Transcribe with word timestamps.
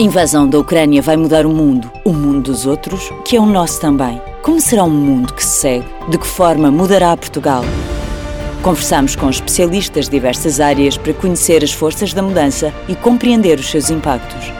A 0.00 0.02
invasão 0.02 0.48
da 0.48 0.58
Ucrânia 0.58 1.02
vai 1.02 1.14
mudar 1.14 1.44
o 1.44 1.50
mundo, 1.50 1.92
o 2.06 2.12
mundo 2.14 2.50
dos 2.50 2.64
outros, 2.64 3.12
que 3.22 3.36
é 3.36 3.38
o 3.38 3.44
nosso 3.44 3.78
também. 3.82 4.18
Como 4.40 4.58
será 4.58 4.82
um 4.82 4.88
mundo 4.88 5.34
que 5.34 5.44
se 5.44 5.60
segue? 5.60 5.86
De 6.08 6.16
que 6.16 6.26
forma 6.26 6.70
mudará 6.70 7.14
Portugal? 7.14 7.62
Conversamos 8.62 9.14
com 9.14 9.28
especialistas 9.28 10.06
de 10.06 10.12
diversas 10.12 10.58
áreas 10.58 10.96
para 10.96 11.12
conhecer 11.12 11.62
as 11.62 11.72
forças 11.72 12.14
da 12.14 12.22
mudança 12.22 12.72
e 12.88 12.94
compreender 12.94 13.58
os 13.58 13.70
seus 13.70 13.90
impactos. 13.90 14.50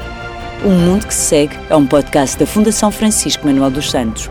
O 0.63 0.69
Mundo 0.69 1.07
que 1.07 1.15
se 1.15 1.29
Segue 1.31 1.59
é 1.71 1.75
um 1.75 1.87
podcast 1.87 2.39
da 2.39 2.45
Fundação 2.45 2.91
Francisco 2.91 3.47
Manuel 3.47 3.71
dos 3.71 3.91
Santos. 3.91 4.29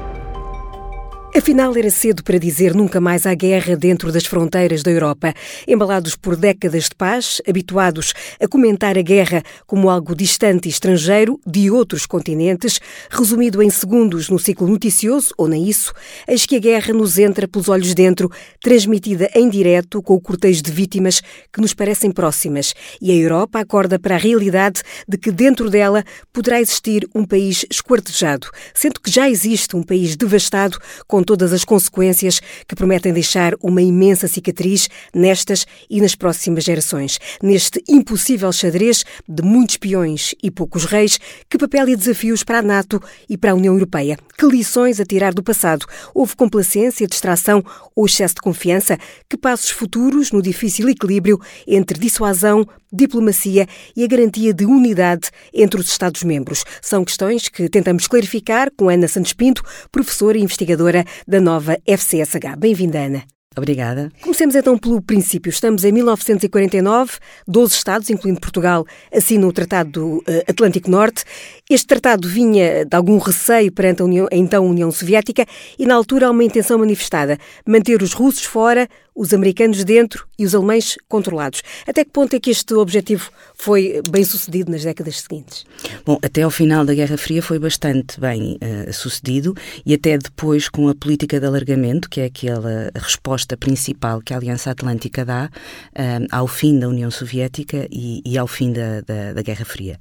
Afinal, 1.35 1.77
era 1.77 1.91
cedo 1.91 2.23
para 2.23 2.39
dizer 2.39 2.73
nunca 2.73 2.99
mais 2.99 3.27
há 3.27 3.35
guerra 3.35 3.75
dentro 3.75 4.11
das 4.11 4.25
fronteiras 4.25 4.81
da 4.81 4.89
Europa. 4.89 5.31
Embalados 5.67 6.15
por 6.15 6.35
décadas 6.35 6.85
de 6.85 6.95
paz, 6.95 7.39
habituados 7.47 8.13
a 8.41 8.47
comentar 8.47 8.97
a 8.97 9.01
guerra 9.03 9.43
como 9.67 9.91
algo 9.91 10.15
distante 10.15 10.65
e 10.67 10.71
estrangeiro 10.71 11.39
de 11.45 11.69
outros 11.69 12.07
continentes, 12.07 12.79
resumido 13.11 13.61
em 13.61 13.69
segundos 13.69 14.27
no 14.27 14.39
ciclo 14.39 14.67
noticioso, 14.67 15.31
ou 15.37 15.47
nem 15.47 15.69
isso, 15.69 15.93
eis 16.27 16.47
que 16.47 16.55
a 16.55 16.59
guerra 16.59 16.93
nos 16.95 17.19
entra 17.19 17.47
pelos 17.47 17.69
olhos 17.69 17.93
dentro, 17.93 18.31
transmitida 18.59 19.29
em 19.35 19.47
direto 19.49 20.01
com 20.01 20.15
o 20.15 20.21
cortejo 20.21 20.63
de 20.63 20.71
vítimas 20.71 21.21
que 21.53 21.61
nos 21.61 21.75
parecem 21.75 22.11
próximas. 22.11 22.73
E 22.99 23.11
a 23.11 23.15
Europa 23.15 23.59
acorda 23.59 23.99
para 23.99 24.15
a 24.15 24.19
realidade 24.19 24.81
de 25.07 25.15
que 25.15 25.31
dentro 25.31 25.69
dela 25.69 26.03
poderá 26.33 26.59
existir 26.59 27.07
um 27.13 27.23
país 27.23 27.67
esquartejado, 27.69 28.47
sendo 28.73 28.99
que 28.99 29.11
já 29.11 29.29
existe 29.29 29.75
um 29.75 29.83
país 29.83 30.15
devastado 30.15 30.79
com 31.07 31.19
todas 31.29 31.53
as 31.53 31.63
consequências 31.63 32.41
que 32.67 32.73
prometem 32.73 33.13
deixar 33.13 33.53
uma 33.61 33.83
imensa 33.83 34.27
cicatriz 34.27 34.89
nestas 35.13 35.63
e 35.87 36.01
nas 36.01 36.15
próximas 36.15 36.63
gerações. 36.63 37.19
Neste 37.43 37.83
impossível 37.87 38.51
xadrez 38.51 39.05
de 39.27 39.43
muitos 39.43 39.77
peões 39.77 40.33
e 40.41 40.49
poucos 40.49 40.85
reis, 40.85 41.19
que 41.47 41.59
papel 41.59 41.89
e 41.89 41.95
desafios 41.95 42.43
para 42.43 42.57
a 42.57 42.63
NATO 42.63 42.99
e 43.29 43.37
para 43.37 43.51
a 43.51 43.53
União 43.53 43.75
Europeia? 43.75 44.17
Que 44.35 44.47
lições 44.47 44.99
a 44.99 45.05
tirar 45.05 45.31
do 45.31 45.43
passado? 45.43 45.85
Houve 46.15 46.35
complacência, 46.35 47.05
distração 47.05 47.63
ou 47.95 48.07
excesso 48.07 48.33
de 48.33 48.41
confiança? 48.41 48.97
Que 49.29 49.37
passos 49.37 49.69
futuros 49.69 50.31
no 50.31 50.41
difícil 50.41 50.89
equilíbrio 50.89 51.39
entre 51.67 51.99
dissuasão, 51.99 52.67
diplomacia 52.91 53.67
e 53.95 54.03
a 54.03 54.07
garantia 54.07 54.51
de 54.51 54.65
unidade 54.65 55.29
entre 55.53 55.79
os 55.79 55.91
Estados-membros? 55.91 56.63
São 56.81 57.05
questões 57.05 57.49
que 57.49 57.69
tentamos 57.69 58.07
clarificar 58.07 58.71
com 58.75 58.89
Ana 58.89 59.07
Santos 59.07 59.33
Pinto, 59.33 59.61
professora 59.91 60.39
e 60.39 60.41
investigadora 60.41 61.05
da 61.27 61.39
nova 61.39 61.77
FCSH. 61.85 62.55
Bem-vinda, 62.57 62.99
Ana. 62.99 63.23
Obrigada. 63.57 64.11
Comecemos 64.21 64.55
então 64.55 64.77
pelo 64.77 65.01
princípio. 65.01 65.49
Estamos 65.49 65.83
em 65.83 65.91
1949, 65.91 67.13
12 67.47 67.73
Estados, 67.73 68.09
incluindo 68.09 68.39
Portugal, 68.39 68.85
assinam 69.13 69.49
o 69.49 69.53
Tratado 69.53 69.91
do 69.91 70.23
eh, 70.27 70.45
Atlântico 70.47 70.89
Norte. 70.89 71.23
Este 71.69 71.87
tratado 71.87 72.27
vinha 72.27 72.85
de 72.85 72.95
algum 72.95 73.17
receio 73.17 73.71
perante 73.71 74.01
a, 74.01 74.05
União, 74.05 74.27
a 74.31 74.35
então 74.35 74.65
União 74.65 74.91
Soviética 74.91 75.45
e, 75.77 75.85
na 75.85 75.95
altura, 75.95 76.27
há 76.27 76.31
uma 76.31 76.43
intenção 76.43 76.77
manifestada: 76.77 77.37
manter 77.67 78.01
os 78.01 78.13
russos 78.13 78.43
fora, 78.43 78.87
os 79.15 79.33
americanos 79.33 79.83
dentro 79.83 80.28
e 80.39 80.45
os 80.45 80.55
alemães 80.55 80.97
controlados. 81.07 81.61
Até 81.85 82.05
que 82.05 82.11
ponto 82.11 82.33
é 82.35 82.39
que 82.39 82.49
este 82.49 82.73
objetivo 82.73 83.29
foi 83.53 84.01
bem 84.09 84.23
sucedido 84.23 84.71
nas 84.71 84.83
décadas 84.83 85.19
seguintes? 85.19 85.65
Bom, 86.05 86.17
até 86.23 86.43
ao 86.43 86.49
final 86.49 86.85
da 86.85 86.93
Guerra 86.93 87.17
Fria 87.17 87.43
foi 87.43 87.59
bastante 87.59 88.19
bem 88.19 88.57
uh, 88.63 88.93
sucedido 88.93 89.53
e 89.85 89.93
até 89.93 90.17
depois 90.17 90.69
com 90.69 90.87
a 90.87 90.95
política 90.95 91.39
de 91.39 91.45
alargamento, 91.45 92.09
que 92.09 92.21
é 92.21 92.25
aquela 92.25 92.89
resposta 92.95 93.57
principal 93.57 94.21
que 94.21 94.33
a 94.33 94.37
Aliança 94.37 94.71
Atlântica 94.71 95.25
dá 95.25 95.49
uh, 95.49 96.27
ao 96.31 96.47
fim 96.47 96.79
da 96.79 96.87
União 96.87 97.11
Soviética 97.11 97.85
e, 97.91 98.21
e 98.25 98.37
ao 98.37 98.47
fim 98.47 98.71
da, 98.71 99.01
da, 99.01 99.33
da, 99.33 99.41
Guerra 99.41 99.65
Fria. 99.65 99.99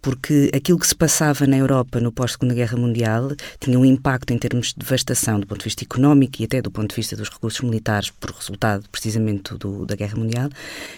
Porque 0.00 0.50
aquilo 0.54 0.78
que 0.78 0.86
se 0.86 0.94
passava 0.94 1.46
na 1.46 1.56
Europa 1.56 1.98
no 1.98 2.12
pós-Segunda 2.12 2.54
Guerra 2.54 2.78
Mundial 2.78 3.32
tinha 3.58 3.78
um 3.78 3.84
impacto 3.84 4.32
em 4.32 4.38
termos 4.38 4.68
de 4.68 4.74
devastação 4.78 5.40
do 5.40 5.46
ponto 5.46 5.58
de 5.58 5.64
vista 5.64 5.82
económico 5.82 6.40
e 6.40 6.44
até 6.44 6.62
do 6.62 6.70
ponto 6.70 6.90
de 6.90 6.96
vista 6.96 7.16
dos 7.16 7.28
recursos 7.28 7.60
militares 7.60 8.10
por 8.10 8.30
resultado 8.30 8.84
precisamente 8.90 9.54
do, 9.54 9.79
da 9.86 9.94
Guerra 9.94 10.16
Mundial, 10.16 10.48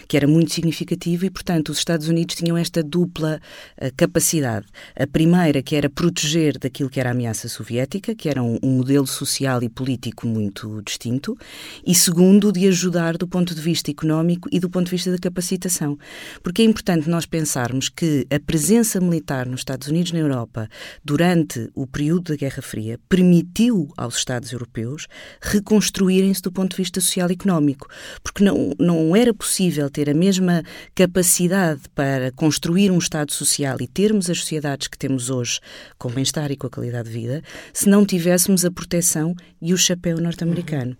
que 0.07 0.17
era 0.17 0.27
muito 0.27 0.53
significativo 0.53 1.25
e, 1.25 1.29
portanto, 1.29 1.69
os 1.69 1.77
Estados 1.77 2.07
Unidos 2.07 2.35
tinham 2.35 2.57
esta 2.57 2.83
dupla 2.83 3.39
uh, 3.81 3.91
capacidade. 3.95 4.65
A 4.95 5.07
primeira, 5.07 5.61
que 5.61 5.75
era 5.75 5.89
proteger 5.89 6.57
daquilo 6.57 6.89
que 6.89 6.99
era 6.99 7.09
a 7.09 7.11
ameaça 7.11 7.47
soviética, 7.47 8.15
que 8.15 8.29
era 8.29 8.41
um, 8.41 8.57
um 8.63 8.77
modelo 8.77 9.07
social 9.07 9.61
e 9.63 9.69
político 9.69 10.27
muito 10.27 10.81
distinto, 10.83 11.37
e 11.85 11.93
segundo, 11.95 12.51
de 12.51 12.67
ajudar 12.67 13.17
do 13.17 13.27
ponto 13.27 13.53
de 13.55 13.61
vista 13.61 13.89
económico 13.91 14.49
e 14.51 14.59
do 14.59 14.69
ponto 14.69 14.85
de 14.85 14.91
vista 14.91 15.11
da 15.11 15.17
capacitação. 15.17 15.97
Porque 16.41 16.61
é 16.61 16.65
importante 16.65 17.09
nós 17.09 17.25
pensarmos 17.25 17.89
que 17.89 18.25
a 18.29 18.39
presença 18.39 18.99
militar 18.99 19.45
nos 19.45 19.61
Estados 19.61 19.87
Unidos 19.87 20.11
na 20.11 20.19
Europa 20.19 20.67
durante 21.03 21.69
o 21.73 21.87
período 21.87 22.31
da 22.31 22.35
Guerra 22.35 22.61
Fria 22.61 22.99
permitiu 23.09 23.91
aos 23.97 24.15
Estados 24.15 24.51
europeus 24.51 25.07
reconstruírem-se 25.41 26.41
do 26.41 26.51
ponto 26.51 26.71
de 26.71 26.77
vista 26.77 26.99
social 26.99 27.29
e 27.29 27.33
económico 27.33 27.87
porque 28.23 28.43
não, 28.43 28.72
não 28.79 29.15
era 29.15 29.33
possível 29.33 29.89
ter 29.89 30.09
a 30.09 30.13
mesma 30.13 30.63
capacidade 30.95 31.81
para 31.93 32.31
construir 32.31 32.91
um 32.91 32.97
Estado 32.97 33.31
social 33.31 33.77
e 33.79 33.87
termos 33.87 34.29
as 34.29 34.39
sociedades 34.39 34.87
que 34.87 34.97
temos 34.97 35.29
hoje, 35.29 35.59
com 35.97 36.09
bem-estar 36.09 36.51
e 36.51 36.55
com 36.55 36.67
a 36.67 36.69
qualidade 36.69 37.09
de 37.09 37.13
vida, 37.13 37.43
se 37.73 37.89
não 37.89 38.05
tivéssemos 38.05 38.65
a 38.65 38.71
proteção 38.71 39.35
e 39.61 39.73
o 39.73 39.77
chapéu 39.77 40.17
norte-americano. 40.17 40.97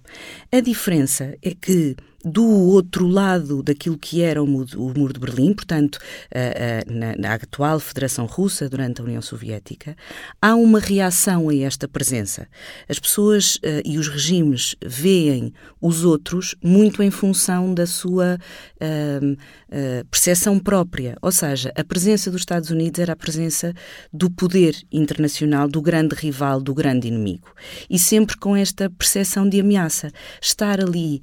A 0.52 0.60
diferença 0.60 1.36
é 1.42 1.54
que 1.54 1.96
do 2.24 2.46
outro 2.46 3.08
lado 3.08 3.62
daquilo 3.62 3.98
que 3.98 4.22
era 4.22 4.42
o 4.42 4.48
muro, 4.48 5.14
de 5.14 5.20
Berlim, 5.20 5.54
portanto, 5.54 5.96
uh, 5.98 6.92
uh, 6.92 7.20
na, 7.20 7.34
atual 7.34 7.80
Federação 7.80 8.26
Russa, 8.26 8.70
durante 8.70 9.02
a 9.02 9.04
União 9.04 9.22
Soviética, 9.22 9.96
há 10.42 10.56
uma 10.56 10.80
reação 10.80 11.50
a 11.50 11.56
esta 11.56 11.88
presença. 11.88 12.48
As 12.88 12.98
pessoas 12.98 13.56
uh, 13.56 13.82
e 13.84 13.98
os 13.98 14.08
regimes 14.08 14.76
veem 14.84 15.54
os 15.82 16.06
outros 16.06 16.56
muito 16.64 17.04
em 17.04 17.12
função 17.12 17.74
da 17.74 17.86
sua 17.86 18.38
percepção 20.12 20.60
própria, 20.60 21.18
ou 21.22 21.32
seja, 21.32 21.72
a 21.76 21.84
presença 21.84 22.30
dos 22.30 22.42
Estados 22.42 22.70
Unidos 22.70 23.00
era 23.00 23.14
a 23.14 23.16
presença 23.16 23.74
do 24.12 24.30
poder 24.30 24.76
internacional, 24.92 25.68
do 25.68 25.82
grande 25.82 26.16
rival, 26.16 26.62
do 26.62 26.74
grande 26.74 27.08
inimigo. 27.08 27.48
E 27.90 27.98
sempre 27.98 28.38
com 28.38 28.56
esta 28.56 28.90
percepção 28.90 29.48
de 29.48 29.60
ameaça. 29.60 30.12
Estar 30.42 30.82
ali 30.82 31.22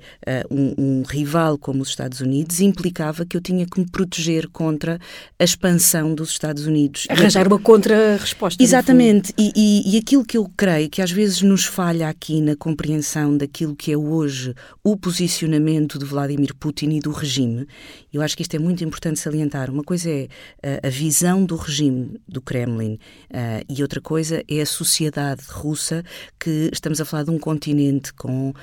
um 0.50 0.89
um 0.90 1.02
rival 1.02 1.56
como 1.56 1.82
os 1.82 1.88
Estados 1.88 2.20
Unidos 2.20 2.60
implicava 2.60 3.24
que 3.24 3.36
eu 3.36 3.40
tinha 3.40 3.64
que 3.64 3.78
me 3.78 3.86
proteger 3.86 4.48
contra 4.48 4.98
a 5.38 5.44
expansão 5.44 6.14
dos 6.14 6.30
Estados 6.30 6.66
Unidos. 6.66 7.06
Arranjar 7.08 7.46
uma 7.46 7.58
contra-resposta. 7.58 8.62
Exatamente. 8.62 9.32
E, 9.38 9.52
e, 9.54 9.94
e, 9.94 9.98
aquilo 9.98 10.24
que 10.24 10.36
eu 10.36 10.50
creio 10.56 10.90
que 10.90 11.00
às 11.00 11.10
vezes 11.10 11.42
nos 11.42 11.64
falha 11.64 12.08
aqui 12.08 12.40
na 12.40 12.56
compreensão 12.56 13.36
daquilo 13.36 13.76
que 13.76 13.92
é 13.92 13.96
hoje 13.96 14.54
o 14.82 14.96
posicionamento 14.96 15.98
de 15.98 16.04
Vladimir 16.04 16.54
Putin 16.54 16.90
e 16.90 17.00
do 17.00 17.12
regime, 17.12 17.66
eu 18.12 18.22
acho 18.22 18.36
que 18.36 18.42
isto 18.42 18.54
é 18.54 18.58
muito 18.58 18.82
importante 18.82 19.20
salientar. 19.20 19.70
Uma 19.70 19.84
coisa 19.84 20.10
é 20.10 20.28
a, 20.62 20.68
eh, 20.68 20.80
a 20.84 20.88
visão 20.88 21.44
do 21.44 21.56
regime 21.56 22.20
do 22.26 22.40
Kremlin 22.40 22.94
uh, 22.94 23.64
e 23.68 23.82
outra 23.82 24.00
coisa 24.00 24.42
é 24.48 24.60
a 24.60 24.66
sociedade 24.66 25.42
russa, 25.48 26.02
que 26.38 26.70
estamos 26.72 27.00
a 27.00 27.04
falar 27.04 27.24
de 27.24 27.30
um 27.30 27.38
continente 27.38 28.12
com 28.14 28.50
uh, 28.50 28.54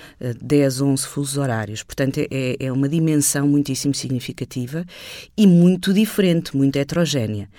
10, 0.41 0.81
11 0.81 1.05
fusos 1.05 1.37
horários. 1.37 1.83
Portanto, 1.83 2.07
Portanto, 2.07 2.27
é, 2.31 2.55
é 2.59 2.71
uma 2.71 2.87
dimensão 2.87 3.47
muitíssimo 3.47 3.93
significativa 3.93 4.85
e 5.35 5.45
muito 5.45 5.93
diferente, 5.93 6.55
muito 6.55 6.77
heterogénea. 6.77 7.49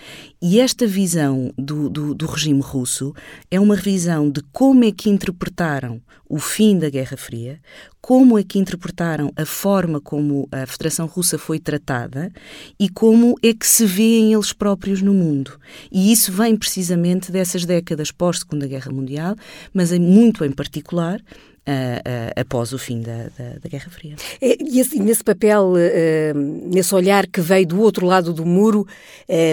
E 0.40 0.60
esta 0.60 0.86
visão 0.86 1.52
do, 1.58 1.90
do, 1.90 2.14
do 2.14 2.26
regime 2.26 2.60
russo 2.60 3.12
é 3.50 3.60
uma 3.60 3.76
visão 3.76 4.30
de 4.30 4.40
como 4.52 4.84
é 4.84 4.92
que 4.92 5.10
interpretaram 5.10 6.00
o 6.28 6.38
fim 6.38 6.78
da 6.78 6.90
Guerra 6.90 7.16
Fria, 7.16 7.58
como 8.00 8.38
é 8.38 8.42
que 8.42 8.58
interpretaram 8.58 9.32
a 9.36 9.44
forma 9.44 10.00
como 10.00 10.48
a 10.52 10.66
Federação 10.66 11.06
Russa 11.06 11.38
foi 11.38 11.58
tratada 11.58 12.30
e 12.78 12.88
como 12.88 13.34
é 13.42 13.52
que 13.52 13.66
se 13.66 13.86
vêem 13.86 14.32
eles 14.32 14.52
próprios 14.52 15.02
no 15.02 15.14
mundo. 15.14 15.58
E 15.90 16.12
isso 16.12 16.30
vem 16.32 16.56
precisamente 16.56 17.32
dessas 17.32 17.64
décadas 17.64 18.10
pós-Segunda 18.10 18.66
Guerra 18.66 18.92
Mundial, 18.92 19.36
mas 19.72 19.92
muito 19.98 20.44
em 20.44 20.52
particular 20.52 21.20
Uh, 21.68 22.00
uh, 22.00 22.40
após 22.40 22.72
o 22.72 22.78
fim 22.78 23.02
da, 23.02 23.24
da, 23.36 23.58
da 23.62 23.68
Guerra 23.68 23.90
Fria. 23.90 24.16
É, 24.40 24.56
e 24.58 25.00
nesse 25.00 25.22
papel, 25.22 25.74
uh, 25.74 26.72
nesse 26.72 26.94
olhar 26.94 27.26
que 27.26 27.42
veio 27.42 27.66
do 27.66 27.82
outro 27.82 28.06
lado 28.06 28.32
do 28.32 28.46
muro, 28.46 28.86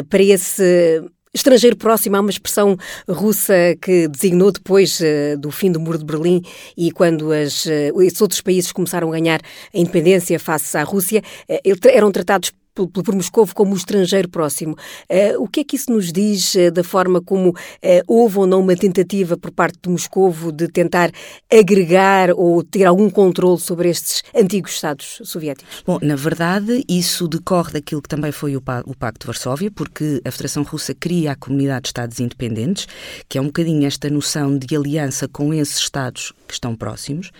para 0.10 0.24
esse 0.24 1.04
estrangeiro 1.36 1.76
próximo, 1.76 2.16
há 2.16 2.22
uma 2.22 2.30
expressão 2.30 2.78
russa 3.08 3.54
que 3.82 4.08
designou 4.08 4.52
depois 4.52 5.00
do 5.40 5.52
fim 5.52 5.72
do 5.72 5.80
Muro 5.80 5.98
de 5.98 6.06
Berlim 6.06 6.42
e 6.76 6.92
quando 6.92 7.32
as, 7.32 7.66
esses 7.66 8.22
outros 8.22 8.42
países 8.42 8.72
começaram 8.72 9.10
a 9.10 9.12
ganhar 9.12 9.42
a 9.74 9.78
independência 9.78 10.40
face 10.40 10.78
à 10.78 10.84
Rússia, 10.84 11.22
eram 11.92 12.12
tratados 12.12 12.52
por, 12.76 12.88
por 12.90 13.16
como 13.54 13.76
estrangeiro 13.76 14.30
próximo. 14.30 14.76
Uh, 15.10 15.42
o 15.42 15.48
que 15.48 15.62
é 15.62 15.64
que 15.64 15.78
isso 15.78 15.92
nos 15.92 16.12
diz 16.12 16.54
uh, 16.56 16.72
da 16.72 16.84
forma 16.84 17.22
como 17.22 17.50
uh, 17.50 17.56
houve 18.06 18.40
ou 18.40 18.46
não 18.46 18.60
uma 18.60 18.76
tentativa 18.76 19.38
por 19.38 19.52
parte 19.52 19.80
de 19.82 19.90
Moscou 19.90 20.34
de 20.52 20.68
tentar 20.68 21.12
agregar 21.52 22.32
ou 22.32 22.62
ter 22.62 22.84
algum 22.86 23.10
controle 23.10 23.60
sobre 23.60 23.90
estes 23.90 24.24
antigos 24.36 24.74
Estados 24.74 25.22
soviéticos? 25.24 25.84
Bom, 25.86 26.00
na 26.02 26.16
verdade, 26.16 26.84
isso 26.90 27.28
decorre 27.28 27.74
daquilo 27.74 28.02
que 28.02 28.10
também 28.10 28.32
foi 28.32 28.58
o, 28.58 28.60
o 28.86 28.96
Pacto 28.98 29.22
de 29.22 29.28
Varsóvia, 29.28 29.72
porque 29.72 30.22
a 30.26 30.32
Federação 30.32 30.64
Russa 30.64 30.94
cria 30.94 31.32
a 31.32 31.36
Comunidade 31.36 31.84
de 31.84 31.90
Estados 31.90 32.20
Independentes, 32.20 32.88
que 33.30 33.38
é 33.38 33.42
um 33.42 33.46
bocadinho 33.46 33.86
esta 33.86 34.10
noção 34.10 34.58
de 34.58 34.76
aliança 34.76 35.28
com 35.28 35.54
esses 35.54 35.78
Estados 35.78 36.34
que 36.48 36.54
estão 36.54 36.76
próximos, 36.76 37.32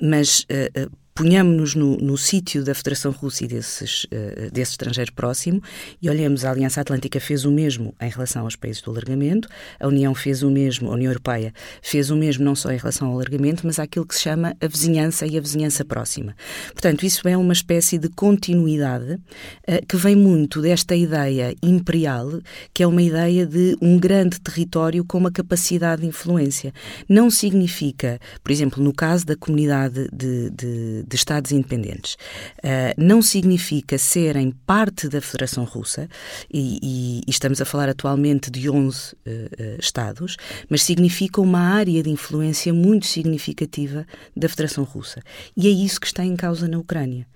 mas 0.00 0.40
uh, 0.40 0.90
ponhamos-nos 1.18 1.74
no, 1.74 1.96
no 1.96 2.16
sítio 2.16 2.62
da 2.62 2.72
Federação 2.72 3.10
Russa 3.10 3.44
e 3.44 3.48
desses, 3.48 4.04
uh, 4.04 4.50
desse 4.52 4.70
estrangeiro 4.70 5.12
próximo 5.12 5.60
e 6.00 6.08
olhemos, 6.08 6.44
a 6.44 6.50
Aliança 6.52 6.80
Atlântica 6.80 7.18
fez 7.18 7.44
o 7.44 7.50
mesmo 7.50 7.92
em 8.00 8.08
relação 8.08 8.44
aos 8.44 8.54
países 8.54 8.80
do 8.80 8.92
alargamento, 8.92 9.48
a 9.80 9.88
União 9.88 10.14
fez 10.14 10.44
o 10.44 10.50
mesmo, 10.50 10.90
a 10.90 10.94
União 10.94 11.10
Europeia 11.10 11.52
fez 11.82 12.10
o 12.10 12.16
mesmo 12.16 12.44
não 12.44 12.54
só 12.54 12.70
em 12.70 12.76
relação 12.76 13.08
ao 13.08 13.14
alargamento, 13.14 13.66
mas 13.66 13.80
àquilo 13.80 14.06
que 14.06 14.14
se 14.14 14.22
chama 14.22 14.56
a 14.60 14.66
vizinhança 14.68 15.26
e 15.26 15.36
a 15.36 15.40
vizinhança 15.40 15.84
próxima. 15.84 16.36
Portanto, 16.68 17.04
isso 17.04 17.26
é 17.26 17.36
uma 17.36 17.52
espécie 17.52 17.98
de 17.98 18.08
continuidade 18.10 19.14
uh, 19.14 19.86
que 19.88 19.96
vem 19.96 20.14
muito 20.14 20.62
desta 20.62 20.94
ideia 20.94 21.52
imperial, 21.60 22.40
que 22.72 22.84
é 22.84 22.86
uma 22.86 23.02
ideia 23.02 23.44
de 23.44 23.76
um 23.82 23.98
grande 23.98 24.40
território 24.40 25.04
com 25.04 25.18
uma 25.18 25.32
capacidade 25.32 26.02
de 26.02 26.08
influência. 26.08 26.72
Não 27.08 27.28
significa, 27.28 28.20
por 28.40 28.52
exemplo, 28.52 28.80
no 28.80 28.92
caso 28.92 29.26
da 29.26 29.34
comunidade 29.34 30.08
de, 30.12 30.50
de 30.50 31.07
de 31.08 31.16
Estados 31.16 31.52
independentes. 31.52 32.14
Uh, 32.58 32.94
não 32.96 33.22
significa 33.22 33.98
serem 33.98 34.52
parte 34.66 35.08
da 35.08 35.20
Federação 35.20 35.64
Russa, 35.64 36.08
e, 36.52 36.78
e, 36.82 37.20
e 37.26 37.30
estamos 37.30 37.60
a 37.60 37.64
falar 37.64 37.88
atualmente 37.88 38.50
de 38.50 38.68
11 38.68 39.14
uh, 39.14 39.16
uh, 39.16 39.80
Estados, 39.80 40.36
mas 40.68 40.82
significa 40.82 41.40
uma 41.40 41.60
área 41.60 42.02
de 42.02 42.10
influência 42.10 42.72
muito 42.72 43.06
significativa 43.06 44.06
da 44.36 44.48
Federação 44.48 44.84
Russa. 44.84 45.22
E 45.56 45.66
é 45.66 45.70
isso 45.70 46.00
que 46.00 46.06
está 46.06 46.24
em 46.24 46.36
causa 46.36 46.68
na 46.68 46.78
Ucrânia. 46.78 47.26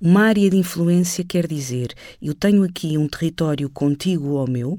Uma 0.00 0.22
área 0.24 0.50
de 0.50 0.56
influência 0.56 1.24
quer 1.24 1.46
dizer, 1.46 1.94
eu 2.20 2.34
tenho 2.34 2.64
aqui 2.64 2.98
um 2.98 3.08
território 3.08 3.70
contíguo 3.70 4.36
ao 4.38 4.48
meu, 4.48 4.78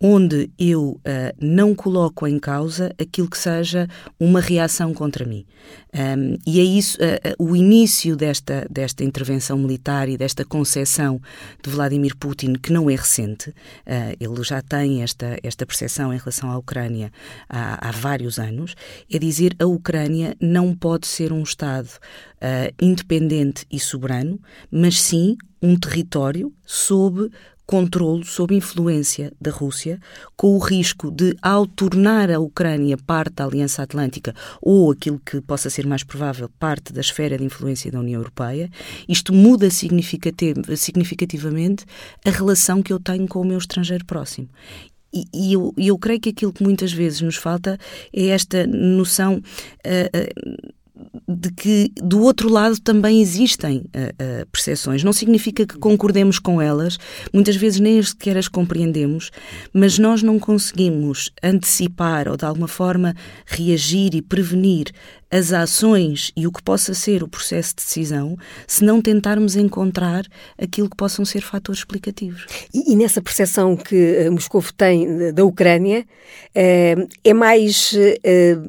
onde 0.00 0.50
eu 0.58 0.90
uh, 0.90 1.00
não 1.40 1.74
coloco 1.74 2.26
em 2.26 2.38
causa 2.38 2.94
aquilo 3.00 3.30
que 3.30 3.38
seja 3.38 3.88
uma 4.20 4.40
reação 4.40 4.92
contra 4.92 5.24
mim. 5.24 5.46
Um, 5.94 6.36
e 6.46 6.60
é 6.60 6.62
isso, 6.62 6.98
uh, 6.98 7.42
o 7.42 7.56
início 7.56 8.14
desta, 8.14 8.66
desta 8.70 9.02
intervenção 9.02 9.56
militar 9.56 10.08
e 10.08 10.16
desta 10.16 10.44
concepção 10.44 11.20
de 11.62 11.70
Vladimir 11.70 12.14
Putin, 12.16 12.54
que 12.54 12.72
não 12.72 12.90
é 12.90 12.94
recente, 12.94 13.54
ele 14.20 14.42
já 14.42 14.60
tem 14.60 15.02
esta, 15.02 15.38
esta 15.42 15.64
percepção 15.64 16.12
em 16.12 16.18
relação 16.18 16.50
à 16.50 16.58
Ucrânia 16.58 17.10
há, 17.48 17.88
há 17.88 17.90
vários 17.90 18.38
anos, 18.38 18.74
é 19.10 19.18
dizer 19.18 19.54
a 19.58 19.66
Ucrânia 19.66 20.36
não 20.40 20.74
pode 20.74 21.06
ser 21.06 21.32
um 21.32 21.42
Estado 21.42 21.88
independente 22.80 23.66
e 23.70 23.78
soberano, 23.78 24.40
mas 24.70 25.00
sim 25.00 25.36
um 25.62 25.76
território 25.76 26.52
sob 26.64 27.30
controlo 27.66 28.24
sob 28.24 28.54
influência 28.54 29.32
da 29.40 29.50
Rússia, 29.50 29.98
com 30.36 30.54
o 30.54 30.58
risco 30.58 31.10
de, 31.10 31.34
ao 31.42 31.66
tornar 31.66 32.30
a 32.30 32.38
Ucrânia 32.38 32.96
parte 32.96 33.34
da 33.34 33.44
Aliança 33.44 33.82
Atlântica 33.82 34.32
ou 34.62 34.92
aquilo 34.92 35.18
que 35.18 35.40
possa 35.40 35.68
ser 35.68 35.84
mais 35.86 36.04
provável, 36.04 36.48
parte 36.58 36.92
da 36.92 37.00
esfera 37.00 37.36
de 37.36 37.44
influência 37.44 37.90
da 37.90 37.98
União 37.98 38.20
Europeia, 38.20 38.70
isto 39.08 39.32
muda 39.32 39.68
significativamente 39.70 41.84
a 42.24 42.30
relação 42.30 42.80
que 42.82 42.92
eu 42.92 43.00
tenho 43.00 43.26
com 43.26 43.40
o 43.40 43.44
meu 43.44 43.58
estrangeiro 43.58 44.04
próximo. 44.04 44.48
E, 45.32 45.52
eu, 45.52 45.72
eu, 45.78 45.96
creio 45.98 46.20
que 46.20 46.28
aquilo 46.28 46.52
que 46.52 46.62
muitas 46.62 46.92
vezes 46.92 47.22
nos 47.22 47.36
falta 47.36 47.78
é 48.12 48.26
esta 48.26 48.66
noção. 48.66 49.36
Uh, 49.36 49.40
uh, 50.14 50.76
de 51.28 51.50
que 51.52 51.92
do 51.96 52.22
outro 52.22 52.48
lado 52.48 52.80
também 52.80 53.20
existem 53.20 53.78
uh, 53.78 53.82
uh, 53.82 54.46
percepções. 54.50 55.04
Não 55.04 55.12
significa 55.12 55.66
que 55.66 55.78
concordemos 55.78 56.38
com 56.38 56.60
elas, 56.60 56.98
muitas 57.32 57.56
vezes 57.56 57.80
nem 57.80 58.02
sequer 58.02 58.36
as 58.36 58.48
compreendemos, 58.48 59.30
mas 59.72 59.98
nós 59.98 60.22
não 60.22 60.38
conseguimos 60.38 61.30
antecipar 61.42 62.28
ou 62.28 62.36
de 62.36 62.44
alguma 62.44 62.68
forma 62.68 63.14
reagir 63.46 64.14
e 64.14 64.22
prevenir 64.22 64.92
as 65.30 65.52
ações 65.52 66.32
e 66.36 66.46
o 66.46 66.52
que 66.52 66.62
possa 66.62 66.94
ser 66.94 67.22
o 67.22 67.28
processo 67.28 67.70
de 67.70 67.84
decisão 67.84 68.36
se 68.66 68.84
não 68.84 69.02
tentarmos 69.02 69.56
encontrar 69.56 70.24
aquilo 70.58 70.88
que 70.88 70.96
possam 70.96 71.24
ser 71.24 71.40
fatores 71.40 71.80
explicativos. 71.80 72.46
E, 72.72 72.92
e 72.92 72.96
nessa 72.96 73.20
percepção 73.20 73.76
que 73.76 74.26
uh, 74.28 74.32
Moscou 74.32 74.62
tem 74.76 75.32
da 75.32 75.44
Ucrânia, 75.44 76.00
uh, 76.00 77.08
é 77.24 77.34
mais 77.34 77.94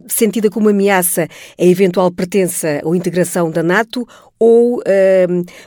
sentida 0.07 0.49
como 0.49 0.69
ameaça 0.69 1.27
a 1.59 1.63
eventual 1.63 2.11
pertença 2.11 2.81
ou 2.83 2.95
integração 2.95 3.49
da 3.49 3.63
NATO 3.63 4.07
ou 4.39 4.81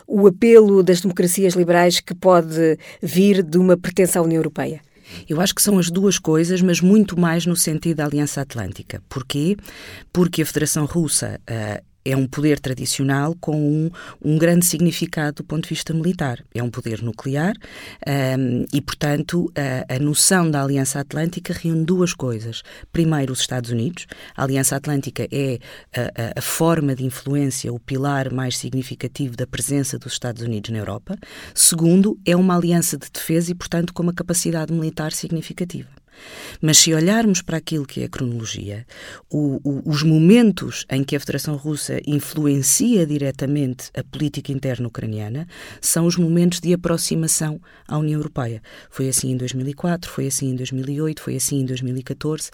o 0.06 0.26
apelo 0.26 0.82
das 0.82 1.00
democracias 1.00 1.54
liberais 1.54 2.00
que 2.00 2.14
pode 2.14 2.78
vir 3.02 3.42
de 3.42 3.58
uma 3.58 3.76
pertença 3.76 4.18
à 4.18 4.22
União 4.22 4.38
Europeia? 4.38 4.80
Eu 5.28 5.40
acho 5.40 5.54
que 5.54 5.62
são 5.62 5.78
as 5.78 5.90
duas 5.90 6.18
coisas, 6.18 6.60
mas 6.62 6.80
muito 6.80 7.18
mais 7.18 7.46
no 7.46 7.56
sentido 7.56 7.98
da 7.98 8.06
Aliança 8.06 8.40
Atlântica. 8.40 9.02
Porquê? 9.08 9.56
Porque 10.12 10.42
a 10.42 10.46
Federação 10.46 10.84
Russa 10.84 11.40
uh, 11.48 11.89
é 12.04 12.16
um 12.16 12.26
poder 12.26 12.58
tradicional 12.58 13.36
com 13.40 13.56
um, 13.56 13.90
um, 14.24 14.38
grande 14.38 14.64
significado 14.64 15.36
do 15.36 15.44
ponto 15.44 15.64
de 15.64 15.70
vista 15.70 15.92
militar. 15.92 16.42
É 16.54 16.62
um 16.62 16.70
poder 16.70 17.02
nuclear 17.02 17.54
um, 18.38 18.66
e, 18.72 18.80
portanto, 18.80 19.50
a, 19.54 19.94
a, 19.94 19.98
noção 19.98 20.50
da 20.50 20.62
Aliança 20.62 21.00
Atlântica 21.00 21.52
reúne 21.52 21.84
duas 21.84 22.14
coisas. 22.14 22.62
Primeiro, 22.92 23.32
os 23.32 23.40
Estados 23.40 23.70
Unidos. 23.70 24.06
A 24.36 24.44
Aliança 24.44 24.76
Atlântica 24.76 25.28
é 25.30 25.58
a, 25.94 26.38
a, 26.38 26.42
forma 26.42 26.94
de 26.94 27.04
influência, 27.04 27.72
o 27.72 27.78
pilar 27.78 28.32
mais 28.32 28.56
significativo 28.56 29.36
da 29.36 29.46
presença 29.46 29.98
dos 29.98 30.12
Estados 30.12 30.42
Unidos 30.42 30.70
na 30.70 30.78
Europa. 30.78 31.16
Segundo, 31.54 32.18
é 32.24 32.34
uma 32.34 32.56
aliança 32.56 32.96
de 32.96 33.10
defesa 33.10 33.50
e, 33.50 33.54
portanto, 33.54 33.92
com 33.92 34.02
uma 34.02 34.14
capacidade 34.14 34.72
militar 34.72 35.12
significativa. 35.12 35.99
Mas 36.60 36.78
se 36.78 36.92
olharmos 36.94 37.42
para 37.42 37.56
aquilo 37.56 37.86
que 37.86 38.02
é 38.02 38.04
a 38.04 38.08
cronologia, 38.08 38.86
o, 39.30 39.60
o, 39.64 39.88
os 39.88 40.02
momentos 40.02 40.84
em 40.90 41.02
que 41.04 41.16
a 41.16 41.20
Federação 41.20 41.56
Russa 41.56 42.00
influencia 42.06 43.06
diretamente 43.06 43.90
a 43.96 44.02
política 44.02 44.52
interna 44.52 44.88
ucraniana 44.88 45.46
são 45.80 46.06
os 46.06 46.16
momentos 46.16 46.60
de 46.60 46.72
aproximação 46.72 47.60
à 47.86 47.98
União 47.98 48.18
Europeia. 48.18 48.62
Foi 48.90 49.08
assim 49.08 49.32
em 49.32 49.36
2004, 49.36 50.10
foi 50.10 50.26
assim 50.26 50.50
em 50.50 50.56
2008, 50.56 51.22
foi 51.22 51.36
assim 51.36 51.60
em 51.60 51.64
2014 51.64 52.50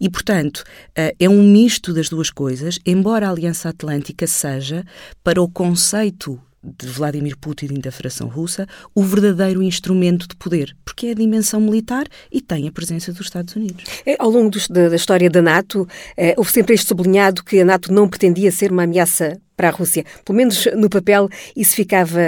e, 0.00 0.08
portanto, 0.08 0.64
eh, 0.94 1.14
é 1.18 1.28
um 1.28 1.42
misto 1.42 1.92
das 1.92 2.08
duas 2.08 2.30
coisas, 2.30 2.78
embora 2.84 3.28
a 3.28 3.30
Aliança 3.30 3.68
Atlântica 3.68 4.26
seja, 4.26 4.84
para 5.22 5.42
o 5.42 5.48
conceito 5.48 6.40
de 6.62 6.86
Vladimir 6.86 7.36
Putin 7.36 7.66
e 7.76 7.78
da 7.78 7.92
Federação 7.92 8.28
Russa 8.28 8.66
o 8.94 9.02
verdadeiro 9.02 9.62
instrumento 9.62 10.26
de 10.26 10.36
poder, 10.36 10.76
porque 10.84 11.08
é 11.08 11.10
a 11.12 11.14
dimensão 11.14 11.60
militar 11.60 12.06
e 12.32 12.40
tem 12.40 12.66
a 12.68 12.72
presença 12.72 13.12
dos 13.12 13.26
Estados 13.26 13.54
Unidos. 13.54 13.84
É, 14.04 14.16
ao 14.18 14.30
longo 14.30 14.50
do, 14.50 14.58
da, 14.68 14.88
da, 14.88 14.96
história 14.96 15.30
da 15.30 15.40
NATO, 15.40 15.86
eh, 16.16 16.34
houve 16.36 16.50
sempre 16.50 16.74
este 16.74 16.88
sublinhado 16.88 17.44
que 17.44 17.60
a 17.60 17.64
NATO 17.64 17.92
não 17.92 18.08
pretendia 18.08 18.50
ser 18.50 18.72
uma 18.72 18.84
ameaça 18.84 19.40
para 19.56 19.68
a 19.68 19.72
Rússia. 19.72 20.04
Pelo 20.24 20.36
menos 20.36 20.66
no 20.76 20.88
papel 20.88 21.28
isso 21.56 21.74
ficava. 21.74 22.20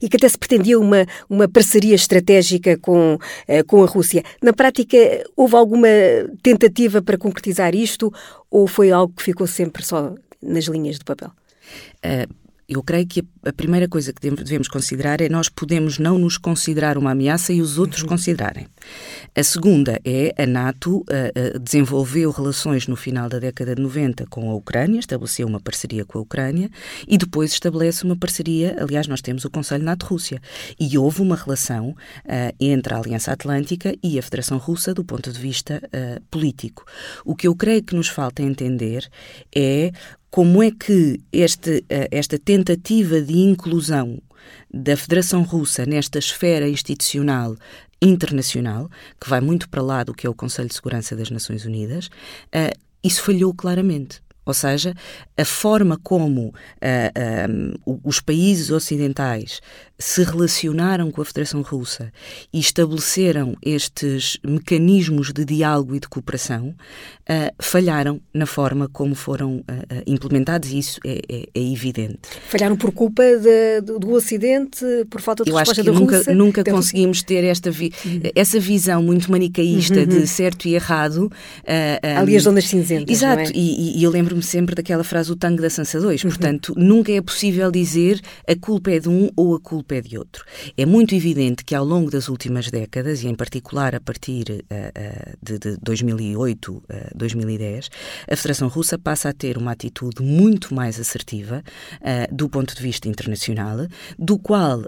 e 0.00 0.08
que 0.08 0.16
até 0.16 0.28
se 0.28 0.38
pretendia 0.38 0.78
uma, 0.78 1.06
uma 1.28 1.48
parceria 1.48 1.94
estratégica 1.94 2.76
com, 2.78 3.18
eh, 3.46 3.62
com 3.62 3.82
a 3.82 3.86
Rússia. 3.86 4.22
Na 4.42 4.52
prática, 4.52 4.96
houve 5.36 5.56
alguma 5.56 5.88
tentativa 6.42 7.00
para 7.00 7.16
concretizar 7.16 7.74
isto 7.74 8.12
ou 8.50 8.66
foi 8.66 8.90
algo 8.90 9.12
que 9.14 9.22
ficou 9.22 9.46
sempre 9.46 9.84
só 9.84 10.14
nas 10.42 10.64
linhas 10.64 10.98
de 10.98 11.04
papel? 11.04 11.30
Uh, 12.04 12.47
eu 12.68 12.82
creio 12.82 13.06
que 13.06 13.26
a 13.46 13.52
primeira 13.52 13.88
coisa 13.88 14.12
que 14.12 14.20
devemos 14.30 14.68
considerar 14.68 15.22
é 15.22 15.28
nós 15.28 15.48
podemos 15.48 15.98
não 15.98 16.18
nos 16.18 16.36
considerar 16.36 16.98
uma 16.98 17.12
ameaça 17.12 17.50
e 17.50 17.62
os 17.62 17.78
outros 17.78 18.02
uhum. 18.02 18.08
considerarem. 18.08 18.66
A 19.34 19.42
segunda 19.42 19.98
é 20.04 20.34
a 20.36 20.44
NATO 20.44 20.98
uh, 20.98 21.02
uh, 21.02 21.58
desenvolveu 21.58 22.30
relações 22.30 22.86
no 22.86 22.94
final 22.94 23.26
da 23.26 23.38
década 23.38 23.74
de 23.74 23.80
90 23.80 24.26
com 24.26 24.50
a 24.50 24.54
Ucrânia, 24.54 25.00
estabeleceu 25.00 25.46
uma 25.46 25.58
parceria 25.58 26.04
com 26.04 26.18
a 26.18 26.20
Ucrânia 26.20 26.70
e 27.06 27.16
depois 27.16 27.52
estabelece 27.52 28.04
uma 28.04 28.16
parceria, 28.16 28.76
aliás, 28.78 29.06
nós 29.06 29.22
temos 29.22 29.46
o 29.46 29.50
Conselho 29.50 29.84
NATO-Rússia 29.84 30.38
e 30.78 30.98
houve 30.98 31.22
uma 31.22 31.36
relação 31.36 31.88
uh, 31.90 32.54
entre 32.60 32.92
a 32.92 32.98
Aliança 32.98 33.32
Atlântica 33.32 33.94
e 34.02 34.18
a 34.18 34.22
Federação 34.22 34.58
Russa 34.58 34.92
do 34.92 35.02
ponto 35.02 35.32
de 35.32 35.40
vista 35.40 35.80
político. 36.30 36.84
O 37.24 37.34
que 37.34 37.46
eu 37.46 37.54
creio 37.54 37.82
que 37.82 37.94
nos 37.94 38.08
falta 38.08 38.42
entender 38.42 39.08
é 39.54 39.92
como 40.30 40.62
é 40.62 40.70
que 40.70 41.20
este, 41.32 41.84
eh, 41.88 42.08
esta 42.10 42.38
tentativa 42.38 43.20
de 43.20 43.38
inclusão 43.38 44.20
da 44.72 44.96
Federação 44.96 45.42
Russa 45.42 45.86
nesta 45.86 46.18
esfera 46.18 46.68
institucional 46.68 47.56
internacional, 48.00 48.90
que 49.20 49.28
vai 49.28 49.40
muito 49.40 49.68
para 49.68 49.82
lá 49.82 50.04
do 50.04 50.14
que 50.14 50.26
é 50.26 50.30
o 50.30 50.34
Conselho 50.34 50.68
de 50.68 50.74
Segurança 50.74 51.16
das 51.16 51.30
Nações 51.30 51.64
Unidas, 51.64 52.06
uh, 52.06 52.78
isso 53.02 53.22
falhou 53.22 53.52
claramente. 53.52 54.22
Ou 54.44 54.54
seja, 54.54 54.94
a 55.36 55.44
forma 55.44 55.98
como 56.02 56.48
uh, 56.48 56.52
uh, 57.84 58.00
os 58.02 58.20
países 58.20 58.70
ocidentais 58.70 59.60
se 59.98 60.22
relacionaram 60.22 61.10
com 61.10 61.20
a 61.20 61.24
Federação 61.24 61.60
Russa 61.60 62.12
e 62.52 62.60
estabeleceram 62.60 63.56
estes 63.60 64.38
mecanismos 64.44 65.32
de 65.32 65.44
diálogo 65.44 65.96
e 65.96 66.00
de 66.00 66.08
cooperação, 66.08 66.68
uh, 66.68 67.54
falharam 67.58 68.20
na 68.32 68.46
forma 68.46 68.88
como 68.88 69.14
foram 69.14 69.56
uh, 69.56 69.64
implementados 70.06 70.70
e 70.70 70.78
isso 70.78 71.00
é, 71.04 71.20
é, 71.28 71.42
é, 71.52 71.72
evidente. 71.72 72.20
Falharam 72.48 72.76
por 72.76 72.92
culpa 72.92 73.24
de, 73.24 73.80
do 73.80 74.12
Ocidente, 74.12 74.84
por 75.10 75.20
falta 75.20 75.42
de 75.42 75.50
Eu 75.50 75.56
resposta 75.56 75.80
acho 75.80 75.90
que 75.90 75.92
da 75.92 75.98
nunca, 75.98 76.16
Rússia? 76.16 76.34
nunca 76.34 76.64
conseguimos 76.64 77.22
ter 77.22 77.42
esta 77.42 77.70
vi 77.70 77.92
uhum. 78.04 78.20
essa 78.34 78.60
visão 78.60 79.02
muito 79.02 79.30
manicaísta 79.30 80.00
uhum. 80.00 80.06
de 80.06 80.26
certo 80.28 80.68
e 80.68 80.74
errado. 80.74 81.26
Uh, 81.26 82.06
um, 82.06 82.18
Ali 82.18 82.36
as 82.36 82.44
zonas 82.44 82.66
cinzentas, 82.66 83.16
Exato, 83.16 83.50
é? 83.50 83.52
e, 83.52 83.98
e, 83.98 84.02
eu 84.04 84.10
lembro-me 84.10 84.42
sempre 84.42 84.74
daquela 84.74 85.02
frase, 85.02 85.32
o 85.32 85.36
tango 85.36 85.60
da 85.60 85.70
Sansa 85.70 86.00
2, 86.00 86.22
uhum. 86.22 86.30
portanto, 86.30 86.74
nunca 86.76 87.10
é 87.10 87.20
possível 87.20 87.70
dizer 87.70 88.20
a 88.46 88.54
culpa 88.54 88.92
é 88.92 89.00
de 89.00 89.08
um 89.08 89.30
ou 89.36 89.54
a 89.54 89.60
culpa 89.60 89.87
é 89.94 90.00
de 90.00 90.18
outro. 90.18 90.44
É 90.76 90.84
muito 90.84 91.14
evidente 91.14 91.64
que 91.64 91.74
ao 91.74 91.84
longo 91.84 92.10
das 92.10 92.28
últimas 92.28 92.70
décadas, 92.70 93.22
e 93.22 93.28
em 93.28 93.34
particular 93.34 93.94
a 93.94 94.00
partir 94.00 94.50
uh, 94.50 94.54
uh, 94.54 95.36
de, 95.42 95.58
de 95.58 95.76
2008, 95.82 96.72
uh, 96.72 96.82
2010, 97.14 97.90
a 98.30 98.36
Federação 98.36 98.68
Russa 98.68 98.98
passa 98.98 99.28
a 99.28 99.32
ter 99.32 99.56
uma 99.56 99.72
atitude 99.72 100.22
muito 100.22 100.74
mais 100.74 100.98
assertiva 100.98 101.62
do 102.32 102.48
ponto 102.48 102.74
de 102.74 102.82
vista 102.82 103.08
internacional, 103.08 103.86
do 104.18 104.38
qual 104.38 104.82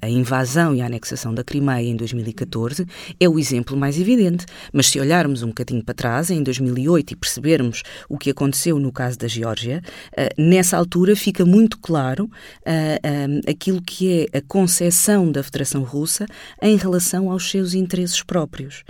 a 0.00 0.08
invasão 0.08 0.74
e 0.74 0.80
a 0.80 0.86
anexação 0.86 1.34
da 1.34 1.42
Crimeia 1.42 1.86
em 1.86 1.96
2014 1.96 2.86
é 3.18 3.28
o 3.28 3.38
exemplo 3.38 3.76
mais 3.76 3.98
evidente. 3.98 4.46
Mas 4.72 4.86
se 4.86 5.00
olharmos 5.00 5.42
um 5.42 5.48
bocadinho 5.48 5.84
para 5.84 5.94
trás, 5.94 6.30
em 6.30 6.42
2008, 6.42 7.12
e 7.12 7.16
percebermos 7.16 7.82
o 8.08 8.18
que 8.18 8.30
aconteceu 8.30 8.78
no 8.78 8.92
caso 8.92 9.18
da 9.18 9.28
Geórgia, 9.28 9.82
nessa 10.36 10.76
altura 10.76 11.16
fica 11.16 11.44
muito 11.44 11.78
claro 11.78 12.30
aquilo 13.46 13.82
que 13.82 14.12
é 14.12 14.15
a 14.32 14.40
concepção 14.40 15.30
da 15.30 15.42
Federação 15.42 15.82
Russa 15.82 16.26
em 16.62 16.76
relação 16.76 17.30
aos 17.30 17.50
seus 17.50 17.74
interesses 17.74 18.22
próprios. 18.22 18.84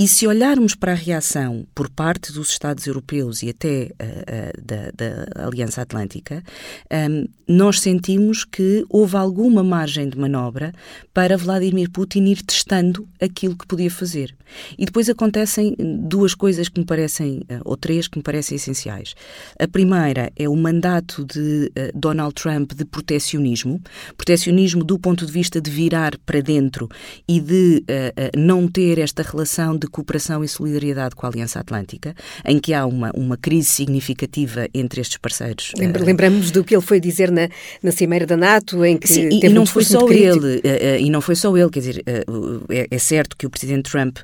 E 0.00 0.08
se 0.08 0.26
olharmos 0.26 0.74
para 0.74 0.92
a 0.92 0.94
reação 0.94 1.66
por 1.74 1.90
parte 1.90 2.32
dos 2.32 2.48
Estados 2.48 2.86
europeus 2.86 3.42
e 3.42 3.50
até 3.50 3.82
uh, 3.82 4.06
uh, 4.06 4.64
da, 4.64 4.90
da, 4.94 5.44
Aliança 5.46 5.82
Atlântica, 5.82 6.42
um, 6.90 7.26
nós 7.46 7.80
sentimos 7.80 8.42
que 8.42 8.82
houve 8.88 9.18
alguma 9.18 9.62
margem 9.62 10.08
de 10.08 10.16
manobra 10.16 10.72
para 11.12 11.36
Vladimir 11.36 11.90
Putin 11.90 12.24
ir 12.28 12.42
testando 12.42 13.06
aquilo 13.20 13.54
que 13.54 13.66
podia 13.66 13.90
fazer. 13.90 14.34
E 14.78 14.86
depois 14.86 15.10
acontecem 15.10 15.76
duas 15.78 16.34
coisas 16.34 16.70
que 16.70 16.80
me 16.80 16.86
parecem, 16.86 17.40
uh, 17.40 17.60
ou 17.66 17.76
três 17.76 18.08
que 18.08 18.16
me 18.16 18.22
parecem 18.22 18.56
essenciais. 18.56 19.14
A 19.58 19.68
primeira 19.68 20.32
é 20.34 20.48
o 20.48 20.56
mandato 20.56 21.26
de 21.26 21.70
Donald 21.94 22.32
Trump 22.34 22.72
de 22.72 22.86
protecionismo, 22.86 23.78
protecionismo 24.16 24.82
do 24.82 24.98
ponto 24.98 25.26
de 25.26 25.32
vista 25.32 25.60
de 25.60 25.70
virar 25.70 26.16
para 26.24 26.40
dentro 26.40 26.88
e 27.28 27.38
de 27.38 27.84
não 28.34 28.66
ter 28.66 28.98
esta 28.98 29.22
relação 29.22 29.76
de 29.76 29.89
cooperação 29.90 30.42
e 30.44 30.48
solidariedade 30.48 31.14
com 31.14 31.26
a 31.26 31.28
Aliança 31.28 31.60
Atlântica, 31.60 32.14
em 32.44 32.58
que 32.58 32.72
há 32.72 32.86
uma, 32.86 33.10
uma 33.14 33.36
crise 33.36 33.68
significativa 33.68 34.68
entre 34.72 35.00
estes 35.00 35.18
parceiros. 35.18 35.72
Eh, 35.78 35.86
lembramos 35.86 36.50
do 36.50 36.64
que 36.64 36.74
ele 36.74 36.82
foi 36.82 37.00
dizer 37.00 37.30
na, 37.30 37.48
na 37.82 37.90
Cimeira 37.90 38.26
da 38.26 38.36
NATO, 38.36 38.84
em 38.84 38.96
que 38.96 39.08
Sim, 39.08 39.28
e, 39.30 39.48
não 39.48 39.62
um 39.62 39.66
foi 39.66 39.84
só 39.84 40.08
ele, 40.08 40.60
eh, 40.64 40.94
eh, 40.94 41.00
e 41.00 41.10
não 41.10 41.20
foi 41.20 41.34
só 41.34 41.56
ele, 41.56 41.70
quer 41.70 41.80
dizer, 41.80 42.02
é, 42.06 42.86
é 42.90 42.98
certo 42.98 43.36
que 43.36 43.46
o 43.46 43.50
Presidente 43.50 43.90
Trump 43.90 44.18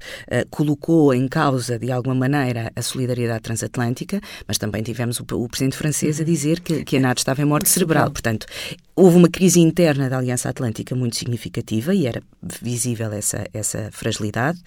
colocou 0.50 1.12
em 1.12 1.26
causa, 1.28 1.78
de 1.78 1.90
alguma 1.90 2.14
maneira, 2.14 2.70
a 2.74 2.82
solidariedade 2.82 3.42
transatlântica, 3.42 4.20
mas 4.46 4.58
também 4.58 4.82
tivemos 4.82 5.20
o, 5.20 5.24
o 5.34 5.48
Presidente 5.48 5.76
francês 5.76 6.18
a 6.18 6.20
uhum. 6.20 6.26
dizer 6.26 6.60
que, 6.60 6.84
que 6.84 6.96
a 6.96 7.00
NATO 7.00 7.18
estava 7.18 7.42
em 7.42 7.44
morte 7.44 7.68
cerebral. 7.68 8.10
Portanto, 8.10 8.46
houve 8.96 9.18
uma 9.18 9.28
crise 9.28 9.60
interna 9.60 10.08
da 10.08 10.16
Aliança 10.16 10.48
Atlântica 10.48 10.96
muito 10.96 11.16
significativa 11.16 11.94
e 11.94 12.06
era 12.06 12.22
visível 12.42 13.12
essa, 13.12 13.46
essa 13.52 13.90
fragilidade. 13.92 14.58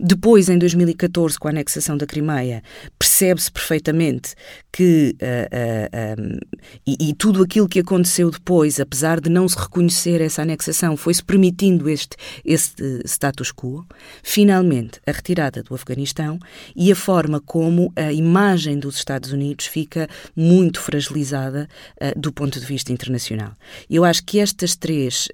Depois, 0.00 0.48
em 0.48 0.58
2014, 0.58 1.38
com 1.38 1.46
a 1.46 1.52
anexação 1.52 1.96
da 1.96 2.04
Crimeia, 2.04 2.60
percebe-se 2.98 3.52
perfeitamente 3.52 4.34
que 4.72 5.14
uh, 5.22 6.18
uh, 6.18 6.22
um, 6.22 6.38
e, 6.84 7.10
e, 7.10 7.14
tudo 7.14 7.42
aquilo 7.42 7.68
que 7.68 7.78
aconteceu 7.78 8.30
depois, 8.30 8.80
apesar 8.80 9.20
de 9.20 9.30
não 9.30 9.48
se 9.48 9.56
reconhecer 9.56 10.20
essa 10.20 10.42
anexação, 10.42 10.96
foi-se 10.96 11.22
permitindo 11.22 11.88
este, 11.88 12.16
este 12.44 13.00
status 13.04 13.52
quo. 13.52 13.86
Finalmente, 14.24 15.00
a 15.06 15.12
retirada 15.12 15.62
do 15.62 15.74
Afeganistão 15.74 16.38
e 16.74 16.90
a 16.90 16.96
forma 16.96 17.40
como 17.40 17.92
a 17.94 18.12
imagem 18.12 18.78
dos 18.78 18.96
Estados 18.96 19.30
Unidos 19.30 19.66
fica 19.66 20.08
muito 20.34 20.80
fragilizada 20.80 21.68
uh, 22.02 22.18
do 22.18 22.32
ponto 22.32 22.58
de 22.58 22.66
vista 22.66 22.92
internacional. 22.92 23.52
Eu 23.88 24.04
acho 24.04 24.24
que 24.24 24.40
estas 24.40 24.76
três 24.76 25.28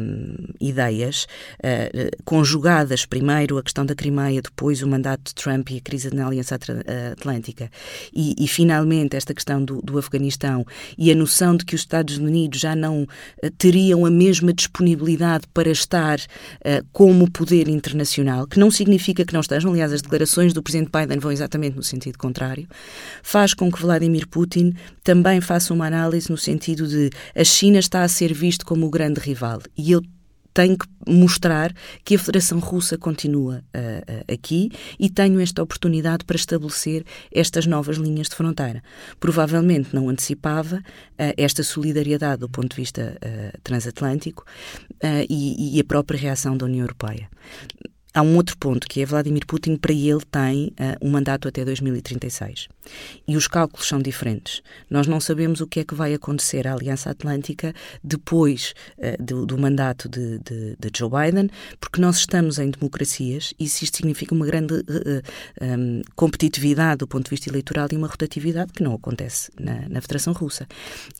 um, 0.00 0.34
ideias, 0.60 1.26
conjugadas 2.24 3.04
primeiro 3.06 3.58
a 3.58 3.62
questão 3.62 3.84
da 3.84 3.94
Crimeia, 3.94 4.40
depois 4.40 4.82
o 4.82 4.88
mandato 4.88 5.28
de 5.28 5.34
Trump 5.34 5.70
e 5.70 5.78
a 5.78 5.80
crise 5.80 6.14
na 6.14 6.26
Aliança 6.26 6.58
Atlântica 7.12 7.70
e, 8.12 8.34
e 8.38 8.48
finalmente 8.48 9.16
esta 9.16 9.34
questão 9.34 9.64
do, 9.64 9.80
do, 9.82 9.98
Afeganistão 9.98 10.64
e 10.96 11.10
a 11.10 11.14
noção 11.14 11.56
de 11.56 11.64
que 11.64 11.74
os 11.74 11.80
Estados 11.82 12.18
Unidos 12.18 12.60
já 12.60 12.74
não 12.74 13.02
uh, 13.02 13.50
teriam 13.56 14.06
a 14.06 14.10
mesma 14.10 14.52
disponibilidade 14.52 15.46
para 15.52 15.70
estar 15.70 16.18
uh, 16.18 16.86
como 16.92 17.30
poder 17.30 17.68
internacional, 17.68 18.46
que 18.46 18.58
não 18.58 18.70
significa 18.70 19.24
que 19.24 19.32
não 19.32 19.40
estejam, 19.40 19.70
aliás, 19.72 19.92
as 19.92 20.02
declarações 20.02 20.52
do 20.52 20.62
presidente 20.62 20.90
Biden 20.90 21.18
vão 21.18 21.32
exatamente 21.32 21.76
no 21.76 21.82
sentido 21.82 22.18
contrário, 22.18 22.66
faz 23.22 23.54
com 23.54 23.70
que 23.70 23.80
Vladimir 23.80 24.26
Putin 24.28 24.74
também 25.02 25.40
faça 25.40 25.72
uma 25.72 25.86
análise 25.86 26.30
no 26.30 26.36
sentido 26.36 26.86
de 26.86 27.10
a 27.34 27.44
China 27.44 27.67
está 27.76 28.02
a 28.02 28.08
ser 28.08 28.32
visto 28.32 28.64
como 28.64 28.86
o 28.86 28.90
grande 28.90 29.20
rival 29.20 29.60
e 29.76 29.92
eu 29.92 30.02
tenho 30.58 30.76
que 30.76 30.88
mostrar 31.06 31.72
que 32.04 32.16
a 32.16 32.18
Federação 32.18 32.58
Russa 32.58 32.98
continua 32.98 33.62
uh, 33.72 33.78
uh, 34.12 34.34
aqui 34.34 34.70
e 34.98 35.08
tenho 35.08 35.38
esta 35.38 35.62
oportunidade 35.62 36.24
para 36.24 36.34
estabelecer 36.34 37.04
estas 37.30 37.64
novas 37.64 37.96
linhas 37.96 38.28
de 38.28 38.34
fronteira. 38.34 38.82
Provavelmente 39.20 39.94
não 39.94 40.08
antecipava 40.08 40.78
uh, 40.78 40.82
esta 41.36 41.62
solidariedade 41.62 42.40
do 42.40 42.48
ponto 42.48 42.70
de 42.70 42.76
vista 42.76 43.16
transatlântico 43.62 44.44
e, 45.28 45.76
e 45.76 45.80
a 45.80 45.84
própria 45.84 46.18
reação 46.18 46.56
da 46.56 46.66
União 46.66 46.82
Europeia. 46.82 47.28
Há 48.14 48.22
um 48.22 48.36
outro 48.36 48.56
ponto 48.56 48.86
que 48.88 49.02
é 49.02 49.06
Vladimir 49.06 49.46
Putin, 49.46 49.76
para 49.76 49.92
ele, 49.92 50.20
tem 50.30 50.68
uh, 50.68 51.06
um 51.06 51.10
mandato 51.10 51.46
até 51.46 51.64
2036. 51.64 52.68
E 53.26 53.36
os 53.36 53.46
cálculos 53.46 53.86
são 53.86 54.00
diferentes. 54.00 54.62
Nós 54.88 55.06
não 55.06 55.20
sabemos 55.20 55.60
o 55.60 55.66
que 55.66 55.80
é 55.80 55.84
que 55.84 55.94
vai 55.94 56.14
acontecer 56.14 56.66
à 56.66 56.72
Aliança 56.72 57.10
Atlântica 57.10 57.74
depois 58.02 58.74
uh, 58.96 59.22
do, 59.22 59.44
do, 59.44 59.58
mandato 59.58 60.08
de, 60.08 60.38
de, 60.38 60.76
de, 60.78 60.90
Joe 60.96 61.10
Biden, 61.10 61.50
porque 61.78 62.00
nós 62.00 62.16
estamos 62.16 62.58
em 62.58 62.70
democracias 62.70 63.52
e 63.58 63.64
isso 63.64 63.84
significa 63.86 64.34
uma 64.34 64.46
grande 64.46 64.74
uh, 64.74 64.84
eh, 65.60 65.76
um, 65.76 66.02
competitividade 66.16 66.98
do 66.98 67.06
ponto 67.06 67.24
de 67.24 67.30
vista 67.30 67.50
eleitoral 67.50 67.88
e 67.92 67.96
uma 67.96 68.08
rotatividade 68.08 68.72
que 68.72 68.82
não 68.82 68.94
acontece 68.94 69.50
na, 69.60 69.88
na 69.88 70.00
Federação 70.00 70.32
Russa. 70.32 70.66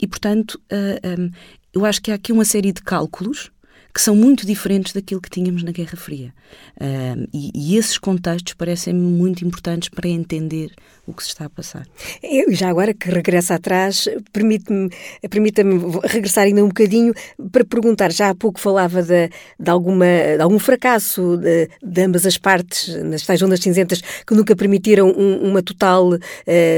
E, 0.00 0.07
portanto, 0.07 0.61
um, 0.73 1.30
eu 1.73 1.85
acho 1.85 2.00
que 2.00 2.11
há 2.11 2.14
aqui 2.14 2.33
uma 2.33 2.45
série 2.45 2.73
de 2.73 2.83
cálculos 2.83 3.50
que 3.99 4.02
são 4.05 4.14
muito 4.14 4.47
diferentes 4.47 4.93
daquilo 4.93 5.21
que 5.21 5.28
tínhamos 5.28 5.64
na 5.64 5.73
Guerra 5.73 5.97
Fria. 5.97 6.33
Uh, 6.76 7.28
e, 7.35 7.50
e, 7.52 7.76
esses 7.76 7.99
contextos 7.99 8.55
parecem-me 8.55 9.00
muito 9.00 9.45
importantes 9.45 9.88
para 9.88 10.09
entender 10.09 10.71
o 11.09 11.15
que 11.15 11.23
se 11.23 11.31
está 11.31 11.47
a 11.47 11.50
passar. 11.50 11.87
Eu, 12.23 12.53
já 12.53 12.69
agora 12.69 12.93
que 12.93 13.11
regressa 13.11 13.55
atrás, 13.55 14.09
permite-me 14.33 14.91
permita-me 15.29 15.99
regressar 16.05 16.45
ainda 16.45 16.62
um 16.62 16.69
bocadinho 16.69 17.15
para 17.50 17.65
perguntar, 17.65 18.12
já 18.12 18.31
há 18.31 18.35
pouco 18.35 18.61
falava 18.61 19.03
de, 19.03 19.31
de, 19.59 19.71
alguma, 19.71 20.07
de 20.37 20.43
algum 20.43 20.59
fracasso 20.59 21.37
de, 21.38 21.69
de, 21.83 22.03
ambas 22.03 22.27
as 22.27 22.37
partes, 22.37 22.95
nas 23.03 23.25
tais 23.25 23.41
ondas 23.43 23.61
cinzentas, 23.61 24.03
que 24.27 24.35
nunca 24.35 24.55
permitiram 24.55 25.09
um, 25.09 25.50
uma 25.50 25.62
total 25.62 26.11
uh, 26.11 26.19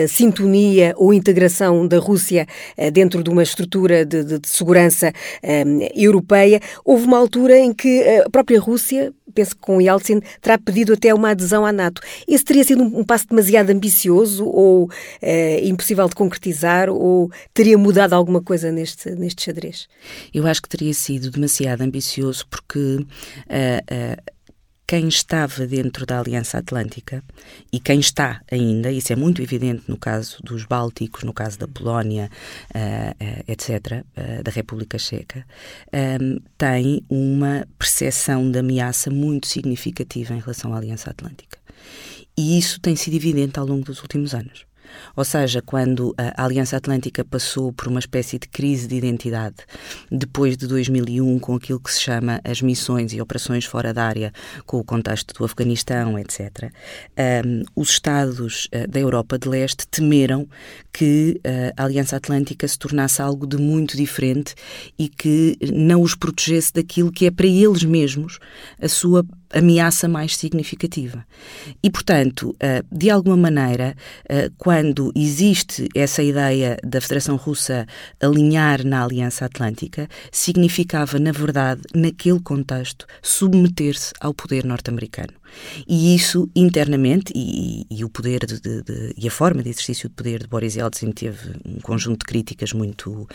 sintonia 0.09 0.95
ou 0.97 1.13
integração 1.13 1.87
da 1.87 1.99
Rússia 1.99 2.47
uh, 2.79 2.91
dentro 2.91 3.23
de 3.23 3.31
uma 3.31 3.43
estrutura 3.43 4.05
de, 4.05 4.23
de 4.25 4.49
segurança 4.49 5.13
uh, 5.43 5.89
europeia. 5.95 6.61
Houve 6.85 7.05
uma 7.05 7.19
altura 7.19 7.59
em 7.59 7.73
que 7.73 8.03
a 8.25 8.31
própria 8.31 8.61
Rússia 8.61 9.13
penso 9.31 9.55
que 9.55 9.61
com 9.61 9.81
Yeltsin 9.81 10.21
terá 10.41 10.59
pedido 10.59 10.93
até 10.93 11.13
uma 11.15 11.31
adesão 11.31 11.65
à 11.65 11.73
NATO. 11.73 12.01
Esse 12.27 12.45
teria 12.45 12.65
sido 12.65 12.83
um, 12.83 13.05
passo 13.05 13.27
demasiado 13.29 13.71
ambicioso 13.71 14.47
ou 14.47 14.91
eh, 15.23 15.67
impossível 15.67 16.09
de 16.09 16.15
concretizar 16.15 16.89
ou 16.91 17.31
teria 17.55 17.79
mudado 17.79 18.15
alguma 18.15 18.43
coisa 18.43 18.71
neste, 18.71 19.11
neste 19.11 19.45
xadrez? 19.45 19.89
Eu 20.33 20.47
acho 20.47 20.63
que 20.63 20.69
teria 20.69 20.95
sido 20.95 21.31
demasiado 21.31 21.83
ambicioso 21.83 22.47
porque 22.49 22.79
uh, 22.79 23.05
uh, 23.05 24.23
quem 24.91 25.07
estava 25.07 25.69
dentro 25.69 26.05
da 26.05 26.19
Aliança 26.19 26.59
Atlântica 26.59 27.23
e 27.73 27.79
quem 27.79 28.01
está 28.01 28.43
ainda, 28.51 28.91
isso 28.91 29.13
é 29.13 29.15
muito 29.15 29.41
evidente 29.41 29.85
no 29.87 29.97
caso 29.97 30.43
dos 30.43 30.65
Bálticos, 30.65 31.23
no 31.23 31.33
caso 31.33 31.57
da 31.57 31.69
Polónia, 31.69 32.29
uh, 32.75 33.45
etc., 33.47 34.03
uh, 34.03 34.43
da 34.43 34.51
República 34.51 34.99
Checa, 34.99 35.47
um, 36.21 36.41
tem 36.59 37.05
uma 37.09 37.69
percepção 37.79 38.51
de 38.51 38.59
ameaça 38.59 39.13
muito 39.13 39.47
significativa 39.47 40.35
em 40.35 40.41
relação 40.41 40.75
à 40.75 40.79
Aliança 40.79 41.09
Atlântica. 41.09 41.57
E 42.37 42.59
isso 42.59 42.81
tem 42.81 42.97
sido 42.97 43.15
evidente 43.15 43.61
ao 43.61 43.67
longo 43.67 43.85
dos 43.85 44.03
últimos 44.03 44.35
anos. 44.35 44.67
Ou 45.17 45.25
seja, 45.25 45.63
quando 45.63 46.15
a 46.17 46.45
Aliança 46.45 46.77
Atlântica 46.77 47.25
passou 47.25 47.73
por 47.73 47.89
uma 47.89 47.99
espécie 47.99 48.39
de 48.39 48.49
crise 48.49 48.87
de 48.87 48.97
identidade, 48.97 49.57
depois 50.11 50.57
de 50.57 50.67
2001, 50.67 51.39
com 51.39 51.55
aquilo 51.55 51.81
que 51.81 51.93
se 51.93 52.01
chama 52.01 52.41
as 52.45 52.63
missões 52.63 53.13
e 53.13 53.21
operações 53.21 53.65
fora 53.65 53.93
da 53.93 54.05
área, 54.05 54.33
com 54.67 54.79
o 54.79 54.85
contexto 54.85 55.35
do 55.35 55.45
Afeganistão, 55.45 56.19
etc., 56.19 56.73
um, 57.45 57.63
os 57.75 57.91
Estados 57.91 58.67
uh, 58.67 58.89
da 58.89 59.01
Europa 59.01 59.39
de 59.39 59.49
Leste 59.49 59.87
temeram 59.87 60.49
que 60.93 61.41
uh, 61.47 61.73
a 61.77 61.85
Aliança 61.85 62.17
Atlântica 62.17 62.67
se 62.67 62.79
tornasse 62.79 63.21
algo 63.21 63.47
de 63.47 63.57
muito 63.57 63.97
diferente 63.97 64.55
e 64.99 65.09
que 65.09 65.57
não 65.73 66.03
os 66.03 66.15
protegesse 66.15 66.73
daquilo 66.73 67.13
que 67.13 67.27
é 67.27 67.31
para 67.31 67.47
eles 67.47 67.85
mesmos 67.85 68.39
a 68.81 68.89
sua 68.89 69.25
ameaça 69.53 70.09
mais 70.09 70.37
significativa. 70.37 71.25
E, 71.83 71.91
portanto, 71.91 72.55
eh, 72.61 72.83
de 72.91 73.11
alguma 73.11 73.37
maneira, 73.37 73.97
eh, 74.29 74.51
quando 74.57 75.13
existe 75.15 75.89
essa 75.95 76.23
ideia 76.23 76.77
da 76.85 77.01
Federação 77.01 77.37
Russa 77.37 77.87
alinhar 78.21 78.85
na 78.85 79.05
Aliança 79.05 79.45
Atlântica, 79.45 80.09
significava, 80.31 81.19
na 81.19 81.33
verdade, 81.33 81.83
naquele 81.95 82.41
contexto, 82.41 83.07
submeter-se 83.23 84.13
ao 84.21 84.33
poder 84.33 84.65
norte-americano. 84.65 85.41
E 85.87 86.15
isso 86.15 86.49
internamente, 86.55 87.33
e, 87.35 87.87
e 87.91 88.05
o 88.05 88.09
poder 88.09 88.47
de, 88.47 88.61
de, 88.61 88.83
de, 88.83 89.15
e 89.17 89.27
a 89.27 89.31
forma 89.31 89.63
de 89.63 89.71
exercício 89.71 90.09
de 90.09 90.15
poder 90.15 90.41
de 90.41 90.49
Boris 90.49 90.77
Yeltsin 90.77 91.13
teve 91.13 91.57
um 91.65 91.81
conjunto 91.81 92.21
de 92.21 92.27
críticas 92.27 92.73
muito, 92.73 93.11
uh, 93.11 93.27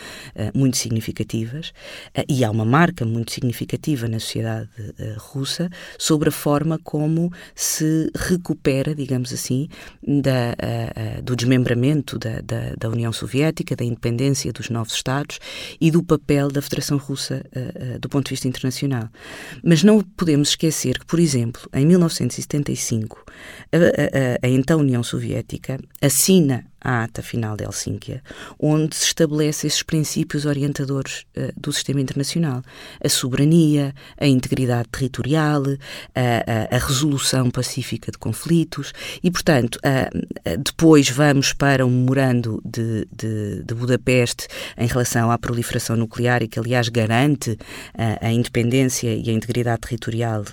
muito 0.54 0.76
significativas, 0.76 1.68
uh, 2.16 2.24
e 2.28 2.44
há 2.44 2.50
uma 2.50 2.64
marca 2.64 3.04
muito 3.04 3.32
significativa 3.32 4.08
na 4.08 4.18
sociedade 4.18 4.68
uh, 4.78 5.14
russa 5.18 5.68
sobre 6.06 6.28
a 6.30 6.32
forma 6.32 6.78
como 6.82 7.30
se 7.54 8.10
recupera, 8.14 8.94
digamos 8.94 9.32
assim, 9.32 9.68
da, 10.02 10.54
do 11.22 11.36
desmembramento 11.36 12.18
da, 12.18 12.40
da, 12.40 12.74
da, 12.78 12.88
União 12.88 13.12
Soviética, 13.12 13.76
da 13.76 13.84
independência 13.84 14.52
dos 14.52 14.70
novos 14.70 14.94
Estados 14.94 15.38
e 15.80 15.90
do 15.90 16.02
papel 16.02 16.50
da 16.50 16.62
Federação 16.62 16.96
Russa 16.96 17.44
do 18.00 18.08
ponto 18.08 18.26
de 18.26 18.30
vista 18.30 18.48
internacional. 18.48 19.08
Mas 19.62 19.82
não 19.82 20.00
podemos 20.00 20.50
esquecer 20.50 20.98
que, 20.98 21.06
por 21.06 21.18
exemplo, 21.18 21.62
em 21.72 21.86
19 21.86 22.06
1975, 22.06 23.24
a, 23.72 23.76
a, 23.76 24.46
a, 24.46 24.48
então 24.48 24.80
União 24.80 25.02
Soviética 25.02 25.78
assina 26.00 26.64
a 26.86 27.02
ata 27.02 27.20
final 27.20 27.56
de 27.56 27.64
Helsínquia, 27.64 28.22
onde 28.60 28.94
se 28.94 29.06
estabelece 29.06 29.66
esses 29.66 29.82
princípios 29.82 30.44
orientadores 30.46 31.26
uh, 31.36 31.52
do 31.60 31.72
sistema 31.72 32.00
internacional. 32.00 32.62
A 33.02 33.08
soberania, 33.08 33.92
a 34.16 34.26
integridade 34.26 34.88
territorial, 34.90 35.64
a, 36.14 36.74
a, 36.74 36.76
a 36.76 36.78
resolução 36.78 37.50
pacífica 37.50 38.12
de 38.12 38.18
conflitos 38.18 38.92
e, 39.20 39.30
portanto, 39.32 39.76
uh, 39.76 40.56
depois 40.62 41.10
vamos 41.10 41.52
para 41.52 41.84
um 41.84 41.90
memorando 41.90 42.62
de, 42.64 43.06
de, 43.10 43.64
de, 43.64 43.74
Budapeste 43.74 44.46
em 44.78 44.86
relação 44.86 45.30
à 45.30 45.36
proliferação 45.36 45.96
nuclear 45.96 46.42
e 46.42 46.48
que, 46.48 46.58
aliás, 46.58 46.88
garante 46.88 47.50
uh, 47.50 47.58
a 48.20 48.30
independência 48.30 49.12
e 49.12 49.28
a 49.28 49.32
integridade 49.32 49.80
territorial 49.80 50.44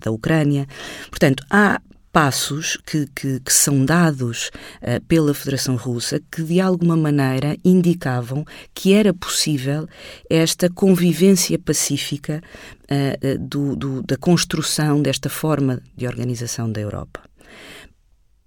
da 0.00 0.10
Ucrânia. 0.10 0.66
Portanto, 1.10 1.44
há 1.50 1.80
passos 2.14 2.78
que, 2.86 3.08
que, 3.12 3.40
que 3.40 3.52
são 3.52 3.84
dados 3.84 4.52
uh, 4.80 5.04
pela 5.08 5.34
Federação 5.34 5.74
Russa 5.74 6.20
que, 6.30 6.44
de 6.44 6.60
alguma 6.60 6.96
maneira, 6.96 7.56
indicavam 7.64 8.44
que 8.72 8.92
era 8.92 9.12
possível 9.12 9.88
esta 10.30 10.70
convivência 10.70 11.58
pacífica 11.58 12.40
uh, 12.84 13.38
do, 13.40 13.74
do, 13.74 14.02
da 14.04 14.16
construção 14.16 15.02
desta 15.02 15.28
forma 15.28 15.82
de 15.96 16.06
organização 16.06 16.70
da 16.70 16.80
Europa 16.80 17.33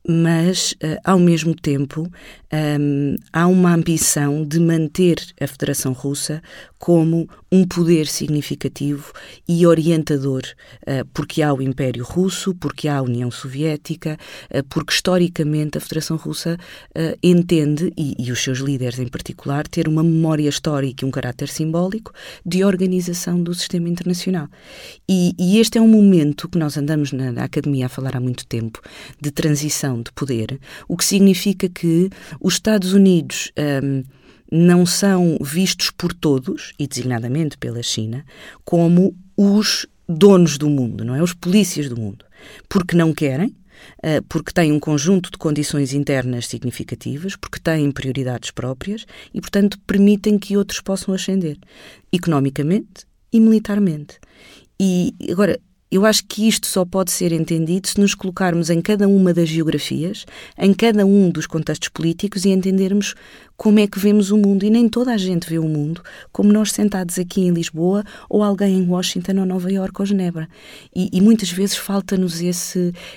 mas, 0.08 0.72
uh, 0.72 0.98
ao 1.04 1.20
mesmo 1.20 1.54
tempo, 1.54 2.04
um, 2.04 2.10
ehm, 2.50 3.16
há 3.34 3.46
uma 3.46 3.74
ambição 3.74 4.46
de 4.46 4.58
manter 4.58 5.18
a 5.40 5.46
Federação 5.46 5.92
Russa 5.92 6.42
como 6.80 7.28
um 7.52 7.68
poder 7.68 8.08
significativo 8.08 9.12
e 9.48 9.66
orientador, 9.68 10.44
uh, 10.84 11.06
porque 11.14 11.42
há 11.42 11.54
o 11.54 11.62
Império 11.62 12.06
Russo, 12.06 12.56
porque 12.56 12.88
há 12.88 12.98
a 12.98 13.02
União 13.02 13.30
Soviética, 13.30 14.18
uh, 14.50 14.64
porque 14.70 14.94
historicamente 14.94 15.78
a 15.78 15.82
Federação 15.82 16.16
Russa 16.16 16.58
entende, 17.22 17.92
e, 17.98 18.16
e, 18.18 18.32
os 18.32 18.42
seus 18.42 18.60
líderes 18.60 19.00
em 19.00 19.08
particular, 19.08 19.68
ter 19.68 19.88
uma 19.88 20.04
memória 20.04 20.48
histórica 20.48 21.04
e 21.04 21.08
um 21.08 21.12
caráter 21.12 21.48
simbólico 21.50 22.14
de 22.46 22.64
organização 22.64 23.42
do 23.42 23.54
sistema 23.54 23.90
internacional. 23.90 24.48
E, 25.08 25.34
e 25.38 25.60
este 25.60 25.78
é 25.78 25.82
um 25.82 25.88
momento 25.88 26.48
que 26.50 26.58
nós 26.58 26.78
andamos 26.78 27.12
na, 27.12 27.32
na 27.32 27.44
Academia 27.44 27.88
a 27.88 27.90
falar 27.90 28.16
há 28.16 28.20
muito 28.20 28.46
tempo, 28.46 28.82
de 29.20 29.32
transição 29.32 29.97
de 30.02 30.12
poder, 30.12 30.60
o 30.88 30.96
que 30.96 31.06
significa 31.06 31.68
que 31.70 32.10
os 32.40 32.56
Estados 32.56 32.94
Unidos 32.94 33.52
um, 33.84 34.04
não 34.52 34.86
são 34.86 35.38
vistos 35.42 35.92
por 35.92 36.14
todos, 36.14 36.74
e 36.80 36.88
designadamente 36.88 37.58
pela 37.58 37.84
China, 37.84 38.26
como 38.64 39.16
os 39.36 39.86
donos 40.08 40.58
do 40.58 40.70
mundo, 40.70 41.04
não 41.04 41.16
é? 41.16 41.22
Os 41.22 41.34
polícias 41.34 41.90
do 41.90 42.00
mundo. 42.00 42.26
Porque 42.70 42.96
não 42.96 43.14
querem, 43.14 43.48
uh, 44.00 44.24
porque 44.30 44.54
têm 44.54 44.72
um 44.72 44.80
conjunto 44.80 45.30
de 45.32 45.38
condições 45.38 45.94
internas 45.94 46.48
significativas, 46.48 47.36
porque 47.36 47.60
têm 47.60 47.92
prioridades 47.92 48.52
próprias 48.52 49.06
e, 49.34 49.42
portanto, 49.42 49.78
permitem 49.86 50.40
que 50.40 50.56
outros 50.56 50.80
possam 50.80 51.14
ascender, 51.14 51.58
economicamente 52.12 53.06
e 53.32 53.40
militarmente. 53.40 54.20
E 54.80 55.14
agora, 55.30 55.60
eu 55.90 56.06
acho 56.06 56.26
que 56.26 56.48
isto 56.48 56.68
só 56.68 56.84
pode 56.84 57.12
ser 57.12 57.32
entendido 57.32 57.88
se 57.88 58.00
nos 58.00 58.14
colocarmos 58.14 58.70
em 58.70 58.82
cada 58.82 59.08
uma 59.08 59.34
das 59.34 59.48
geografias, 59.48 60.26
em 60.58 60.74
cada 60.74 61.06
um 61.06 61.30
dos 61.30 61.48
contextos 61.48 61.88
políticos 61.90 62.44
e 62.44 62.50
entendermos 62.50 63.16
como 63.56 63.80
é 63.80 63.88
que 63.88 63.98
vemos 63.98 64.30
o 64.30 64.38
mundo. 64.38 64.66
E 64.66 64.70
nem 64.70 64.90
toda 64.90 65.14
a 65.14 65.18
gente 65.18 65.50
vê 65.50 65.58
o 65.58 65.68
mundo 65.68 66.02
como 66.32 66.52
nós 66.52 66.74
sentados 66.74 67.18
aqui 67.18 67.42
em 67.42 67.52
Lisboa 67.52 68.04
ou 68.30 68.44
alguém 68.44 68.80
em 68.80 68.88
Washington 68.88 69.40
ou 69.40 69.46
Nova 69.46 69.72
York 69.72 69.94
ou 70.00 70.06
Genebra. 70.06 70.50
E, 70.94 71.10
e 71.14 71.22
muitas 71.22 71.50
vezes 71.52 71.78
falta-nos 71.78 72.42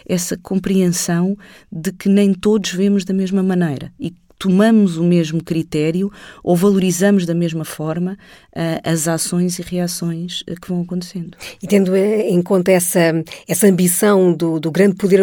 essa 0.07 0.37
compreensão 0.39 1.37
de 1.73 1.91
que 1.91 2.09
nem 2.09 2.33
todos 2.33 2.73
vemos 2.73 3.05
da 3.05 3.13
mesma 3.13 3.43
maneira 3.43 3.93
e 3.99 4.15
tomamos 4.41 4.97
o 4.97 5.05
mesmo 5.05 5.45
critério 5.45 6.11
ou 6.43 6.57
valorizamos 6.57 7.27
da 7.27 7.35
mesma 7.35 7.63
forma 7.63 8.17
uh, 8.57 8.81
as 8.83 9.07
ações 9.07 9.59
e 9.59 9.63
reações 9.63 10.41
uh, 10.49 10.59
que 10.59 10.71
vão 10.71 10.81
acontecendo. 10.81 11.37
E 11.63 11.67
tendo 11.67 11.95
em 11.95 12.41
conta 12.41 12.73
essa, 12.73 13.23
essa 13.47 13.67
ambição 13.67 14.33
do, 14.33 14.59
do 14.59 14.71
grande 14.71 14.97
poder 14.97 15.21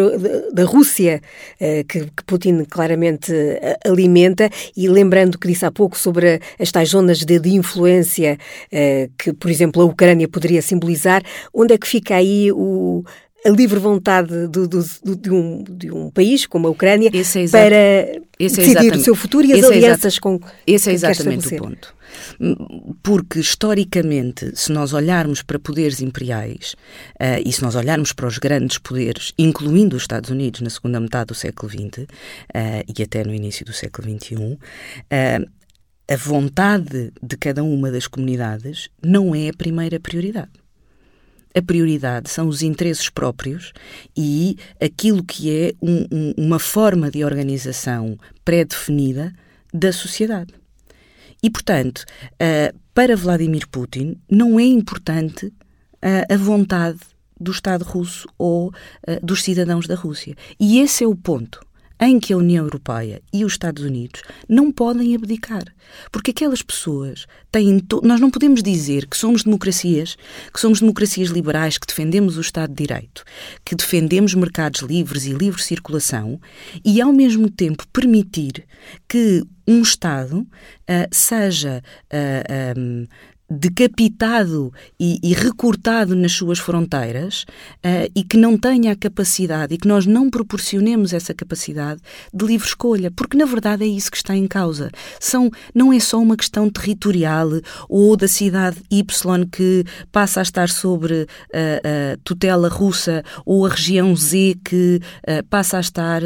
da 0.52 0.64
Rússia, 0.64 1.20
uh, 1.60 1.84
que, 1.88 2.04
que, 2.04 2.24
Putin 2.24 2.62
claramente 2.62 3.32
alimenta, 3.84 4.48
e 4.76 4.88
lembrando 4.88 5.36
que 5.36 5.48
disse 5.48 5.66
há 5.66 5.70
pouco 5.72 5.98
sobre 5.98 6.40
as 6.56 6.70
tais 6.70 6.90
zonas 6.90 7.18
de, 7.18 7.40
de 7.40 7.54
influência 7.54 8.38
que, 9.18 9.32
por 9.32 9.50
exemplo, 9.50 9.82
a 9.82 9.84
Ucrânia 9.86 10.28
poderia 10.28 10.60
simbolizar, 10.62 11.22
onde 11.52 11.74
é 11.74 11.78
que 11.78 11.88
fica 11.88 12.14
aí 12.14 12.52
o 12.52 13.02
a 13.44 13.50
livre 13.50 13.78
vontade 13.78 14.48
do, 14.48 14.66
do, 14.66 14.84
do, 15.04 15.16
de, 15.16 15.30
um, 15.30 15.64
de 15.64 15.90
um 15.92 16.10
país 16.10 16.44
como 16.46 16.66
a 16.66 16.70
Ucrânia 16.70 17.08
é 17.08 17.48
para 17.48 17.76
é 17.76 18.20
decidir 18.38 18.92
o 18.92 19.00
seu 19.00 19.14
futuro 19.14 19.46
e 19.46 19.52
as 19.52 19.60
esse 19.60 19.72
é 19.72 19.76
alianças 19.76 20.16
é 20.16 20.20
com 20.20 20.40
Esse 20.66 20.90
é 20.90 20.92
exatamente 20.92 21.54
o 21.54 21.58
ponto. 21.58 21.94
Porque, 23.02 23.38
historicamente, 23.38 24.56
se 24.56 24.72
nós 24.72 24.92
olharmos 24.92 25.42
para 25.42 25.58
poderes 25.58 26.00
imperiais 26.00 26.74
uh, 27.20 27.40
e 27.44 27.52
se 27.52 27.62
nós 27.62 27.74
olharmos 27.74 28.12
para 28.12 28.26
os 28.26 28.38
grandes 28.38 28.78
poderes, 28.78 29.32
incluindo 29.38 29.94
os 29.94 30.02
Estados 30.02 30.30
Unidos 30.30 30.60
na 30.60 30.70
segunda 30.70 30.98
metade 30.98 31.28
do 31.28 31.34
século 31.34 31.70
XX 31.70 32.02
uh, 32.02 32.06
e 32.96 33.02
até 33.02 33.24
no 33.24 33.34
início 33.34 33.64
do 33.64 33.72
século 33.72 34.08
XXI, 34.08 34.34
uh, 34.36 34.58
eh, 35.10 35.38
a 36.10 36.16
vontade 36.16 37.12
de 37.22 37.36
cada 37.36 37.62
uma 37.62 37.90
das 37.90 38.06
comunidades 38.06 38.88
não 39.04 39.34
é 39.34 39.50
a 39.50 39.52
primeira 39.52 40.00
prioridade 40.00 40.50
a 41.58 41.62
prioridade 41.62 42.30
são 42.30 42.48
os 42.48 42.62
interesses 42.62 43.10
próprios 43.10 43.72
e 44.16 44.56
aquilo 44.80 45.22
que 45.24 45.50
é 45.50 45.74
um, 45.82 46.06
um, 46.10 46.34
uma 46.36 46.58
forma 46.58 47.10
de 47.10 47.24
organização 47.24 48.18
pré-definida 48.44 49.32
da 49.72 49.92
sociedade. 49.92 50.54
E, 51.42 51.50
portanto, 51.50 52.04
uh, 52.34 52.76
para 52.94 53.16
Vladimir 53.16 53.68
Putin, 53.68 54.16
não 54.30 54.58
é 54.58 54.64
importante 54.64 55.46
uh, 55.46 56.32
a 56.32 56.36
vontade 56.36 56.98
do 57.40 57.52
Estado 57.52 57.84
russo 57.84 58.28
ou 58.36 58.68
uh, 58.68 58.72
dos 59.22 59.42
cidadãos 59.42 59.86
da 59.86 59.94
Rússia. 59.94 60.34
E 60.58 60.80
esse 60.80 61.04
é 61.04 61.06
o 61.06 61.14
ponto 61.14 61.60
em 62.00 62.18
que 62.18 62.32
a 62.32 62.36
União 62.36 62.64
Europeia 62.64 63.20
e 63.32 63.44
os 63.44 63.52
Estados 63.52 63.82
Unidos 63.82 64.22
não 64.48 64.70
podem 64.70 65.14
abdicar. 65.14 65.64
Porque 66.12 66.30
aquelas 66.30 66.62
pessoas 66.62 67.26
têm. 67.50 67.78
To... 67.80 68.00
Nós 68.04 68.20
não 68.20 68.30
podemos 68.30 68.62
dizer 68.62 69.06
que 69.06 69.16
somos 69.16 69.42
democracias, 69.42 70.16
que 70.52 70.60
somos 70.60 70.80
democracias 70.80 71.30
liberais, 71.30 71.78
que 71.78 71.86
defendemos 71.86 72.36
o 72.36 72.40
Estado 72.40 72.70
de 72.70 72.86
Direito, 72.86 73.24
que 73.64 73.74
defendemos 73.74 74.34
mercados 74.34 74.82
livres 74.82 75.24
e 75.26 75.32
livre 75.32 75.62
circulação 75.62 76.40
e, 76.84 77.00
ao 77.00 77.12
mesmo 77.12 77.50
tempo, 77.50 77.86
permitir 77.88 78.64
que 79.08 79.42
um 79.66 79.82
Estado 79.82 80.40
uh, 80.40 80.46
seja. 81.10 81.82
Uh, 82.12 82.78
um, 82.78 83.06
decapitado 83.50 84.72
e, 85.00 85.18
e, 85.22 85.32
recortado 85.32 86.14
nas 86.14 86.32
suas 86.32 86.58
fronteiras 86.58 87.44
uh, 87.84 88.10
e 88.14 88.22
que 88.22 88.36
não 88.36 88.58
tenha 88.58 88.92
a 88.92 88.96
capacidade 88.96 89.74
e 89.74 89.78
que 89.78 89.88
nós 89.88 90.04
não 90.04 90.28
proporcionemos 90.28 91.14
essa 91.14 91.32
capacidade 91.32 92.00
de 92.32 92.44
livre 92.44 92.66
escolha, 92.66 93.10
porque 93.10 93.38
na 93.38 93.46
verdade 93.46 93.84
é 93.84 93.86
isso 93.86 94.10
que 94.10 94.18
está 94.18 94.36
em 94.36 94.46
causa. 94.46 94.90
São, 95.18 95.50
não 95.74 95.92
é 95.92 95.98
só 95.98 96.20
uma 96.20 96.36
questão 96.36 96.68
territorial 96.68 97.48
ou 97.88 98.16
da 98.16 98.28
cidade 98.28 98.82
Y 98.90 99.46
que 99.50 99.84
passa 100.12 100.40
a 100.40 100.42
estar 100.42 100.68
sobre 100.68 101.26
a 101.52 102.14
uh, 102.14 102.20
tutela 102.22 102.68
russa 102.68 103.24
ou 103.46 103.64
a 103.64 103.70
região 103.70 104.14
Z 104.14 104.56
que 104.64 105.00
passa 105.48 105.78
a 105.78 105.80
estar 105.80 106.22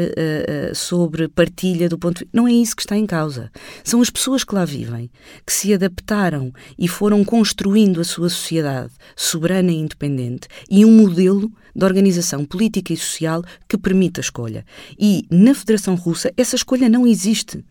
sobre 0.73 1.27
partilha 1.27 1.87
do 1.87 1.97
ponto 1.97 2.19
de. 2.19 2.29
Não 2.33 2.47
é 2.47 2.51
isso 2.51 2.75
que 2.75 2.81
está 2.81 2.97
em 2.97 3.05
causa. 3.05 3.51
São 3.83 4.01
as 4.01 4.09
pessoas 4.09 4.43
que 4.43 4.55
lá 4.55 4.65
vivem, 4.65 5.09
que 5.45 5.53
se 5.53 5.73
adaptaram 5.73 6.51
e 6.77 6.87
foram 6.87 7.12
foram 7.13 7.23
construindo 7.23 8.01
a 8.01 8.03
sua 8.03 8.27
sociedade 8.27 8.91
soberana 9.15 9.71
e 9.71 9.75
independente 9.75 10.47
e 10.67 10.83
um 10.83 10.91
modelo 10.91 11.51
de 11.75 11.85
organização 11.85 12.43
política 12.43 12.91
e 12.91 12.97
social 12.97 13.43
que 13.69 13.77
permita 13.77 14.19
a 14.19 14.23
escolha. 14.23 14.65
E 14.97 15.23
na 15.29 15.53
Federação 15.53 15.93
Russa 15.93 16.33
essa 16.35 16.55
escolha 16.55 16.89
não 16.89 17.05
existe. 17.05 17.63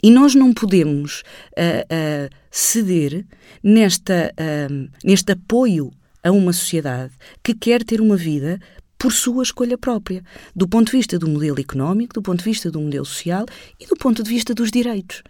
E 0.00 0.10
nós 0.10 0.36
não 0.36 0.52
podemos 0.52 1.22
uh, 1.58 1.82
uh, 1.82 2.36
ceder 2.48 3.26
nesta, 3.60 4.32
uh, 4.38 4.88
neste 5.02 5.32
apoio 5.32 5.90
a 6.22 6.30
uma 6.30 6.52
sociedade 6.52 7.12
que 7.42 7.54
quer 7.54 7.82
ter 7.82 8.00
uma 8.00 8.16
vida 8.16 8.60
por 8.96 9.12
sua 9.12 9.42
escolha 9.42 9.76
própria, 9.76 10.22
do 10.54 10.68
ponto 10.68 10.92
de 10.92 10.96
vista 10.96 11.18
do 11.18 11.28
modelo 11.28 11.58
económico, 11.58 12.14
do 12.14 12.22
ponto 12.22 12.38
de 12.38 12.44
vista 12.44 12.70
do 12.70 12.80
modelo 12.80 13.04
social 13.04 13.46
e 13.80 13.86
do 13.86 13.96
ponto 13.96 14.22
de 14.22 14.30
vista 14.30 14.54
dos 14.54 14.70
direitos. 14.70 15.24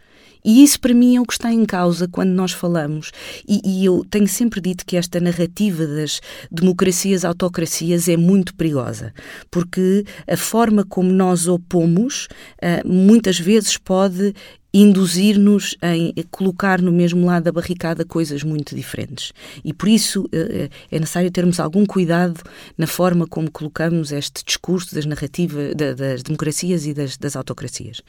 E 0.45 0.63
isso 0.63 0.81
para 0.81 0.95
mim 0.95 1.17
é 1.17 1.21
o 1.21 1.25
que 1.25 1.33
está 1.33 1.53
em 1.53 1.65
causa 1.65 2.09
quando 2.09 2.31
nós 2.31 2.53
falamos. 2.53 3.13
E, 3.47 3.61
e, 3.65 3.85
eu 3.85 4.05
tenho 4.09 4.29
sempre 4.29 4.61
dito 4.61 4.85
que 4.87 4.97
esta 4.97 5.21
narrativa 5.21 5.87
das 5.87 6.21
democracias, 6.51 7.25
autocracias 7.25 8.09
é 8.09 8.17
muito 8.17 8.55
perigosa, 8.55 9.13
porque 9.51 10.05
a 10.27 10.37
forma 10.37 10.85
como 10.85 11.13
nós 11.13 11.47
opomos 11.47 12.29
uh, 12.63 12.87
muitas 12.87 13.39
vezes 13.39 13.77
pode 13.77 14.35
induzir-nos 14.73 15.77
a 15.83 16.23
colocar 16.31 16.81
no 16.81 16.93
mesmo 16.93 17.27
lado 17.27 17.45
da 17.45 17.53
barricada 17.53 18.05
coisas 18.05 18.45
muito 18.45 18.75
diferentes. 18.75 19.33
E 19.65 19.73
por 19.73 19.89
isso 19.89 20.29
eh, 20.33 20.71
eh, 20.71 20.97
é 20.97 21.01
necessário 21.01 21.31
termos 21.31 21.59
algum 21.59 21.85
cuidado 21.85 22.41
na 22.79 22.87
forma 22.87 23.27
como 23.27 23.51
colocamos 23.51 24.13
este 24.13 24.45
discurso 24.45 24.95
das 24.95 25.07
narrativas 25.07 25.75
das 25.75 26.23
democracias 26.23 26.87
e 26.87 26.95
das, 26.95 27.17
das 27.17 27.35
autocracias. 27.35 28.01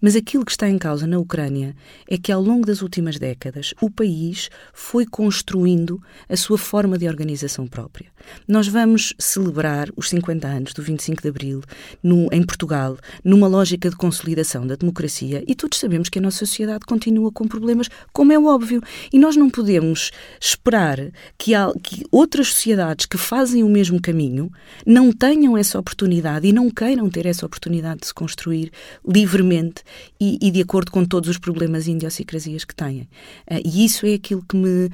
Mas 0.00 0.16
aquilo 0.16 0.44
que 0.44 0.50
está 0.50 0.68
em 0.68 0.78
causa 0.78 1.06
na 1.06 1.18
Ucrânia 1.18 1.76
é 2.08 2.16
que 2.16 2.32
ao 2.32 2.42
longo 2.42 2.66
das 2.66 2.80
últimas 2.80 3.18
décadas 3.18 3.74
o 3.80 3.90
país 3.90 4.48
foi 4.72 5.04
construindo 5.04 6.02
a 6.28 6.36
sua 6.36 6.56
forma 6.56 6.96
de 6.96 7.06
organização 7.06 7.66
própria. 7.66 8.08
Nós 8.46 8.66
vamos 8.66 9.14
celebrar 9.18 9.88
os 9.96 10.08
50 10.08 10.46
anos 10.46 10.72
do 10.72 10.82
25 10.82 11.22
de 11.22 11.28
Abril 11.28 11.62
no, 12.02 12.28
em 12.32 12.42
Portugal, 12.42 12.96
numa 13.22 13.46
lógica 13.46 13.90
de 13.90 13.96
consolidação 13.96 14.66
da 14.66 14.74
democracia, 14.74 15.42
e 15.46 15.54
todos 15.54 15.78
sabemos 15.78 15.97
sabemos 15.98 16.08
que 16.08 16.18
a 16.18 16.22
nossa 16.22 16.38
sociedade 16.38 16.86
continua 16.86 17.32
com 17.32 17.46
problemas, 17.46 17.88
como 18.12 18.32
é 18.32 18.38
óbvio. 18.38 18.80
E 19.12 19.18
nós 19.18 19.36
não 19.36 19.50
podemos 19.50 20.10
esperar 20.40 20.98
que, 21.36 21.54
há, 21.54 21.72
que 21.82 22.04
outras 22.10 22.48
sociedades 22.48 23.06
que 23.06 23.18
fazem 23.18 23.62
o 23.62 23.68
mesmo 23.68 24.00
caminho 24.00 24.50
não 24.86 25.12
tenham 25.12 25.56
essa 25.56 25.78
oportunidade 25.78 26.46
e 26.46 26.52
não 26.52 26.70
queiram 26.70 27.10
ter 27.10 27.26
essa 27.26 27.44
oportunidade 27.44 28.00
de 28.00 28.06
se 28.06 28.14
construir 28.14 28.70
livremente 29.06 29.82
e, 30.20 30.38
e 30.40 30.50
de 30.50 30.62
acordo 30.62 30.90
com 30.90 31.04
todos 31.04 31.28
os 31.28 31.38
problemas 31.38 31.86
e 31.86 31.92
idiosincrasias 31.92 32.64
que 32.64 32.74
têm. 32.74 33.08
Uh, 33.50 33.60
e 33.64 33.84
isso 33.84 34.06
é 34.06 34.14
aquilo 34.14 34.42
que 34.48 34.56
me, 34.56 34.90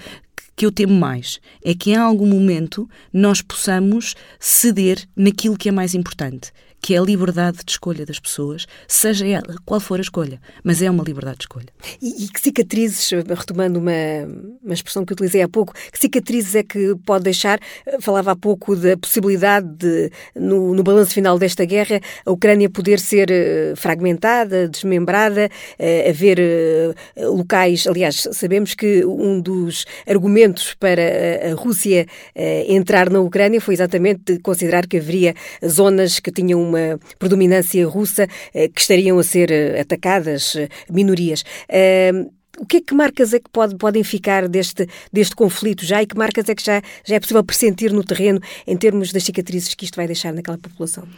que 0.57 0.65
eu 0.65 0.73
temo 0.73 0.95
mais 0.95 1.41
é 1.63 1.75
que 1.75 1.91
em 1.91 1.97
algum 1.97 2.27
momento 2.27 2.89
nós 3.13 3.43
possamos 3.43 4.15
ceder 4.39 5.07
naquilo 5.17 5.57
que 5.57 5.69
é 5.69 5.73
mais 5.73 5.95
importante, 5.95 6.53
que 6.85 6.95
é 6.95 6.99
a 6.99 7.01
liberdade 7.01 7.65
de 7.65 7.73
escolha 7.73 8.05
das 8.05 8.21
pessoas, 8.21 8.67
seja 8.87 9.27
ela 9.27 9.57
qual 9.65 9.81
for 9.81 9.99
a 9.99 10.03
escolha, 10.03 10.39
mas 10.63 10.83
é 10.83 10.91
uma 10.91 11.03
liberdade 11.03 11.39
de 11.39 11.45
escolha. 11.45 11.69
E, 12.03 12.25
e 12.25 12.29
que 12.29 12.39
cicatrizes, 12.39 13.11
retomando 13.11 13.79
uma, 13.79 13.91
uma 14.63 14.75
expressão 14.75 15.03
que 15.03 15.15
utilizei 15.15 15.41
há 15.41 15.49
pouco, 15.49 15.73
que 15.91 15.99
cicatrizes 15.99 16.55
é 16.55 16.63
que 16.63 16.95
pode 17.07 17.25
deixar? 17.25 17.59
Falava 18.01 18.33
há 18.33 18.37
pouco 18.37 18.77
da 18.77 18.99
possibilidade 18.99 19.67
de, 19.67 20.11
no, 20.37 20.75
no 20.75 20.83
balanço 20.83 21.15
final 21.15 21.39
desta 21.39 21.65
guerra, 21.65 22.03
a 22.27 22.31
Ucrânia 22.31 22.69
poder 22.69 23.01
ser 23.01 23.31
eh, 23.31 23.73
fragmentada, 23.77 24.69
desmembrada, 24.69 25.49
uh, 25.79 26.11
haver 26.11 26.39
locais. 27.17 27.87
Aliás, 27.87 28.29
sabemos 28.33 28.75
que 28.75 29.07
um 29.07 29.41
dos 29.41 29.87
argumentos 30.07 30.75
para 30.75 31.03
a 31.51 31.55
Rússia 31.55 32.07
entrar 32.69 33.09
na 33.09 33.21
Ucrânia 33.21 33.59
foi 33.59 33.73
exatamente 33.73 34.39
considerar 34.41 34.87
que 34.87 34.99
haveria 34.99 35.35
zonas 35.67 36.21
que 36.21 36.31
tinham 36.31 36.61
uma 36.61 36.74
uma 36.75 36.99
predominância 37.19 37.87
russa 37.87 38.29
eh, 38.53 38.69
que 38.69 38.81
estariam 38.81 39.19
a 39.19 39.23
ser 39.23 39.51
eh, 39.51 39.81
atacadas 39.81 40.57
eh, 40.57 40.69
minorias. 40.91 41.45
O 42.57 42.67
que 42.67 42.77
é 42.77 42.81
que 42.81 42.95
marcas 42.95 43.35
é 43.35 43.41
que 43.41 43.51
pode, 43.51 43.75
podem 43.77 44.05
ficar 44.05 44.49
deste, 44.49 44.87
deste 45.13 45.35
conflito 45.35 45.85
já 45.85 46.01
e 46.01 46.07
que 46.07 46.17
marcas 46.17 46.49
é 46.49 46.55
que 46.55 46.65
já, 46.65 46.81
já 47.05 47.17
é 47.17 47.21
possível 47.21 47.43
pressentir 47.43 47.93
no 47.93 48.05
terreno 48.05 48.41
em 48.65 48.77
termos 48.77 49.13
das 49.13 49.25
cicatrizes 49.25 49.75
que 49.75 49.85
isto 49.85 49.97
vai 49.97 50.07
deixar 50.07 50.33
naquela 50.33 50.57
população? 50.57 51.09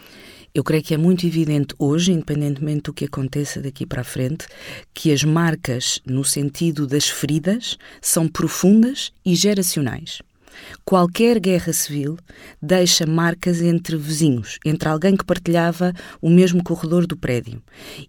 Eu 0.55 0.65
creio 0.65 0.83
que 0.83 0.95
é 0.95 0.97
muito 0.97 1.27
evidente 1.27 1.75
hoje, 1.79 2.13
independentemente 2.13 2.85
do 2.85 2.95
que 2.95 3.05
aconteça 3.05 3.61
daqui 3.61 3.85
para 3.85 4.01
a 4.01 4.05
frente, 4.05 4.47
que 4.95 5.13
as 5.13 5.23
marcas, 5.23 6.01
no 6.07 6.25
sentido 6.25 6.87
das 6.87 7.07
feridas, 7.07 7.77
são 8.01 8.27
profundas 8.27 9.13
e 9.23 9.35
geracionais. 9.35 10.23
Qualquer 10.85 11.39
guerra 11.41 11.73
civil 11.73 12.17
deixa 12.61 13.07
marcas 13.07 13.61
entre 13.61 13.97
vizinhos, 13.97 14.59
entre 14.65 14.89
alguém 14.89 15.17
que 15.17 15.25
partilhava 15.25 15.93
o 16.21 16.31
mesmo 16.31 16.63
corredor 16.63 17.07
do 17.07 17.17
prédio. 17.17 17.63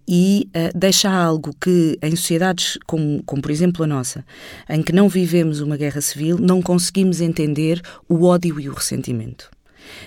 E 0.08 0.50
uh, 0.50 0.78
deixa 0.78 1.10
algo 1.10 1.52
que, 1.60 1.98
em 2.02 2.16
sociedades 2.16 2.78
como, 2.86 3.24
como, 3.24 3.42
por 3.42 3.52
exemplo, 3.52 3.84
a 3.84 3.88
nossa, 3.88 4.26
em 4.70 4.82
que 4.82 4.94
não 4.94 5.10
vivemos 5.10 5.60
uma 5.60 5.78
guerra 5.78 6.02
civil, 6.02 6.38
não 6.40 6.62
conseguimos 6.62 7.22
entender 7.22 7.82
o 8.08 8.24
ódio 8.26 8.60
e 8.60 8.70
o 8.70 8.74
ressentimento 8.74 9.50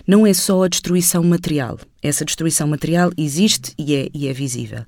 não 0.07 0.27
é 0.27 0.33
só 0.33 0.65
a 0.65 0.69
destruição 0.69 1.23
material. 1.23 1.79
Essa 2.03 2.25
destruição 2.25 2.67
material 2.67 3.11
existe 3.17 3.73
e 3.79 3.95
é, 3.95 4.09
e 4.13 4.29
é 4.29 4.33
visível. 4.33 4.85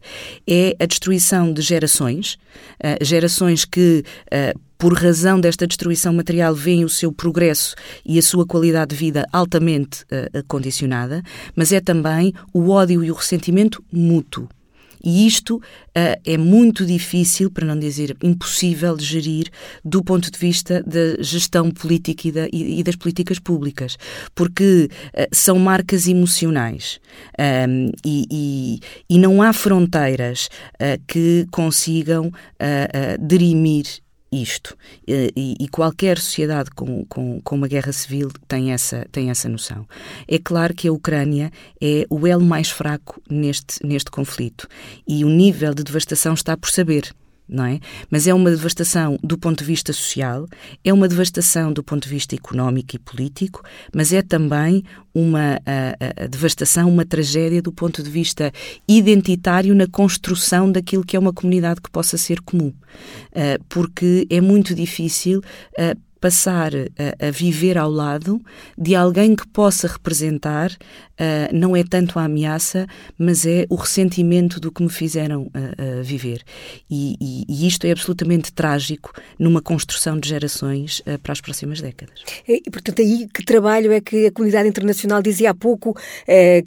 É 0.47 0.77
a 0.79 0.87
destruição 0.87 1.53
de 1.53 1.61
gerações, 1.62 2.35
uh, 2.83 3.05
gerações 3.05 3.65
que, 3.65 4.05
uh, 4.27 4.61
por 4.83 4.95
razão 4.95 5.40
desta 5.40 5.64
destruição 5.64 6.12
material, 6.12 6.57
veem 6.57 6.85
o 6.85 6.88
seu 6.88 7.12
progresso 7.12 7.77
e 8.05 8.18
a 8.18 8.23
sua 8.23 8.45
qualidade 8.45 8.90
de 8.90 8.97
vida 8.97 9.25
altamente 9.33 10.03
uh, 10.03 10.42
condicionada, 10.49 11.23
mas 11.55 11.71
é 11.71 11.81
também 11.81 12.35
o 12.53 12.68
ódio 12.68 13.05
e 13.05 13.09
o 13.09 13.14
ressentimento 13.14 13.81
mútuo. 13.92 14.49
E 15.05 15.25
isto 15.25 15.59
uh, 15.59 15.61
é 15.95 16.37
muito 16.37 16.85
difícil, 16.85 17.49
para 17.49 17.64
não 17.64 17.79
dizer 17.79 18.16
impossível, 18.25 18.97
de 18.97 19.05
gerir 19.05 19.47
do 19.85 20.03
ponto 20.03 20.29
de 20.29 20.37
vista 20.37 20.83
da 20.83 21.23
gestão 21.23 21.71
política 21.71 22.27
e, 22.27 22.33
da, 22.33 22.49
e, 22.53 22.81
e 22.81 22.83
das 22.83 22.97
políticas 22.97 23.38
públicas, 23.38 23.97
porque 24.35 24.88
uh, 25.14 25.27
são 25.31 25.61
marcas 25.61 26.09
emocionais 26.09 26.99
um, 27.68 27.88
e, 28.05 28.81
e, 29.09 29.18
não 29.18 29.42
há 29.42 29.53
fronteiras 29.53 30.49
uh, 30.75 31.01
que 31.07 31.47
consigam 31.53 32.33
derimir 33.21 34.02
isto. 34.33 34.77
E, 35.07 35.57
e, 35.61 35.68
qualquer 35.68 36.18
sociedade 36.18 36.71
com, 36.71 37.05
com, 37.05 37.40
com, 37.42 37.55
uma 37.55 37.68
guerra 37.68 37.92
civil 37.92 38.31
tem 38.49 38.73
essa, 38.73 39.07
tem 39.12 39.31
essa 39.31 39.49
noção. 39.49 39.87
É 40.27 40.38
claro 40.38 40.75
que 40.75 40.88
a 40.88 40.92
Ucrânia 40.92 41.51
é 41.81 42.07
o 42.09 42.27
elo 42.27 42.45
mais 42.45 42.71
fraco 42.71 43.21
neste, 43.29 43.85
neste 43.87 44.11
conflito 44.11 44.66
e 45.07 45.25
o 45.25 45.29
nível 45.29 45.75
de 45.75 45.85
devastação 45.85 46.35
está 46.35 46.57
por 46.57 46.71
saber 46.71 47.14
não 47.53 47.67
é? 47.67 47.79
Mas 48.11 48.27
é 48.27 48.35
uma 48.35 48.51
devastação 48.51 49.19
do 49.23 49.38
ponto 49.38 49.59
de 49.59 49.65
vista 49.65 49.93
social, 49.93 50.47
é 50.85 50.93
uma 50.93 51.07
devastação 51.07 51.73
do 51.73 51.83
ponto 51.83 52.05
de 52.05 52.09
vista 52.09 52.35
económico 52.35 52.97
e 52.97 52.99
político, 52.99 53.62
mas 53.95 54.12
é 54.12 54.23
também 54.23 54.83
uma 55.15 55.61
a, 55.67 56.25
a 56.25 56.27
devastação, 56.27 56.88
uma 56.88 57.05
tragédia 57.05 57.61
do 57.61 57.73
ponto 57.73 58.03
de 58.03 58.11
vista 58.11 58.51
identitário 58.88 59.75
na 59.75 59.87
construção 59.87 60.73
daquilo 60.73 61.05
que 61.05 61.17
é 61.17 61.19
uma 61.19 61.33
comunidade 61.33 61.81
que 61.81 61.91
possa 61.91 62.17
ser 62.17 62.41
comum, 62.41 62.69
uh, 62.69 63.65
porque 63.69 64.27
é 64.31 64.41
muito 64.41 64.75
difícil 64.75 65.41
uh, 65.41 66.12
passar 66.22 66.72
a, 66.72 67.26
a, 67.26 67.30
viver 67.32 67.76
ao 67.76 67.90
lado 67.90 68.40
de 68.78 68.94
alguém 68.94 69.35
que 69.35 69.46
possa 69.48 69.88
representar 69.88 70.70
uh, 70.70 71.52
não 71.52 71.74
é 71.74 71.82
tanto 71.82 72.16
a 72.16 72.24
ameaça, 72.24 72.87
mas 73.18 73.44
é 73.44 73.66
o 73.68 73.74
ressentimento 73.74 74.61
do 74.61 74.70
que 74.70 74.85
me 74.85 74.88
fizeram 74.88 75.42
uh, 75.48 76.02
viver. 76.04 76.42
E, 76.88 77.16
e, 77.20 77.44
e, 77.48 77.66
isto 77.66 77.85
é 77.88 77.90
absolutamente 77.90 78.52
trágico 78.52 79.12
numa 79.37 79.61
construção 79.61 80.18
de 80.18 80.28
gerações 80.28 81.00
uh, 81.00 81.18
para 81.20 81.32
as 81.32 81.40
próximas 81.40 81.80
décadas. 81.80 82.22
E, 82.46 82.70
portanto, 82.70 83.02
aí 83.02 83.26
que 83.35 83.44
trabalho 83.44 83.90
é 83.90 84.00
que 84.00 84.26
a 84.26 84.30
comunidade 84.32 84.68
internacional 84.68 85.20
dizia 85.20 85.50
há 85.50 85.54
pouco 85.54 85.96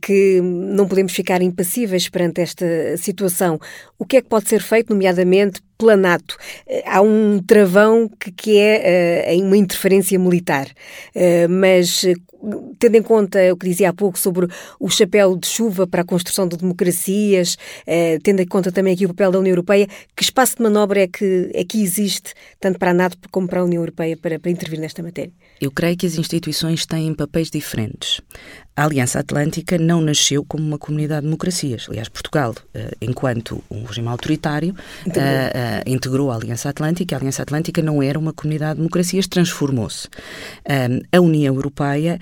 que 0.02 0.42
não 0.42 0.88
podemos 0.88 1.14
ficar 1.14 1.42
impassíveis 1.42 2.10
perante 2.10 2.42
esta 2.42 2.66
situação. 2.98 3.58
O 3.98 4.06
que 4.06 4.18
é 4.18 4.22
que 4.22 4.28
pode 4.28 4.50
ser 4.50 4.62
feito, 4.62 4.90
nomeadamente 4.90 5.62
pela 5.78 5.96
NATO. 5.96 6.38
Há 6.86 7.02
um 7.02 7.42
travão 7.46 8.10
que, 8.20 8.32
que 8.32 8.58
é 8.58 9.34
uh, 9.36 9.44
uma 9.44 9.58
interferência 9.58 10.18
militar, 10.18 10.68
uh, 10.68 11.50
mas 11.50 12.06
tendo 12.80 12.96
em 12.96 13.02
conta 13.02 13.40
o 13.54 13.58
que 13.58 13.68
dizia 13.68 13.90
há 13.90 13.94
pouco 13.94 14.18
sobre 14.18 14.48
o 14.80 14.90
chapéu 14.90 15.36
de 15.38 15.48
chuva 15.48 15.88
para 15.88 16.02
a 16.02 16.06
construção 16.06 16.48
de 16.48 16.58
democracias, 16.58 17.56
uh, 17.88 18.20
tendo 18.24 18.42
em 18.42 18.48
conta 18.48 18.72
também 18.72 18.94
aqui 18.94 19.06
o 19.06 19.10
papel 19.10 19.32
da 19.32 19.40
União 19.40 19.52
Europeia, 19.52 19.88
que 20.16 20.24
espaço 20.24 20.58
de 20.58 20.64
manobra 20.64 21.02
é 21.02 21.08
que, 21.08 21.52
é 21.54 21.64
que 21.64 21.82
existe, 21.82 22.34
tanto 22.60 22.80
para 22.80 22.92
a 22.92 22.94
NATO 22.94 23.18
como 23.32 23.48
para 23.48 23.62
a 23.62 23.64
União 23.64 23.82
Europeia, 23.82 24.18
para, 24.18 24.40
para 24.40 24.52
intervir 24.52 24.80
nesta 24.80 25.02
matéria? 25.02 25.32
Eu 25.60 25.72
creio 25.72 25.96
que 25.96 26.06
as 26.06 26.18
instituições 26.18 26.86
têm 26.86 27.14
papéis 27.14 27.50
diferentes. 27.50 28.22
A 28.78 28.84
Aliança 28.84 29.20
Atlântica 29.20 29.78
não 29.78 30.02
nasceu 30.02 30.44
como 30.44 30.62
uma 30.62 30.78
comunidade 30.78 31.22
de 31.22 31.28
democracias. 31.28 31.88
Aliás, 31.88 32.10
Portugal, 32.10 32.54
eh, 32.74 32.92
enquanto 33.00 33.64
um 33.72 33.86
regime 33.86 34.10
autoritário, 34.10 34.76
integrou. 35.08 35.26
Uh, 35.26 35.88
uh, 35.88 35.90
integrou 35.90 36.32
a 36.32 36.36
Aliança 36.36 36.68
Atlântica. 36.68 37.16
A 37.16 37.20
Aliança 37.20 37.42
Atlântica 37.42 37.82
não 37.82 38.04
era 38.04 38.20
uma 38.20 38.34
comunidade 38.34 38.74
de 38.74 38.80
democracias, 38.80 39.28
transformou-se. 39.28 40.10
a 41.10 41.22
União 41.22 41.56
Europeia 41.56 42.20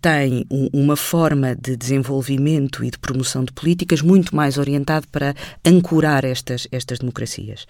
tem 0.00 0.44
um, 0.50 0.68
uma 0.72 0.96
forma 0.96 1.54
de 1.54 1.76
desenvolvimento 1.76 2.84
e 2.84 2.90
de 2.90 2.98
promoção 2.98 3.44
de 3.44 3.52
políticas 3.52 4.02
muito 4.02 4.34
mais 4.34 4.58
orientada 4.58 5.06
para 5.10 5.34
ancorar 5.64 6.24
estas, 6.24 6.66
estas 6.70 6.98
democracias. 6.98 7.66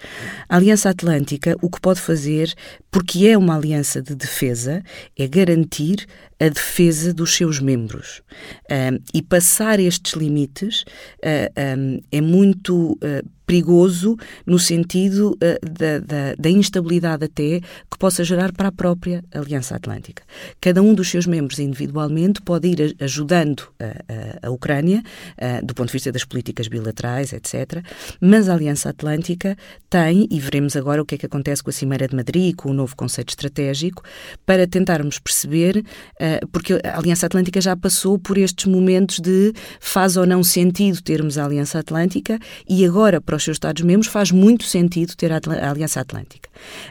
A 0.48 0.56
Aliança 0.56 0.90
Atlântica, 0.90 1.56
o 1.60 1.70
que 1.70 1.80
pode 1.80 2.00
fazer, 2.00 2.52
porque 2.90 3.26
é 3.26 3.36
uma 3.36 3.56
aliança 3.56 4.00
de 4.00 4.14
defesa, 4.14 4.82
é 5.18 5.26
garantir 5.26 6.06
a 6.40 6.48
defesa 6.48 7.12
dos 7.12 7.34
seus 7.34 7.60
membros. 7.60 8.22
Um, 8.70 8.98
e 9.14 9.22
passar 9.22 9.80
estes 9.80 10.12
limites 10.12 10.82
uh, 10.82 11.52
ah, 11.56 11.76
um, 11.76 12.00
é 12.12 12.20
muito 12.20 12.92
uh, 12.92 13.35
perigoso 13.46 14.16
no 14.44 14.58
sentido 14.58 15.36
uh, 15.36 15.70
da, 15.70 16.00
da, 16.00 16.34
da, 16.36 16.50
instabilidade 16.50 17.24
até 17.24 17.60
que 17.60 17.98
possa 17.98 18.24
gerar 18.24 18.52
para 18.52 18.68
a 18.68 18.72
própria 18.72 19.24
Aliança 19.32 19.76
Atlântica. 19.76 20.24
Cada 20.60 20.82
um 20.82 20.92
dos 20.92 21.08
seus 21.08 21.26
membros 21.26 21.58
individualmente 21.58 22.42
pode 22.42 22.68
ir 22.68 22.96
ajudando 23.00 23.62
a, 23.78 24.44
a, 24.44 24.48
a 24.48 24.50
Ucrânia, 24.50 25.02
uh, 25.38 25.64
do 25.64 25.74
ponto 25.74 25.86
de 25.86 25.92
vista 25.92 26.10
das 26.10 26.24
políticas 26.24 26.66
bilaterais, 26.66 27.32
etc. 27.32 27.84
Mas 28.20 28.48
a 28.48 28.54
Aliança 28.54 28.90
Atlântica 28.90 29.56
tem, 29.88 30.26
e 30.30 30.40
veremos 30.40 30.76
agora 30.76 31.00
o 31.00 31.06
que 31.06 31.14
é 31.14 31.18
que 31.18 31.26
acontece 31.26 31.62
com 31.62 31.70
a 31.70 31.72
Cimeira 31.72 32.08
de 32.08 32.16
Madrid, 32.16 32.54
com 32.56 32.70
o 32.70 32.74
novo 32.74 32.96
conceito 32.96 33.30
estratégico, 33.30 34.02
para 34.44 34.66
tentarmos 34.66 35.20
perceber, 35.20 35.84
uh, 36.20 36.46
porque 36.48 36.74
a 36.84 36.98
Aliança 36.98 37.26
Atlântica 37.26 37.60
já 37.60 37.76
passou 37.76 38.18
por 38.18 38.36
estes 38.36 38.66
momentos 38.66 39.20
de 39.20 39.52
faz 39.78 40.16
ou 40.16 40.26
não 40.26 40.42
sentido 40.42 41.00
termos 41.00 41.38
a 41.38 41.44
Aliança 41.44 41.78
Atlântica 41.78 42.38
e 42.68 42.84
agora, 42.84 43.20
para 43.20 43.35
os 43.36 43.44
seus 43.44 43.56
Estados-membros, 43.56 44.08
faz 44.08 44.30
muito 44.30 44.64
sentido 44.64 45.14
ter 45.14 45.32
a 45.32 45.40
Aliança 45.70 46.00
Atlântica. 46.00 46.48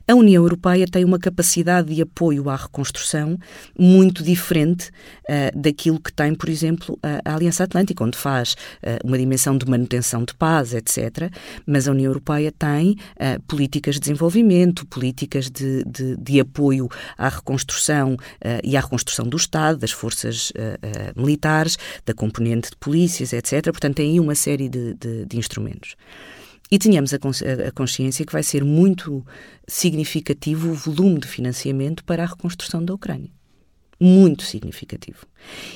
A 0.07 0.13
União 0.13 0.43
Europeia 0.43 0.87
tem 0.87 1.03
uma 1.03 1.19
capacidade 1.19 1.93
de 1.93 2.01
apoio 2.01 2.49
à 2.49 2.55
reconstrução 2.55 3.37
muito 3.77 4.23
diferente 4.23 4.89
uh, 4.89 5.59
daquilo 5.59 5.99
que 5.99 6.11
tem, 6.11 6.33
por 6.35 6.49
exemplo, 6.49 6.97
a, 7.01 7.31
a 7.31 7.35
Aliança 7.35 7.63
Atlântica, 7.63 8.03
onde 8.03 8.17
faz 8.17 8.53
uh, 8.53 9.05
uma 9.05 9.17
dimensão 9.17 9.57
de 9.57 9.65
manutenção 9.67 10.23
de 10.23 10.33
paz, 10.33 10.73
etc. 10.73 11.31
Mas 11.65 11.87
a 11.87 11.91
União 11.91 12.09
Europeia 12.09 12.51
tem 12.51 12.91
uh, 12.91 13.41
políticas 13.47 13.95
de 13.95 14.01
desenvolvimento, 14.01 14.85
políticas 14.85 15.49
de, 15.49 15.83
de, 15.85 16.15
de 16.17 16.39
apoio 16.39 16.87
à 17.17 17.29
reconstrução 17.29 18.17
e 18.63 18.77
à 18.77 18.81
reconstrução 18.81 19.27
do 19.27 19.37
Estado, 19.37 19.79
das 19.79 19.91
forças 19.91 20.51
militares, 21.15 21.77
da 22.05 22.13
componente 22.13 22.69
de 22.69 22.75
polícias, 22.77 23.33
etc. 23.33 23.63
Portanto, 23.63 23.95
tem 23.95 24.11
aí 24.11 24.19
uma 24.19 24.35
série 24.35 24.69
de, 24.69 24.93
de, 24.93 25.25
de 25.25 25.37
instrumentos. 25.37 25.95
E 26.71 26.79
tenhamos 26.79 27.13
a, 27.13 27.19
consciência 27.73 28.25
que 28.25 28.33
vai 28.33 28.43
ser 28.43 28.63
muito 28.63 29.25
significativo 29.67 30.71
o 30.71 30.73
volume 30.73 31.19
de 31.19 31.27
financiamento 31.27 32.03
para 32.03 32.23
a 32.23 32.25
reconstrução 32.25 32.83
da 32.83 32.93
Ucrânia. 32.93 33.29
Muito 33.99 34.43
significativo. 34.43 35.25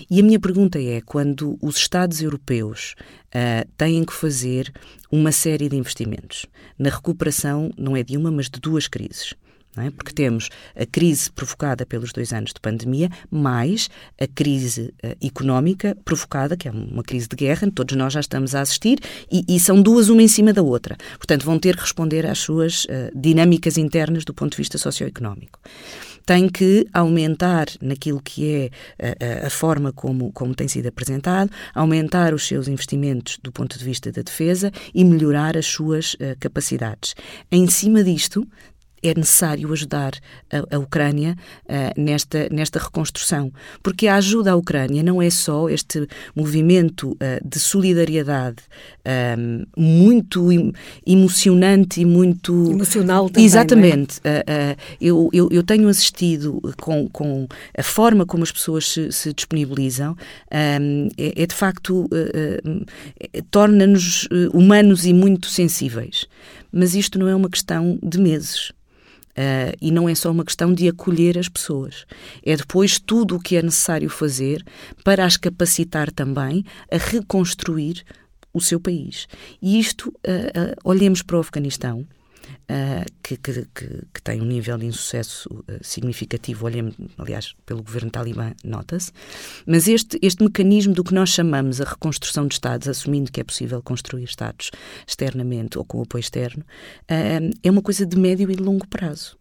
E 0.10 0.20
a 0.20 0.24
minha 0.24 0.40
pergunta 0.40 0.82
é: 0.82 1.00
quando 1.02 1.58
os 1.62 1.78
Estados 1.78 2.22
europeus 2.22 2.96
uh, 3.28 3.70
têm 3.78 4.04
que 4.04 4.14
fazer 4.14 4.74
uma 5.10 5.32
série 5.32 5.70
de 5.70 5.78
investimentos 5.78 6.46
na 6.78 6.90
recuperação, 6.90 7.72
não 7.78 7.96
é 7.96 8.04
de 8.04 8.18
uma, 8.18 8.30
mas 8.30 8.50
de 8.50 8.60
duas 8.60 8.88
crises, 8.88 9.34
é? 9.78 9.90
porque 9.92 10.14
temos 10.14 10.50
a 10.76 10.86
crise 10.86 11.32
provocada 11.32 11.86
pelos 11.86 12.12
dois 12.12 12.34
anos 12.34 12.54
de 12.54 12.60
pandemia, 12.60 13.10
mais 13.30 13.90
a 14.20 14.28
crise 14.28 14.94
uh, 15.04 15.26
económica 15.26 15.96
provocada, 16.04 16.58
que 16.58 16.68
é 16.68 16.72
uma 16.72 17.04
crise 17.04 17.28
de 17.28 17.36
guerra, 17.36 17.70
todos 17.74 17.96
nós 17.96 18.14
já 18.14 18.20
estamos 18.20 18.56
a 18.56 18.62
assistir, 18.62 19.00
e, 19.32 19.44
e, 19.48 19.60
são 19.60 19.82
duas 19.82 20.10
uma 20.10 20.22
em 20.22 20.28
cima 20.28 20.52
da 20.54 20.62
outra. 20.62 20.98
Portanto, 21.18 21.46
vão 21.46 21.60
ter 21.60 21.76
que 21.76 21.82
responder 21.82 22.26
às 22.26 22.40
suas 22.40 22.86
uh, 22.86 22.88
dinâmicas 23.16 23.78
internas 23.78 24.26
do 24.26 24.34
ponto 24.34 24.52
de 24.52 24.58
vista 24.58 24.78
socioeconómico 24.78 25.60
tem 26.26 26.48
que 26.48 26.86
aumentar 26.94 27.66
naquilo 27.82 28.22
que 28.22 28.70
é 29.00 29.44
a, 29.44 29.48
a, 29.48 29.50
forma 29.50 29.92
como, 29.92 30.32
como 30.32 30.54
tem 30.54 30.68
sido 30.68 30.86
apresentado, 30.86 31.50
aumentar 31.74 32.36
os 32.36 32.46
seus 32.48 32.68
investimentos 32.68 33.40
do 33.42 33.52
ponto 33.52 33.80
de 33.80 33.84
vista 33.84 34.12
da 34.12 34.22
defesa 34.22 34.72
e 34.94 35.04
melhorar 35.04 35.58
as 35.58 35.66
suas 35.66 36.14
uh, 36.14 36.38
capacidades. 36.40 37.16
Em 37.52 37.66
cima 37.68 38.04
disto, 38.04 38.48
é 39.02 39.14
necessário 39.14 39.72
ajudar 39.72 40.14
a, 40.52 40.76
a 40.76 40.80
Ucrânia 40.80 41.36
uh, 41.66 42.00
nesta, 42.00 42.48
nesta 42.52 42.80
reconstrução. 42.80 43.52
Porque 43.82 44.08
a 44.08 44.16
ajuda 44.16 44.52
à 44.52 44.56
Ucrânia 44.56 45.04
não 45.04 45.22
é 45.22 45.30
só 45.30 45.70
este 45.70 46.08
movimento 46.36 47.12
uh, 47.12 47.18
de 47.48 47.60
solidariedade 47.60 48.58
um, 49.38 49.66
muito 49.78 50.50
emocionante 51.06 52.02
e 52.02 52.06
muito. 52.06 52.72
Emocional 52.72 53.30
também. 53.30 53.46
Exatamente. 53.46 54.20
É? 54.24 54.40
Uh, 54.40 54.82
eu, 55.02 55.30
eu, 55.34 55.50
eu, 55.52 55.64
tenho 55.64 55.88
assistido 55.88 56.62
com, 56.80 57.08
com 57.10 57.48
a 57.78 57.84
forma 57.84 58.26
como 58.26 58.44
as 58.44 58.52
pessoas 58.52 58.88
se, 58.88 59.12
se 59.12 59.34
disponibilizam, 59.34 60.16
um, 60.82 61.08
é, 61.18 61.44
é, 61.44 61.46
de 61.46 61.56
facto. 61.56 62.08
torna-nos 63.52 64.28
humanos 64.54 65.06
e 65.06 65.14
muito 65.14 65.48
sensíveis. 65.48 66.26
Mas 66.72 66.94
isto 66.96 67.18
não 67.18 67.28
é 67.28 67.36
uma 67.36 67.50
questão 67.50 67.98
de 68.02 68.20
meses. 68.20 68.72
Uh, 69.30 69.72
e 69.80 69.92
não 69.92 70.10
é 70.10 70.16
só 70.16 70.32
uma 70.32 70.44
questão 70.44 70.74
de 70.74 70.90
acolher 70.90 71.38
as 71.38 71.48
pessoas, 71.48 72.06
é 72.44 72.58
depois 72.58 73.00
tudo 73.00 73.36
o 73.36 73.40
que 73.40 73.56
é 73.56 73.62
necessário 73.62 74.10
fazer 74.10 74.66
para 75.04 75.24
as 75.24 75.38
capacitar 75.38 76.12
também 76.12 76.66
a 76.92 76.98
reconstruir 76.98 78.04
o 78.54 78.60
seu 78.60 78.80
país. 78.80 79.28
E 79.62 79.80
isto, 79.80 80.10
uh, 80.10 80.12
uh, 80.12 80.76
olhemos 80.84 81.22
para 81.22 81.38
o 81.38 81.40
Afeganistão, 81.40 82.06
uh, 82.70 83.06
que, 83.24 83.36
que, 83.38 83.66
que, 83.74 83.88
que, 84.14 84.22
tem 84.24 84.42
um 84.42 84.46
nível 84.46 84.78
de 84.78 84.86
insucesso 84.86 85.50
uh, 85.50 85.80
significativo, 85.82 86.68
aliás, 87.18 87.56
pelo 87.66 87.84
governo 87.84 88.12
talibã, 88.12 88.54
nota-se, 88.64 89.12
mas 89.66 89.88
este, 89.88 90.20
este 90.22 90.44
mecanismo 90.44 90.94
do 90.94 91.04
que 91.04 91.14
nós 91.14 91.30
chamamos 91.30 91.82
a 91.82 91.86
reconstrução 91.86 92.48
de 92.48 92.54
Estados, 92.54 92.88
assumindo 92.88 93.32
que 93.32 93.42
é 93.42 93.44
possível 93.44 93.82
construir 93.82 94.24
Estados 94.24 94.72
externamente 95.08 95.78
ou 95.78 95.86
com 95.86 96.02
apoio 96.02 96.22
externo, 96.22 96.64
uh, 96.64 97.58
é 97.64 97.72
uma 97.72 97.82
coisa 97.82 98.06
de 98.06 98.18
médio 98.18 98.50
e 98.52 98.56
de 98.56 98.64
longo 98.64 98.88
prazo. 98.88 99.38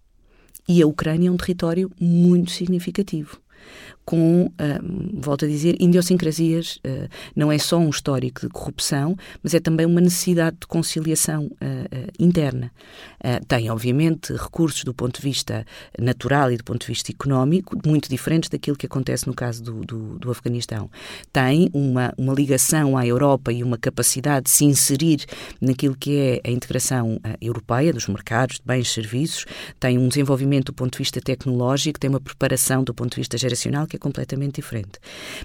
E 0.66 0.82
a 0.82 0.86
Ucrânia 0.86 1.28
é 1.28 1.30
um 1.30 1.36
território 1.36 1.90
muito 1.98 2.50
significativo 2.50 3.40
com, 4.08 4.46
uh, 4.46 4.50
volto 5.20 5.44
a 5.44 5.48
dizer, 5.48 5.76
idiosincrasias. 5.78 6.76
Uh, 6.76 7.10
não 7.36 7.52
é 7.52 7.58
só 7.58 7.76
um 7.76 7.90
histórico 7.90 8.40
de 8.40 8.48
corrupção, 8.48 9.14
mas 9.42 9.52
é 9.52 9.60
também 9.60 9.84
uma 9.84 10.00
necessidade 10.00 10.56
de 10.62 10.66
conciliação 10.66 11.44
uh, 11.44 12.12
interna. 12.18 12.72
tem, 13.46 13.68
obviamente, 13.68 14.32
recursos 14.32 14.84
do 14.84 14.94
ponto 14.94 15.20
de 15.20 15.22
vista 15.22 15.66
natural 15.98 16.50
e 16.50 16.56
do 16.56 16.64
ponto 16.64 16.80
de 16.80 16.86
vista 16.86 17.12
económico 17.12 17.76
muito 17.84 18.08
diferentes 18.08 18.48
daquilo 18.48 18.78
que 18.78 18.86
acontece 18.86 19.26
no 19.26 19.34
caso 19.34 19.62
do, 19.62 19.84
do, 19.84 20.18
do 20.18 20.30
Afeganistão. 20.30 20.88
Tem 21.30 21.68
uma, 21.74 22.14
uma 22.16 22.32
ligação 22.32 22.96
à 22.96 23.06
Europa 23.06 23.52
e 23.52 23.62
uma 23.62 23.76
capacidade 23.76 24.44
de 24.44 24.50
se 24.50 24.64
inserir 24.64 25.26
naquilo 25.60 25.96
que 25.96 26.16
é 26.16 26.48
a 26.48 26.50
integração 26.50 27.20
europeia 27.40 27.92
dos 27.92 28.06
mercados 28.06 28.56
de 28.56 28.62
bens 28.64 28.88
e 28.88 28.94
serviços, 28.94 29.44
tem 29.78 29.98
um 29.98 30.08
desenvolvimento 30.08 30.66
do 30.66 30.72
ponto 30.72 30.92
de 30.92 30.98
vista 30.98 31.20
tecnológico, 31.20 31.98
tem 31.98 32.08
uma 32.08 32.20
preparação 32.20 32.84
do 32.84 32.94
ponto 32.94 33.10
de 33.10 33.16
vista 33.16 33.36
geracional 33.36 33.86
que 33.86 33.97
é 33.98 34.00
completamente 34.00 34.56
diferente. 34.56 34.98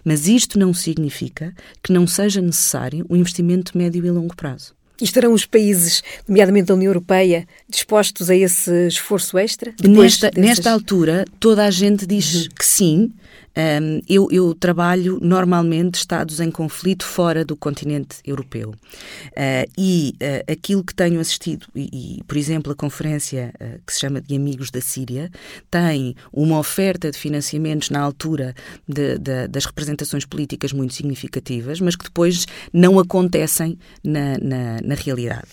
Mas 0.05 0.27
isto 0.27 0.57
não 0.57 0.73
significa 0.73 1.53
que 1.81 1.91
não 1.91 2.07
seja 2.07 2.41
necessário 2.41 3.05
um 3.09 3.15
investimento 3.15 3.77
médio 3.77 4.05
e 4.05 4.11
longo 4.11 4.35
prazo. 4.35 4.73
E 5.01 5.05
estarão 5.05 5.33
os 5.33 5.45
países, 5.45 6.03
nomeadamente 6.27 6.67
da 6.67 6.75
União 6.75 6.89
Europeia, 6.89 7.47
dispostos 7.67 8.29
a 8.29 8.35
esse 8.35 8.87
esforço 8.87 9.37
extra? 9.37 9.73
Nesta, 9.83 10.29
dessas... 10.29 10.45
nesta 10.45 10.71
altura, 10.71 11.25
toda 11.39 11.65
a 11.65 11.71
gente 11.71 12.05
diz 12.05 12.43
uhum. 12.43 12.49
que 12.57 12.65
sim, 12.65 13.11
um, 13.55 14.01
eu, 14.09 14.27
eu, 14.31 14.55
trabalho 14.55 15.19
normalmente 15.21 15.95
estados 15.95 16.39
em 16.39 16.49
conflito 16.49 17.05
fora 17.05 17.45
do 17.45 17.55
continente 17.55 18.17
europeu. 18.25 18.69
Uh, 18.69 19.69
e 19.77 20.15
uh, 20.15 20.51
aquilo 20.51 20.83
que 20.83 20.93
tenho 20.93 21.19
assistido, 21.19 21.67
e, 21.75 22.17
e 22.19 22.23
por 22.23 22.35
exemplo, 22.37 22.71
a 22.71 22.75
conferência 22.75 23.53
uh, 23.55 23.79
que 23.85 23.93
se 23.93 23.99
chama 23.99 24.21
de 24.21 24.35
Amigos 24.35 24.71
da 24.71 24.81
Síria, 24.81 25.29
tem 25.69 26.15
uma 26.31 26.57
oferta 26.57 27.11
de 27.11 27.17
financiamentos 27.17 27.89
na 27.89 27.99
altura 27.99 28.55
de, 28.87 29.17
de, 29.19 29.47
das 29.47 29.65
representações 29.65 30.25
políticas 30.25 30.73
muito 30.73 30.93
significativas, 30.93 31.79
mas 31.79 31.95
que 31.95 32.05
depois 32.05 32.47
não 32.71 32.97
acontecem 32.99 33.77
na, 34.03 34.37
na, 34.39 34.81
na 34.81 34.95
realidade. 34.95 35.47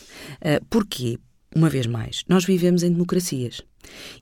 porquê? 0.68 1.18
Uma 1.54 1.68
vez 1.68 1.86
mais, 1.86 2.22
nós 2.28 2.44
vivemos 2.44 2.82
em 2.82 2.92
democracias. 2.92 3.60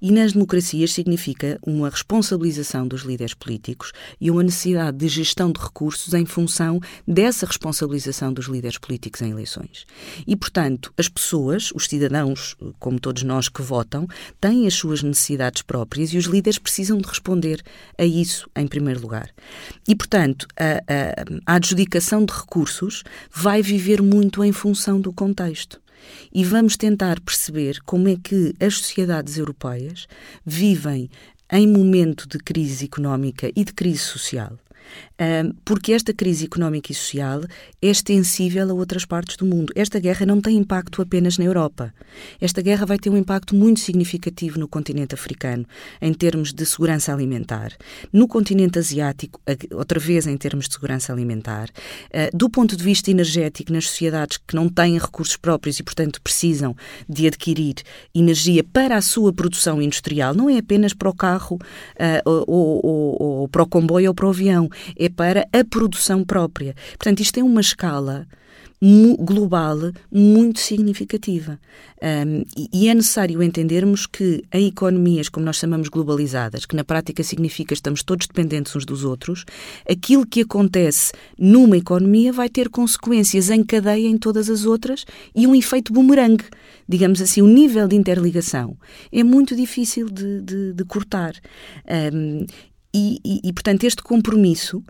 E 0.00 0.12
nas 0.12 0.32
democracias 0.32 0.92
significa 0.92 1.58
uma 1.66 1.90
responsabilização 1.90 2.86
dos 2.86 3.02
líderes 3.02 3.34
políticos 3.34 3.92
e 4.20 4.30
uma 4.30 4.42
necessidade 4.42 4.96
de 4.96 5.08
gestão 5.08 5.52
de 5.52 5.60
recursos 5.60 6.14
em 6.14 6.24
função 6.24 6.80
dessa 7.06 7.44
responsabilização 7.44 8.32
dos 8.32 8.46
líderes 8.46 8.78
políticos 8.78 9.20
em 9.20 9.30
eleições. 9.30 9.84
E, 10.26 10.36
portanto, 10.36 10.92
as 10.96 11.08
pessoas, 11.08 11.70
os 11.74 11.86
cidadãos, 11.86 12.56
como 12.78 13.00
todos 13.00 13.24
nós 13.24 13.48
que 13.48 13.60
votam, 13.60 14.06
têm 14.40 14.66
as 14.66 14.74
suas 14.74 15.02
necessidades 15.02 15.62
próprias 15.62 16.12
e 16.12 16.18
os 16.18 16.24
líderes 16.24 16.58
precisam 16.58 16.98
de 16.98 17.08
responder 17.08 17.60
a 17.98 18.04
isso 18.04 18.48
em 18.56 18.66
primeiro 18.66 19.00
lugar. 19.00 19.30
E, 19.86 19.94
portanto, 19.94 20.46
a, 20.56 20.78
a, 20.92 21.52
a 21.52 21.56
adjudicação 21.56 22.24
de 22.24 22.32
recursos 22.32 23.02
vai 23.30 23.60
viver 23.60 24.00
muito 24.00 24.42
em 24.44 24.52
função 24.52 25.00
do 25.00 25.12
contexto 25.12 25.80
e 26.32 26.44
vamos 26.44 26.76
tentar 26.76 27.20
perceber 27.20 27.78
como 27.84 28.08
é 28.08 28.16
que 28.16 28.54
as 28.60 28.74
sociedades 28.74 29.38
europeias 29.38 30.06
vivem 30.44 31.10
em 31.50 31.66
momento 31.66 32.28
de 32.28 32.38
crise 32.38 32.84
económica 32.84 33.50
e 33.56 33.64
de 33.64 33.72
crise 33.72 34.00
social 34.00 34.58
porque 35.64 35.92
esta 35.92 36.12
crise 36.12 36.44
económica 36.44 36.92
e 36.92 36.94
social 36.94 37.42
é 37.82 37.88
extensível 37.88 38.70
a 38.70 38.74
outras 38.74 39.04
partes 39.04 39.36
do 39.36 39.46
mundo. 39.46 39.72
Esta 39.74 39.98
guerra 39.98 40.24
não 40.26 40.40
tem 40.40 40.56
impacto 40.56 41.02
apenas 41.02 41.38
na 41.38 41.44
Europa. 41.44 41.92
Esta 42.40 42.62
guerra 42.62 42.86
vai 42.86 42.98
ter 42.98 43.10
um 43.10 43.16
impacto 43.16 43.54
muito 43.54 43.80
significativo 43.80 44.58
no 44.58 44.68
continente 44.68 45.14
africano, 45.14 45.66
em 46.00 46.12
termos 46.12 46.52
de 46.52 46.64
segurança 46.64 47.12
alimentar. 47.12 47.72
No 48.12 48.28
continente 48.28 48.78
asiático, 48.78 49.40
outra 49.72 49.98
vez 49.98 50.26
em 50.26 50.36
termos 50.36 50.68
de 50.68 50.74
segurança 50.74 51.12
alimentar. 51.12 51.68
Ah, 52.12 52.30
do 52.32 52.48
ponto 52.48 52.76
de 52.76 52.84
vista 52.84 53.10
energético, 53.10 53.72
nas 53.72 53.86
sociedades 53.86 54.38
que 54.38 54.54
não 54.54 54.68
têm 54.68 54.98
recursos 54.98 55.36
próprios 55.36 55.78
e, 55.78 55.82
portanto, 55.82 56.20
precisam 56.22 56.76
de 57.08 57.26
adquirir 57.26 57.76
energia 58.14 58.62
para 58.64 58.96
a 58.96 59.02
sua 59.02 59.32
produção 59.32 59.82
industrial, 59.82 60.34
não 60.34 60.48
é 60.48 60.58
apenas 60.58 60.92
para 60.94 61.08
o 61.08 61.14
carro, 61.14 61.58
ah, 61.98 62.22
ou, 62.24 62.44
ou, 62.46 63.22
ou 63.22 63.48
para 63.48 63.62
o 63.62 63.66
comboio 63.66 64.08
ou 64.08 64.14
para 64.14 64.26
o 64.26 64.30
avião 64.30 64.68
é 64.96 65.08
para 65.08 65.46
a 65.52 65.64
produção 65.64 66.24
própria. 66.24 66.74
Portanto, 66.90 67.20
isto 67.20 67.34
tem 67.34 67.42
uma 67.42 67.60
escala 67.60 68.26
global 69.18 69.76
muito 70.10 70.60
significativa. 70.60 71.58
Um, 72.00 72.44
e 72.72 72.88
é 72.88 72.94
necessário 72.94 73.42
entendermos 73.42 74.06
que 74.06 74.44
em 74.52 74.68
economias, 74.68 75.28
como 75.28 75.44
nós 75.44 75.56
chamamos 75.56 75.88
globalizadas, 75.88 76.64
que 76.64 76.76
na 76.76 76.84
prática 76.84 77.22
significa 77.24 77.68
que 77.68 77.74
estamos 77.74 78.02
todos 78.04 78.26
dependentes 78.26 78.74
uns 78.76 78.84
dos 78.84 79.04
outros, 79.04 79.44
aquilo 79.88 80.24
que 80.24 80.42
acontece 80.42 81.12
numa 81.36 81.76
economia 81.76 82.32
vai 82.32 82.48
ter 82.48 82.68
consequências 82.68 83.50
em 83.50 83.64
cadeia 83.64 84.08
em 84.08 84.16
todas 84.16 84.48
as 84.48 84.64
outras 84.64 85.04
e 85.34 85.46
um 85.46 85.54
efeito 85.54 85.92
bumerangue. 85.92 86.44
Digamos 86.88 87.20
assim, 87.20 87.42
o 87.42 87.48
nível 87.48 87.88
de 87.88 87.96
interligação 87.96 88.76
é 89.12 89.24
muito 89.24 89.56
difícil 89.56 90.08
de, 90.08 90.40
de, 90.40 90.72
de 90.72 90.84
cortar. 90.84 91.34
Um, 92.14 92.46
e, 92.92 93.18
e, 93.24 93.40
e, 93.48 93.52
portanto, 93.52 93.84
este 93.84 94.02
compromisso 94.02 94.82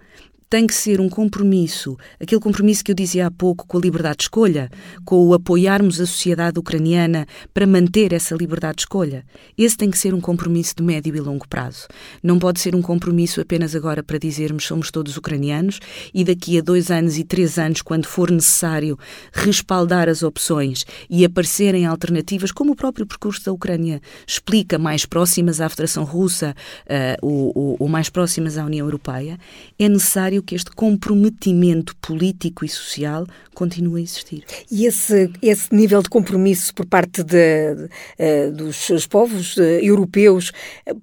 tem 0.51 0.67
que 0.67 0.75
ser 0.75 0.99
um 0.99 1.11
compromisso, 1.11 1.97
aquele 2.19 2.41
compromisso 2.41 2.83
que 2.83 2.91
eu 2.91 2.95
dizia 2.95 3.27
há 3.27 3.31
pouco 3.31 3.67
com 3.67 3.77
a 3.77 3.81
liberdade 3.81 4.19
de 4.19 4.23
escolha, 4.25 4.71
com 5.05 5.27
o 5.27 5.35
apoiarmos 5.35 6.01
a 6.01 6.07
sociedade 6.07 6.59
ucraniana 6.59 7.27
para 7.53 7.67
manter 7.67 8.15
essa 8.15 8.35
liberdade 8.35 8.77
de 8.77 8.83
escolha. 8.83 9.27
Esse 9.59 9.77
tem 9.77 9.91
que 9.91 9.99
ser 9.99 10.15
um 10.15 10.21
compromisso 10.21 10.75
de 10.75 10.83
médio 10.83 11.15
e 11.15 11.21
longo 11.21 11.47
prazo. 11.47 11.87
Não 12.23 12.39
pode 12.39 12.61
ser 12.61 12.75
um 12.75 12.81
compromisso 12.81 13.43
apenas 13.43 13.75
agora 13.75 14.03
para 14.03 14.19
dizermos 14.19 14.65
somos 14.65 14.91
todos 14.91 15.19
ucranianos 15.19 15.81
e 16.15 16.25
daqui 16.25 16.59
a 16.59 16.63
dois 16.63 16.91
anos 16.91 17.19
e 17.19 17.25
três 17.25 17.59
anos, 17.59 17.83
quando 17.83 18.07
for 18.07 18.31
necessário 18.31 18.99
respaldar 19.33 20.09
as 20.09 20.23
opções 20.23 20.87
e 21.11 21.27
aparecerem 21.27 21.85
alternativas, 21.85 22.53
como 22.53 22.73
o 22.73 22.77
próprio 22.77 23.07
percurso 23.07 23.45
da 23.45 23.53
Ucrânia 23.53 24.01
explica, 24.27 24.79
mais 24.79 25.05
próximas 25.05 25.61
à 25.61 25.69
Federação 25.69 26.05
Russa 26.05 26.55
uh, 26.87 27.27
ou, 27.27 27.53
ou, 27.55 27.77
ou 27.81 27.89
mais 27.89 28.09
próximas 28.09 28.57
à 28.57 28.65
União 28.65 28.87
Europeia, 28.87 29.39
é 29.79 29.89
necessário 29.89 30.38
necessário 30.39 30.43
que 30.43 30.55
este 30.55 30.71
comprometimento 30.71 31.95
político 31.97 32.65
e 32.65 32.69
social 32.69 33.27
continue 33.55 34.01
a 34.01 34.05
existir. 34.05 34.45
E 34.71 34.87
esse, 34.87 35.31
esse 35.43 35.75
nível 35.75 36.01
de 36.01 36.09
compromisso 36.09 36.73
por 36.75 36.87
parte 36.87 37.25
de, 37.25 37.75
de, 37.75 37.89
eh, 38.19 38.51
dos 38.51 39.07
povos 39.07 39.59
eh, 39.59 39.81
europeus 39.83 40.53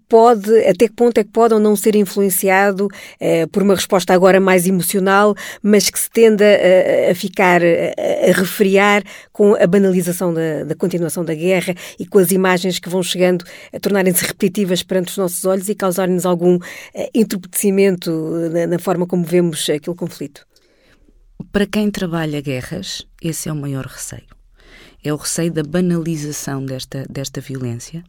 pode, 0.07 0.49
até 0.65 0.87
que 0.87 0.93
ponto 0.93 1.17
é 1.17 1.23
que 1.23 1.31
pode 1.31 1.53
ou 1.53 1.59
não 1.59 1.75
ser 1.75 1.95
influenciado 1.95 2.87
eh, 3.19 3.45
por 3.47 3.61
uma 3.61 3.75
resposta 3.75 4.13
agora 4.13 4.39
mais 4.39 4.65
emocional, 4.67 5.35
mas 5.61 5.89
que 5.89 5.99
se 5.99 6.09
tenda 6.09 6.45
a, 6.45 7.11
a 7.11 7.15
ficar, 7.15 7.61
a, 7.61 8.29
a 8.29 8.31
refriar 8.31 9.03
com 9.35 9.53
a 9.53 9.67
banalização 9.67 10.33
da, 10.33 10.63
da 10.63 10.75
continuação 10.75 11.25
da 11.25 11.35
guerra 11.35 11.75
e 11.99 12.05
com 12.05 12.19
as 12.19 12.31
imagens 12.31 12.79
que 12.79 12.87
vão 12.87 13.03
chegando 13.03 13.43
a 13.73 13.77
tornarem-se 13.81 14.23
repetitivas 14.23 14.81
perante 14.81 15.09
os 15.09 15.17
nossos 15.17 15.43
olhos 15.43 15.67
e 15.67 15.75
causarem-nos 15.75 16.25
algum 16.25 16.57
entorpecimento 17.13 18.09
na, 18.49 18.65
na 18.65 18.79
forma 18.79 19.05
como 19.05 19.25
vemos 19.25 19.69
aquele 19.69 19.97
conflito? 19.97 20.47
Para 21.51 21.65
quem 21.65 21.91
trabalha 21.91 22.39
guerras, 22.39 23.05
esse 23.21 23.49
é 23.49 23.51
o 23.51 23.55
maior 23.57 23.85
receio. 23.85 24.23
É 25.03 25.11
o 25.13 25.17
receio 25.17 25.51
da 25.51 25.63
banalização 25.63 26.65
desta, 26.65 27.05
desta 27.09 27.41
violência. 27.41 28.05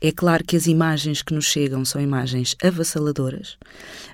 É 0.00 0.10
claro 0.10 0.42
que 0.42 0.56
as 0.56 0.66
imagens 0.66 1.20
que 1.20 1.34
nos 1.34 1.44
chegam 1.44 1.84
são 1.84 2.00
imagens 2.00 2.56
avassaladoras, 2.62 3.58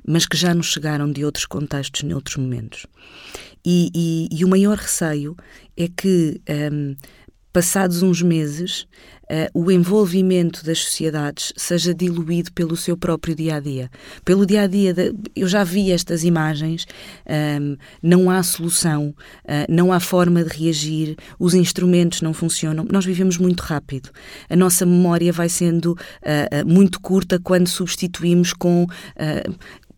mas 0.05 0.27
que 0.27 0.37
já 0.37 0.53
nos 0.53 0.73
chegaram 0.73 1.11
de 1.11 1.25
outros 1.25 1.47
contextos, 1.47 2.03
noutros 2.03 2.37
momentos. 2.37 2.85
E, 3.71 3.91
e, 3.95 4.29
e 4.33 4.45
o 4.47 4.49
maior 4.49 4.79
receio 4.79 5.37
é 5.77 5.89
que, 5.95 6.41
um, 6.73 6.97
passados 7.53 8.03
uns 8.03 8.23
meses, 8.23 8.87
uh, 9.25 9.51
o 9.53 9.71
envolvimento 9.71 10.65
das 10.65 10.79
sociedades 10.79 11.53
seja 11.55 11.93
diluído 11.93 12.51
pelo 12.55 12.79
seu 12.79 12.97
próprio 12.97 13.35
dia 13.35 13.57
a 13.57 13.61
dia. 13.61 13.91
Pelo 14.25 14.47
dia 14.47 14.63
a 14.63 14.67
dia, 14.67 14.95
de, 14.95 15.13
eu 15.37 15.47
já 15.47 15.65
vi 15.65 15.93
estas 15.93 16.25
imagens, 16.25 16.87
um, 17.61 17.77
não 18.03 18.31
há 18.31 18.43
solução, 18.43 19.15
uh, 19.45 19.67
não 19.69 19.93
há 19.93 20.01
forma 20.01 20.43
de 20.43 20.57
reagir, 20.57 21.15
os 21.39 21.53
instrumentos 21.53 22.23
não 22.23 22.33
funcionam. 22.33 22.87
Nós 22.91 23.05
vivemos 23.05 23.37
muito 23.37 23.61
rápido. 23.61 24.09
A 24.49 24.57
nossa 24.57 24.87
memória 24.87 25.31
vai 25.31 25.51
sendo 25.51 25.93
uh, 25.93 26.67
muito 26.67 26.99
curta 27.03 27.39
quando 27.39 27.69
substituímos 27.69 28.55
com 28.55 28.87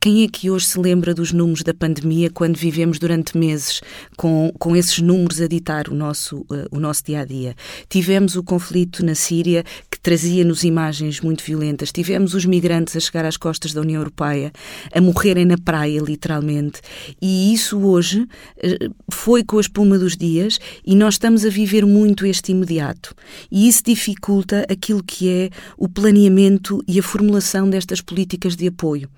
quem 0.02 0.24
é 0.24 0.28
que 0.28 0.50
hoje 0.50 0.64
se 0.64 0.80
lembra 0.80 1.12
dos 1.12 1.30
números 1.30 1.62
da 1.62 1.74
pandemia 1.74 2.30
quando 2.30 2.56
vivemos 2.56 2.98
durante 2.98 3.36
meses 3.36 3.82
com, 4.16 4.50
com 4.58 4.74
esses 4.74 4.98
números 4.98 5.42
a 5.42 5.46
ditar 5.46 5.88
o 5.88 5.94
nosso, 5.94 6.38
uh, 6.50 6.66
o 6.70 6.80
nosso 6.80 7.04
dia 7.04 7.20
a 7.20 7.24
dia? 7.26 7.54
Tivemos 7.86 8.34
o 8.34 8.42
conflito 8.42 9.04
na 9.04 9.14
Síria 9.14 9.62
trazia-nos 10.02 10.62
imagens 10.62 11.20
muito 11.20 11.42
violentas, 11.42 11.90
tivemos 11.90 12.34
os 12.34 12.44
migrantes 12.44 12.96
a 12.96 13.00
chegar 13.00 13.24
às 13.24 13.36
costas 13.36 13.72
da 13.72 13.80
União 13.80 14.00
Europeia, 14.00 14.52
a 14.94 15.00
morrerem 15.00 15.44
na 15.44 15.58
praia, 15.58 16.00
literalmente, 16.00 16.80
e 17.20 17.52
isso 17.52 17.78
hoje 17.80 18.20
uh, 18.20 18.94
foi 19.10 19.42
com 19.42 19.58
a 19.58 19.60
espuma 19.60 19.98
dos 19.98 20.16
dias 20.16 20.58
e 20.86 20.94
nós 20.94 21.14
estamos 21.14 21.44
a 21.44 21.48
viver 21.48 21.84
muito 21.84 22.24
este 22.24 22.52
imediato. 22.52 23.14
E 23.50 23.68
isso 23.68 23.82
dificulta 23.84 24.64
aquilo 24.70 25.02
que 25.02 25.28
é 25.28 25.50
o 25.76 25.88
planeamento 25.88 26.82
e 26.86 26.98
a 26.98 27.02
formulação 27.02 27.68
destas 27.68 28.00
políticas 28.00 28.56
de 28.56 28.68
apoio, 28.68 29.08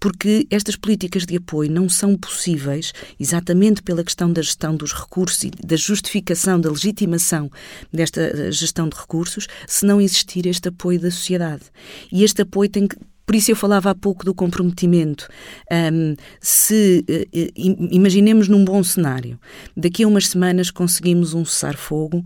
porque 0.00 0.22
que 0.22 0.46
estas 0.50 0.76
políticas 0.76 1.26
de 1.26 1.36
apoio 1.36 1.68
não 1.68 1.88
são 1.88 2.16
possíveis 2.16 2.92
exatamente 3.18 3.82
pela 3.82 4.04
questão 4.04 4.32
da 4.32 4.40
gestão 4.40 4.76
dos 4.76 4.92
recursos 4.92 5.42
e 5.42 5.50
da 5.50 5.74
justificação, 5.74 6.60
da 6.60 6.70
legitimação 6.70 7.50
desta 7.92 8.20
eh, 8.20 8.52
gestão 8.52 8.88
de 8.88 8.96
recursos, 8.96 9.48
se 9.66 9.84
não 9.84 10.00
existir 10.00 10.31
este 10.46 10.68
apoio 10.68 11.00
da 11.00 11.10
sociedade. 11.10 11.64
E 12.10 12.24
este 12.24 12.42
apoio 12.42 12.68
tem 12.68 12.86
que 12.86 12.96
por 13.24 13.36
isso 13.36 13.50
eu 13.50 13.56
falava 13.56 13.90
há 13.90 13.94
pouco 13.94 14.24
do 14.24 14.34
comprometimento. 14.34 15.28
Um, 15.72 16.16
se 16.40 17.04
uh, 17.08 17.88
imaginemos 17.90 18.48
num 18.48 18.64
bom 18.64 18.82
cenário, 18.82 19.38
daqui 19.76 20.02
a 20.02 20.08
umas 20.08 20.28
semanas 20.28 20.70
conseguimos 20.70 21.32
um 21.32 21.44
cessar-fogo 21.44 22.18
uh, 22.18 22.24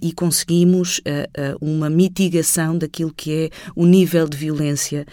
e 0.00 0.12
conseguimos 0.12 0.98
uh, 0.98 1.02
uma 1.60 1.90
mitigação 1.90 2.76
daquilo 2.76 3.12
que 3.12 3.32
é 3.32 3.50
o 3.76 3.86
nível 3.86 4.28
de 4.28 4.36
violência 4.36 5.06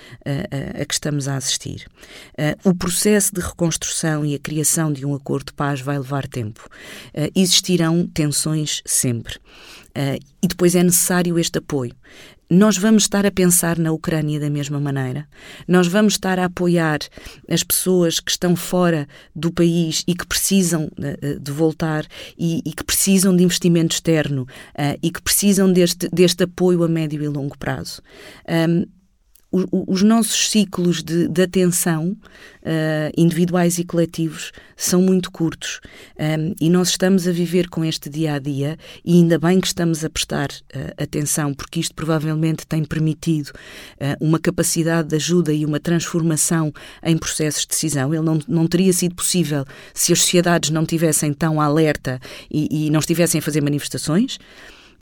a 0.79 0.85
que 0.85 0.93
estamos 0.93 1.27
a 1.27 1.35
assistir. 1.35 1.87
o 2.63 2.73
processo 2.73 3.33
de 3.33 3.41
reconstrução 3.41 4.25
e 4.25 4.35
a 4.35 4.39
criação 4.39 4.91
de 4.91 5.05
um 5.05 5.13
acordo 5.13 5.47
de 5.47 5.53
paz 5.53 5.81
vai 5.81 5.97
levar 5.97 6.27
tempo. 6.27 6.67
existirão 7.35 8.07
tensões 8.07 8.81
sempre. 8.85 9.35
Uh, 9.97 10.23
e 10.43 10.47
depois 10.47 10.75
é 10.75 10.83
necessário 10.83 11.39
este 11.39 11.57
apoio. 11.57 11.95
Nós 12.49 12.77
vamos 12.77 13.03
estar 13.03 13.25
a 13.25 13.31
pensar 13.31 13.79
na 13.79 13.91
Ucrânia 13.91 14.39
da 14.39 14.49
mesma 14.49 14.79
maneira. 14.79 15.27
Nós 15.67 15.87
vamos 15.87 16.13
estar 16.13 16.37
a 16.37 16.45
apoiar 16.45 16.99
as 17.49 17.63
pessoas 17.63 18.19
que 18.19 18.29
estão 18.29 18.55
fora 18.55 19.07
do 19.35 19.51
país 19.51 20.03
e 20.07 20.13
que 20.13 20.25
precisam 20.25 20.85
uh, 20.85 21.39
de 21.39 21.51
voltar 21.51 22.05
e, 22.37 22.61
e, 22.63 22.73
que 22.73 22.83
precisam 22.83 23.35
de 23.35 23.43
investimento 23.43 23.95
externo 23.95 24.43
uh, 24.43 24.97
e 25.01 25.09
que 25.09 25.21
precisam 25.21 25.73
deste, 25.73 26.07
deste 26.09 26.43
apoio 26.43 26.83
a 26.83 26.87
médio 26.87 27.23
e 27.23 27.27
longo 27.27 27.57
prazo. 27.57 28.01
Um, 28.47 28.85
os 29.71 30.01
nossos 30.01 30.49
ciclos 30.49 31.03
de, 31.03 31.27
de 31.27 31.41
atenção, 31.41 32.09
uh, 32.11 33.11
individuais 33.17 33.77
e 33.77 33.83
coletivos, 33.83 34.51
são 34.75 35.01
muito 35.01 35.31
curtos. 35.31 35.79
Um, 36.19 36.53
e 36.59 36.69
nós 36.69 36.89
estamos 36.89 37.27
a 37.27 37.31
viver 37.31 37.69
com 37.69 37.83
este 37.83 38.09
dia 38.09 38.33
a 38.33 38.39
dia, 38.39 38.77
e 39.03 39.13
ainda 39.13 39.39
bem 39.39 39.59
que 39.59 39.67
estamos 39.67 40.03
a 40.03 40.09
prestar 40.09 40.49
uh, 40.49 41.01
atenção, 41.01 41.53
porque 41.53 41.79
isto 41.79 41.95
provavelmente 41.95 42.65
tem 42.67 42.83
permitido 42.83 43.49
uh, 43.49 44.25
uma 44.25 44.39
capacidade 44.39 45.09
de 45.09 45.15
ajuda 45.15 45.53
e 45.53 45.65
uma 45.65 45.79
transformação 45.79 46.71
em 47.03 47.17
processos 47.17 47.61
de 47.61 47.69
decisão. 47.69 48.13
Ele 48.13 48.23
não, 48.23 48.39
não 48.47 48.67
teria 48.67 48.93
sido 48.93 49.15
possível 49.15 49.65
se 49.93 50.13
as 50.13 50.19
sociedades 50.21 50.69
não 50.69 50.85
tivessem 50.85 51.33
tão 51.33 51.59
alerta 51.59 52.19
e, 52.51 52.87
e 52.87 52.89
não 52.89 52.99
estivessem 52.99 53.39
a 53.39 53.41
fazer 53.41 53.61
manifestações, 53.61 54.37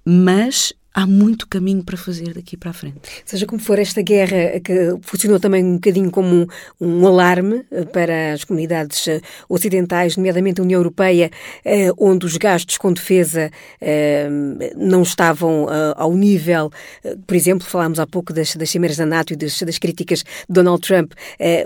mas 0.05 0.73
há 0.95 1.05
muito 1.05 1.45
caminho 1.45 1.83
para 1.83 1.97
fazer 1.97 2.33
daqui 2.33 2.55
para 2.55 2.69
a 2.69 2.73
frente. 2.73 3.01
Seja 3.25 3.45
como 3.45 3.61
for, 3.61 3.77
esta 3.77 4.01
guerra 4.01 4.61
que 4.61 4.95
funcionou 5.01 5.41
também 5.41 5.61
um 5.61 5.73
bocadinho 5.73 6.09
como 6.09 6.33
um, 6.33 6.47
um 6.79 7.05
alarme 7.05 7.65
eh, 7.69 7.83
para 7.83 8.31
as 8.31 8.45
comunidades 8.45 9.05
eh, 9.09 9.19
ocidentais, 9.49 10.15
nomeadamente 10.15 10.61
a 10.61 10.63
União 10.63 10.79
Europeia, 10.79 11.29
eh, 11.65 11.91
onde 11.97 12.25
os 12.25 12.37
gastos 12.37 12.77
com 12.77 12.93
defesa 12.93 13.51
não 14.77 15.01
estavam 15.01 15.67
ao 15.95 16.13
nível, 16.13 16.71
por 17.27 17.35
exemplo, 17.35 17.67
falámos 17.67 17.99
há 17.99 18.07
pouco 18.07 18.31
das, 18.31 18.55
das 18.55 18.69
cimeiras 18.69 18.95
da 18.95 19.05
NATO 19.05 19.33
e 19.33 19.35
das, 19.35 19.59
das 19.61 19.77
críticas 19.77 20.19
de 20.19 20.25
Donald 20.47 20.81
Trump, 20.81 21.11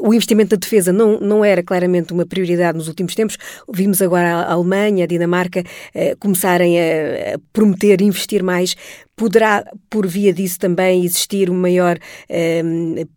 o 0.02 0.14
investimento 0.14 0.56
na 0.56 0.60
defesa 0.60 0.92
não, 0.92 1.20
não 1.20 1.46
era 1.46 1.62
claramente 1.62 2.14
uma 2.14 2.26
prioridade 2.26 2.78
nos 2.78 2.88
últimos 2.88 3.14
tempos. 3.14 3.38
Vimos 3.72 4.02
agora 4.02 4.36
a 4.36 4.54
Alemanha, 4.54 5.04
a 5.04 5.08
Dinamarca 5.08 5.64
começarem 6.20 6.80
a 6.80 7.40
prometer 7.54 8.02
investir 8.02 8.42
mais 8.42 8.76
Poderá, 9.20 9.66
por 9.90 10.08
via 10.08 10.32
disso, 10.32 10.58
também 10.58 11.04
existir 11.04 11.50
uma 11.50 11.60
maior 11.60 12.00
eh, 12.30 12.64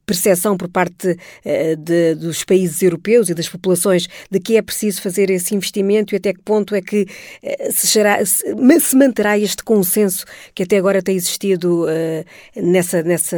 percepção 0.05 0.57
por 0.57 0.69
parte 0.69 1.17
eh, 1.45 1.77
de, 1.77 2.17
dos 2.17 2.43
países 2.43 2.83
europeus 2.83 3.29
e 3.29 3.35
das 3.35 3.49
populações 3.49 4.09
de 4.29 4.41
que 4.41 4.57
é 4.57 4.63
preciso 4.63 5.01
fazer 5.01 5.31
esse 5.31 5.55
investimento 5.55 6.13
e 6.13 6.17
até 6.17 6.33
que 6.33 6.43
ponto 6.43 6.75
é 6.75 6.83
que 6.83 7.07
eh, 7.41 7.71
se, 7.71 7.87
será, 7.87 8.25
se, 8.27 8.45
se, 8.81 8.97
manterá 8.97 9.39
este 9.39 9.63
consenso 9.63 10.27
que 10.55 10.65
até 10.65 10.77
agora 10.77 11.01
tem 11.01 11.15
existido 11.15 11.87
eh, 11.89 12.25
nessa, 12.57 13.03
nessa, 13.05 13.37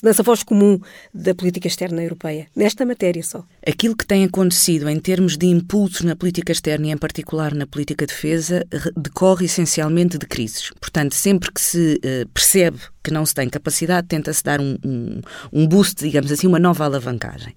nessa 0.00 0.22
voz 0.22 0.44
comum 0.44 0.78
da 1.12 1.34
política 1.34 1.66
externa 1.66 2.02
europeia, 2.02 2.46
nesta 2.54 2.86
matéria 2.86 3.22
só? 3.24 3.44
Aquilo 3.66 3.96
que 3.96 4.06
tem 4.06 4.24
acontecido 4.24 4.88
em 4.88 5.00
termos 5.00 5.36
de 5.36 5.46
impulsos 5.46 6.02
na 6.02 6.14
política 6.14 6.52
externa 6.52 6.86
e, 6.86 6.90
em 6.90 6.96
particular, 6.96 7.52
na 7.52 7.66
política 7.66 8.06
de 8.06 8.12
defesa, 8.12 8.64
decorre 8.96 9.46
essencialmente 9.46 10.16
de 10.16 10.26
crises. 10.26 10.70
Portanto, 10.80 11.14
sempre 11.14 11.50
que 11.52 11.60
se 11.60 11.79
se 11.80 12.22
uh, 12.22 12.28
percebe 12.32 12.78
que 13.02 13.10
não 13.10 13.24
se 13.24 13.34
tem 13.34 13.48
capacidade, 13.48 14.06
tenta-se 14.06 14.42
dar 14.44 14.60
um, 14.60 14.76
um, 14.84 15.20
um, 15.52 15.66
boost, 15.66 16.02
digamos 16.02 16.30
assim, 16.30 16.46
uma 16.46 16.58
nova 16.58 16.84
alavancagem. 16.84 17.54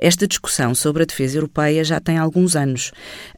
Esta 0.00 0.26
discussão 0.26 0.74
sobre 0.74 1.02
a 1.02 1.06
defesa 1.06 1.36
europeia 1.36 1.84
já 1.84 2.00
tem 2.00 2.16
alguns 2.16 2.56
anos. 2.56 2.92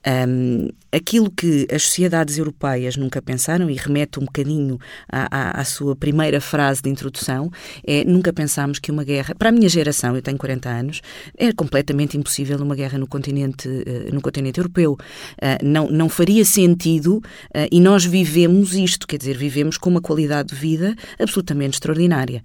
Um, 0.07 0.69
aquilo 0.93 1.31
que 1.31 1.67
as 1.73 1.83
sociedades 1.83 2.39
europeias 2.39 2.97
nunca 2.97 3.21
pensaram, 3.21 3.69
e 3.69 3.75
remete 3.75 4.21
um 4.21 4.25
bocadinho 4.25 4.79
à, 5.11 5.59
à, 5.59 5.61
à, 5.61 5.65
sua 5.65 5.97
primeira 5.97 6.41
frase 6.41 6.81
de 6.81 6.89
introdução, 6.89 7.51
é 7.85 8.05
nunca 8.05 8.33
pensámos 8.33 8.79
que 8.79 8.91
uma 8.91 9.05
guerra, 9.05 9.35
para 9.35 9.49
a 9.49 9.53
minha 9.53 9.69
geração, 9.69 10.15
eu 10.15 10.23
tenho 10.23 10.39
40 10.39 10.69
anos, 10.69 11.01
é 11.37 11.53
completamente 11.53 12.17
impossível 12.17 12.59
uma 12.59 12.77
guerra 12.77 12.99
no 12.99 13.07
continente, 13.07 13.69
uh, 13.69 14.15
no 14.15 14.21
continente 14.21 14.61
europeu. 14.61 14.93
Uh, 14.93 15.65
não, 15.65 15.91
não 15.91 16.09
faria 16.09 16.45
sentido, 16.45 17.17
uh, 17.17 17.69
e 17.71 17.81
nós 17.81 18.05
vivemos 18.05 18.75
isto, 18.75 19.07
quer 19.07 19.19
dizer, 19.19 19.37
vivemos 19.37 19.77
com 19.77 19.91
uma 19.91 20.01
qualidade 20.01 20.49
de 20.51 20.55
vida 20.55 20.95
absolutamente 21.19 21.48
absolutamente 21.49 21.77
extraordinária. 21.77 22.43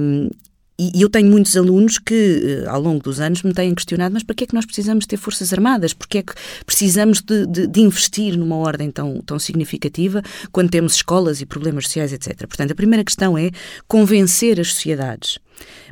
Um, 0.00 0.28
e 0.80 1.02
eu 1.02 1.10
tenho 1.10 1.28
muitos 1.28 1.56
alunos 1.56 1.98
que, 1.98 2.62
eh, 2.64 2.68
ao 2.68 2.80
longo 2.80 3.02
dos 3.02 3.18
anos, 3.18 3.42
me 3.42 3.52
têm 3.52 3.74
questionado: 3.74 4.14
mas 4.14 4.22
para 4.22 4.36
que 4.36 4.44
é 4.44 4.46
que 4.46 4.54
nós 4.54 4.64
precisamos 4.64 5.06
ter 5.06 5.16
Forças 5.16 5.52
Armadas? 5.52 5.92
Porque 5.92 6.18
é 6.18 6.22
que 6.22 6.32
precisamos 6.64 7.20
de, 7.20 7.46
de, 7.46 7.66
de, 7.66 7.80
investir 7.80 8.36
numa 8.36 8.54
ordem 8.54 8.88
tão, 8.88 9.20
tão 9.22 9.40
significativa 9.40 10.22
quando 10.52 10.70
temos 10.70 10.94
escolas 10.94 11.40
e 11.40 11.46
problemas 11.46 11.86
sociais, 11.86 12.12
etc. 12.12 12.46
Portanto, 12.46 12.70
a 12.70 12.76
primeira 12.76 13.02
questão 13.02 13.36
é 13.36 13.50
convencer 13.88 14.60
as 14.60 14.72
sociedades. 14.72 15.40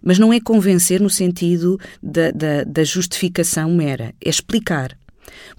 Mas 0.04 0.20
não 0.20 0.32
é 0.32 0.38
convencer 0.38 1.00
no 1.00 1.10
sentido 1.10 1.80
da, 2.00 2.30
da, 2.30 2.62
da 2.62 2.84
justificação 2.84 3.74
mera, 3.74 4.14
é 4.24 4.30
explicar. 4.30 4.96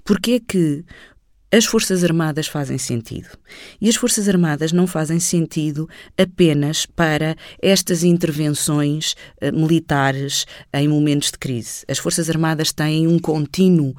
Porque 0.06 0.32
é 0.32 0.40
que 0.40 0.86
as 1.50 1.64
Forças 1.64 2.04
Armadas 2.04 2.46
fazem 2.46 2.76
sentido. 2.76 3.28
E 3.80 3.88
as 3.88 3.96
Forças 3.96 4.28
Armadas 4.28 4.70
não 4.70 4.86
fazem 4.86 5.18
sentido 5.18 5.88
apenas 6.16 6.84
para 6.84 7.34
estas 7.62 8.04
intervenções 8.04 9.14
uh, 9.42 9.52
militares 9.52 10.46
em 10.74 10.86
momentos 10.86 11.30
de 11.30 11.38
crise. 11.38 11.84
As 11.88 11.98
Forças 11.98 12.28
Armadas 12.28 12.70
têm 12.70 13.06
um 13.06 13.18
contínuo, 13.18 13.90
uh, 13.90 13.96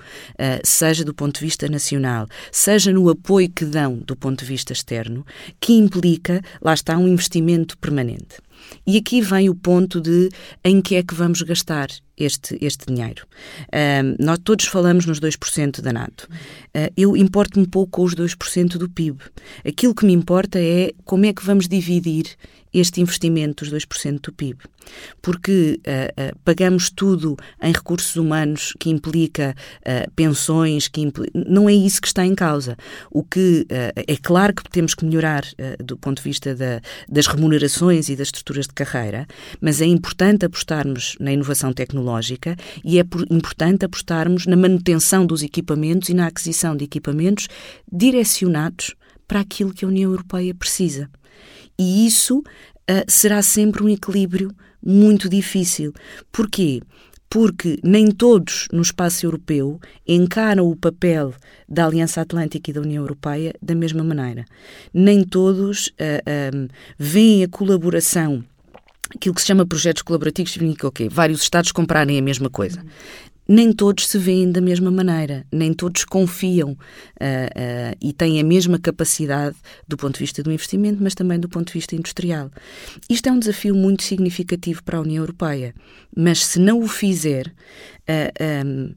seja 0.64 1.04
do 1.04 1.14
ponto 1.14 1.40
de 1.40 1.46
vista 1.46 1.68
nacional, 1.68 2.28
seja 2.52 2.94
no 2.94 3.10
apoio 3.10 3.50
que 3.50 3.66
dão 3.66 3.98
do 3.98 4.16
ponto 4.16 4.40
de 4.40 4.46
vista 4.46 4.72
externo, 4.72 5.26
que 5.60 5.74
implica, 5.74 6.42
lá 6.62 6.74
está, 6.74 6.98
um 6.98 7.08
investimento 7.08 7.78
permanente. 7.80 8.38
E 8.86 8.98
aqui 8.98 9.22
vem 9.22 9.50
o 9.50 9.56
ponto 9.56 10.02
de 10.02 10.30
em 10.64 10.82
que 10.82 10.96
é 10.96 11.04
que 11.04 11.14
vamos 11.14 11.42
gastar 11.42 11.90
este, 12.18 12.58
este 12.62 12.86
dinheiro. 12.86 13.26
Uh, 13.68 14.16
nós 14.24 14.40
todos 14.44 14.66
falamos 14.66 15.06
nos 15.06 15.20
2% 15.20 15.82
da 15.82 15.94
NATO. 15.94 16.28
Uh, 16.76 16.92
eu 16.98 17.16
importo-me 17.16 17.68
pouco 17.68 17.92
com 17.92 18.04
os 18.04 18.14
2% 18.14 18.78
do 18.78 18.90
PIB. 18.90 19.20
Aquilo 19.66 19.96
que 19.96 20.06
me 20.06 20.14
importa 20.14 20.60
é 20.60 20.92
como 21.06 21.26
é 21.26 21.34
que 21.34 21.46
vamos 21.46 21.68
dividir 21.68 22.26
este 22.74 23.02
investimento 23.02 23.66
dos 23.66 23.74
2% 23.74 24.22
do 24.22 24.34
PIB. 24.34 24.60
Porque 25.22 25.80
uh, 25.80 26.34
uh, 26.34 26.40
pagamos 26.44 26.90
tudo 26.90 27.38
em 27.62 27.72
recursos 27.72 28.16
humanos 28.16 28.74
que 28.80 28.90
implica 28.90 29.56
uh, 29.82 30.12
pensões, 30.12 30.88
que 30.88 31.02
impl... 31.02 31.24
não 31.34 31.68
é 31.68 31.74
isso 31.74 32.02
que 32.02 32.08
está 32.08 32.26
em 32.26 32.36
causa. 32.36 32.78
O 33.12 33.24
que 33.24 33.68
é 33.70 34.16
claro 34.18 34.54
que 34.54 34.64
temos 34.70 34.94
que 34.94 35.06
melhorar 35.06 35.44
do 35.84 35.98
ponto 35.98 36.18
de 36.18 36.24
vista 36.24 36.56
da, 36.56 36.82
das 37.08 37.28
remunerações 37.28 38.10
e 38.10 38.16
das 38.16 38.28
estruturas 38.28 38.68
de 38.68 38.74
carreira, 38.74 39.28
mas 39.62 39.82
é 39.82 39.86
importante 39.86 40.46
apostarmos 40.46 41.16
na 41.20 41.32
inovação 41.32 41.74
tecnológica 41.74 42.56
e 42.84 43.00
é 43.00 43.04
por, 43.04 43.26
importante 43.30 43.86
apostarmos 43.86 44.46
na 44.46 44.56
manutenção 44.56 45.26
dos 45.26 45.44
equipamentos 45.44 46.10
e 46.10 46.14
na 46.14 46.28
aquisição 46.28 46.76
de 46.76 46.86
equipamentos 46.86 47.48
direcionados 47.92 48.96
para 49.28 49.42
aquilo 49.42 49.74
que 49.74 49.86
a 49.86 49.88
União 49.88 50.12
Europeia 50.12 50.54
precisa. 50.56 51.10
E 51.80 52.06
isso 52.06 52.40
uh, 52.40 52.44
será 53.08 53.42
sempre 53.42 53.82
um 53.82 53.88
equilíbrio 53.88 54.52
muito 54.86 55.30
difícil. 55.30 55.94
Porquê? 56.30 56.82
Porque 57.30 57.80
nem 57.82 58.12
todos 58.12 58.68
no 58.74 58.82
espaço 58.82 59.26
europeu 59.26 59.80
encaram 60.06 60.68
o 60.68 60.76
papel 60.76 61.34
da 61.68 61.86
Aliança 61.86 62.20
Atlântica 62.20 62.70
e 62.70 62.74
da 62.74 62.82
União 62.82 63.02
Europeia 63.04 63.54
da 63.62 63.74
mesma 63.74 64.04
maneira. 64.04 64.44
Nem 64.94 65.24
todos 65.24 65.88
uh, 65.88 65.94
ah, 66.26 66.56
um, 66.56 66.68
veem 66.98 67.44
a 67.44 67.48
colaboração 67.48 68.44
aquilo 69.16 69.34
que 69.34 69.42
se 69.42 69.48
chama 69.48 69.66
projetos 69.66 70.04
colaborativos 70.04 70.52
significa 70.52 70.88
o 70.88 70.92
quê? 70.92 71.10
Vários 71.10 71.42
Estados 71.42 71.72
comprarem 71.72 72.20
a 72.20 72.22
mesma 72.22 72.50
coisa 72.50 72.84
nem 73.50 73.74
todos 73.74 74.08
se 74.08 74.20
veem 74.20 74.52
da 74.52 74.62
mesma 74.62 74.92
maneira, 74.92 75.44
nem 75.52 75.74
todos 75.74 76.06
confiam 76.06 76.74
uh, 76.74 76.76
uh, 76.76 77.98
e 78.00 78.14
têm 78.14 78.40
a 78.40 78.44
mesma 78.44 78.78
capacidade 78.78 79.56
do 79.88 79.98
ponto 79.98 80.14
de 80.14 80.20
vista 80.20 80.44
do 80.44 80.52
investimento, 80.52 81.02
mas 81.02 81.16
também 81.16 81.40
do 81.40 81.50
ponto 81.50 81.66
de 81.66 81.74
vista 81.74 81.96
industrial. 81.96 82.52
Isto 83.10 83.28
é 83.28 83.32
um 83.32 83.40
desafio 83.40 83.74
muito 83.74 84.04
significativo 84.04 84.84
para 84.84 85.00
a 85.00 85.02
União 85.02 85.24
Europeia, 85.24 85.74
mas 86.16 86.46
se 86.46 86.60
não 86.60 86.80
o 86.80 86.88
fizer, 86.88 87.48
uh, 87.48 87.52
eh, 88.08 88.64
um, 88.64 88.94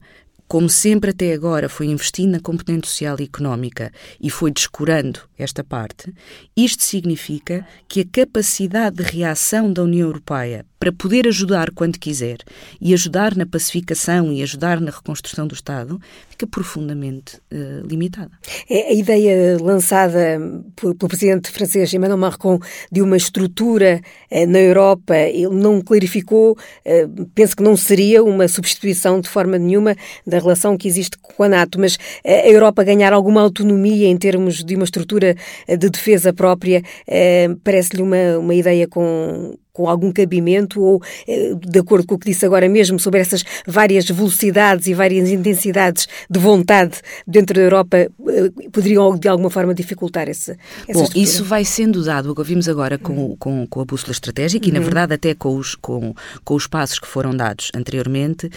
como 0.53 0.69
sempre 0.69 1.13
até 1.13 1.33
agora 1.33 1.67
foi 1.67 1.87
investindo 1.87 2.33
na 2.33 2.39
componente 2.39 2.87
social 2.87 3.17
e 3.19 3.23
económica 3.23 3.91
e 4.21 4.29
foi 4.29 4.51
descurando 4.51 5.21
esta 5.39 5.65
parte, 5.65 6.13
isto 6.55 6.85
significa 6.85 7.67
que 7.89 8.03
a 8.03 8.05
capacidade 8.05 8.97
de 8.97 9.03
reação 9.03 9.73
da 9.73 9.83
União 9.83 10.09
Europeia 10.09 10.67
para 10.79 10.93
poder 10.93 11.27
ajudar 11.27 11.71
quando 11.71 11.99
quiser 11.99 12.37
e 12.79 12.93
ajudar 12.93 13.35
na 13.35 13.47
pacificação 13.47 14.31
e 14.31 14.43
ajudar 14.43 14.79
na 14.79 14.91
reconstrução 14.91 15.47
do 15.47 15.55
Estado, 15.55 15.99
fica 16.43 16.47
profundamente 16.47 17.37
uh, 17.53 17.87
limitada. 17.87 18.31
É 18.69 18.89
a 18.89 18.93
ideia 18.93 19.57
lançada 19.61 20.41
pelo 20.77 20.95
presidente 20.95 21.51
francês 21.51 21.93
Emmanuel 21.93 22.19
Macron 22.19 22.59
de 22.91 23.01
uma 23.01 23.17
estrutura 23.17 24.01
uh, 24.31 24.47
na 24.47 24.59
Europa, 24.59 25.17
ele 25.17 25.55
não 25.55 25.81
clarificou, 25.81 26.53
uh, 26.53 27.27
penso 27.35 27.57
que 27.57 27.63
não 27.63 27.77
seria 27.77 28.23
uma 28.23 28.49
substituição 28.49 29.21
de 29.21 29.29
forma 29.29 29.59
nenhuma 29.59 29.97
da 30.27 30.39
relação 30.39 30.77
que 30.77 30.89
existe 30.89 31.17
com 31.19 31.45
a 31.45 31.49
NATO, 31.49 31.79
mas 31.79 31.99
a 32.25 32.49
Europa 32.49 32.85
ganhar 32.85 33.13
alguma 33.13 33.41
autonomia 33.41 34.09
em 34.09 34.17
termos 34.17 34.65
de 34.65 34.75
uma 34.75 34.85
estrutura 34.85 35.35
de 35.69 35.91
defesa 35.91 36.33
própria, 36.33 36.83
parece-lhe 37.63 38.03
uma, 38.03 38.39
uma 38.39 38.55
ideia 38.55 38.87
com 38.89 39.57
com 39.73 39.89
algum 39.89 40.13
cabimento 40.13 40.83
ou, 40.83 41.03
eh, 41.27 41.55
de 41.59 41.79
acordo 41.79 42.07
com 42.07 42.15
o 42.15 42.19
que 42.19 42.31
disse 42.31 42.45
agora 42.45 42.69
mesmo, 42.69 42.99
sobre 42.99 43.21
essas 43.21 43.43
várias 43.67 44.09
velocidades 44.09 44.87
e 44.87 44.95
várias 44.95 45.31
intensidades 45.31 46.07
de 46.31 46.39
vontade 46.39 47.01
dentro 47.27 47.55
da 47.55 47.63
Europa, 47.63 47.97
eh, 47.97 48.11
poderiam 48.71 49.17
de 49.17 49.29
alguma 49.29 49.51
forma 49.51 49.75
dificultar 49.75 50.29
essa, 50.29 50.53
essa 50.53 50.93
Bom, 50.93 51.03
estrutura? 51.05 51.25
isso 51.25 51.45
vai 51.45 51.65
sendo 51.65 52.05
dado, 52.05 52.31
o 52.31 52.35
que 52.35 52.43
vimos 52.43 52.69
agora 52.69 52.99
com, 52.99 53.37
com, 53.37 53.67
com 53.67 53.81
a 53.81 53.85
bússola 53.85 54.13
estratégica 54.13 54.67
uhum. 54.67 54.71
e, 54.71 54.73
na 54.73 54.79
uhum. 54.79 54.85
verdade, 54.85 55.15
até 55.15 55.35
com 55.35 55.57
os, 55.57 55.75
com, 55.75 56.15
com 56.45 56.55
os 56.55 56.67
passos 56.67 56.99
que 56.99 57.07
foram 57.07 57.35
dados 57.35 57.71
anteriormente, 57.75 58.47
uh, 58.47 58.51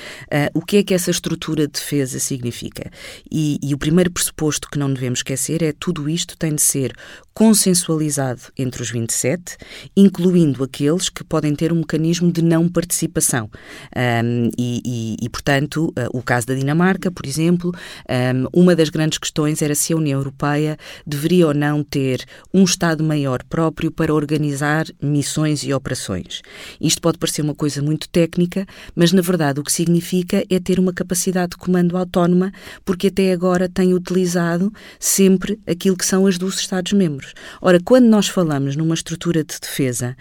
o 0.53 0.61
que 0.61 0.77
é 0.77 0.83
que 0.83 0.93
essa 0.93 1.11
estrutura 1.11 1.65
de 1.67 1.73
defesa 1.73 2.19
significa? 2.19 2.89
E, 3.31 3.57
e 3.63 3.73
o 3.73 3.77
primeiro 3.77 4.11
pressuposto 4.11 4.69
que 4.69 4.77
não 4.77 4.91
devemos 4.91 5.19
esquecer 5.19 5.63
é 5.63 5.71
tudo 5.71 6.09
isto 6.09 6.37
tem 6.37 6.53
de 6.53 6.61
ser 6.61 6.93
consensualizado 7.35 8.43
entre 8.57 8.81
os 8.81 8.89
27, 8.89 9.57
incluindo 9.95 10.63
aqueles 10.63 11.09
que 11.09 11.21
podem 11.21 11.53
ter 11.53 11.73
um 11.73 11.79
mecanismo 11.79 12.31
de 12.31 12.41
não 12.41 12.69
participação. 12.69 13.49
Um, 13.93 14.49
e, 14.57 14.81
e, 14.85 15.17
e, 15.21 15.29
portanto, 15.29 15.87
uh, 15.87 16.17
o 16.17 16.23
caso 16.23 16.47
da 16.47 16.55
Dinamarca, 16.55 17.11
por 17.11 17.25
exemplo, 17.25 17.73
um, 18.09 18.61
uma 18.61 18.73
das 18.73 18.87
grandes 18.87 19.17
questões 19.17 19.61
era 19.61 19.75
se 19.75 19.91
a 19.91 19.97
União 19.97 20.17
Europeia 20.17 20.77
deveria 21.05 21.47
ou 21.47 21.53
não 21.53 21.83
ter 21.83 22.23
um 22.53 22.63
Estado-maior 22.63 23.43
próprio 23.43 23.91
para 23.91 24.13
organizar 24.13 24.85
missões 25.03 25.61
e 25.65 25.73
operações. 25.73 26.41
Isto 26.79 27.01
pode 27.01 27.17
parecer 27.17 27.41
uma 27.41 27.53
coisa 27.53 27.81
muito 27.81 28.07
técnica, 28.07 28.65
mas 28.95 29.11
na 29.11 29.21
verdade 29.21 29.59
o 29.59 29.63
que 29.63 29.73
significa 29.73 30.41
é 30.49 30.57
ter 30.57 30.79
uma 30.79 30.93
capacidade 30.93 31.51
de 31.51 31.57
comando 31.57 31.97
autónoma, 31.97 32.53
porque 32.85 33.07
até 33.07 33.33
agora 33.33 33.67
tem 33.67 33.93
utilizado 33.93 34.71
sempre 34.97 35.59
aquilo 35.67 35.97
que 35.97 36.05
são 36.05 36.25
as 36.25 36.37
dos 36.37 36.57
Estados-membros 36.59 37.24
membros. 37.25 37.33
Ora, 37.61 37.79
quando 37.83 38.05
nós 38.05 38.27
falamos 38.27 38.75
numa 38.75 38.93
estrutura 38.93 39.43
de 39.43 39.59
defesa, 39.59 40.15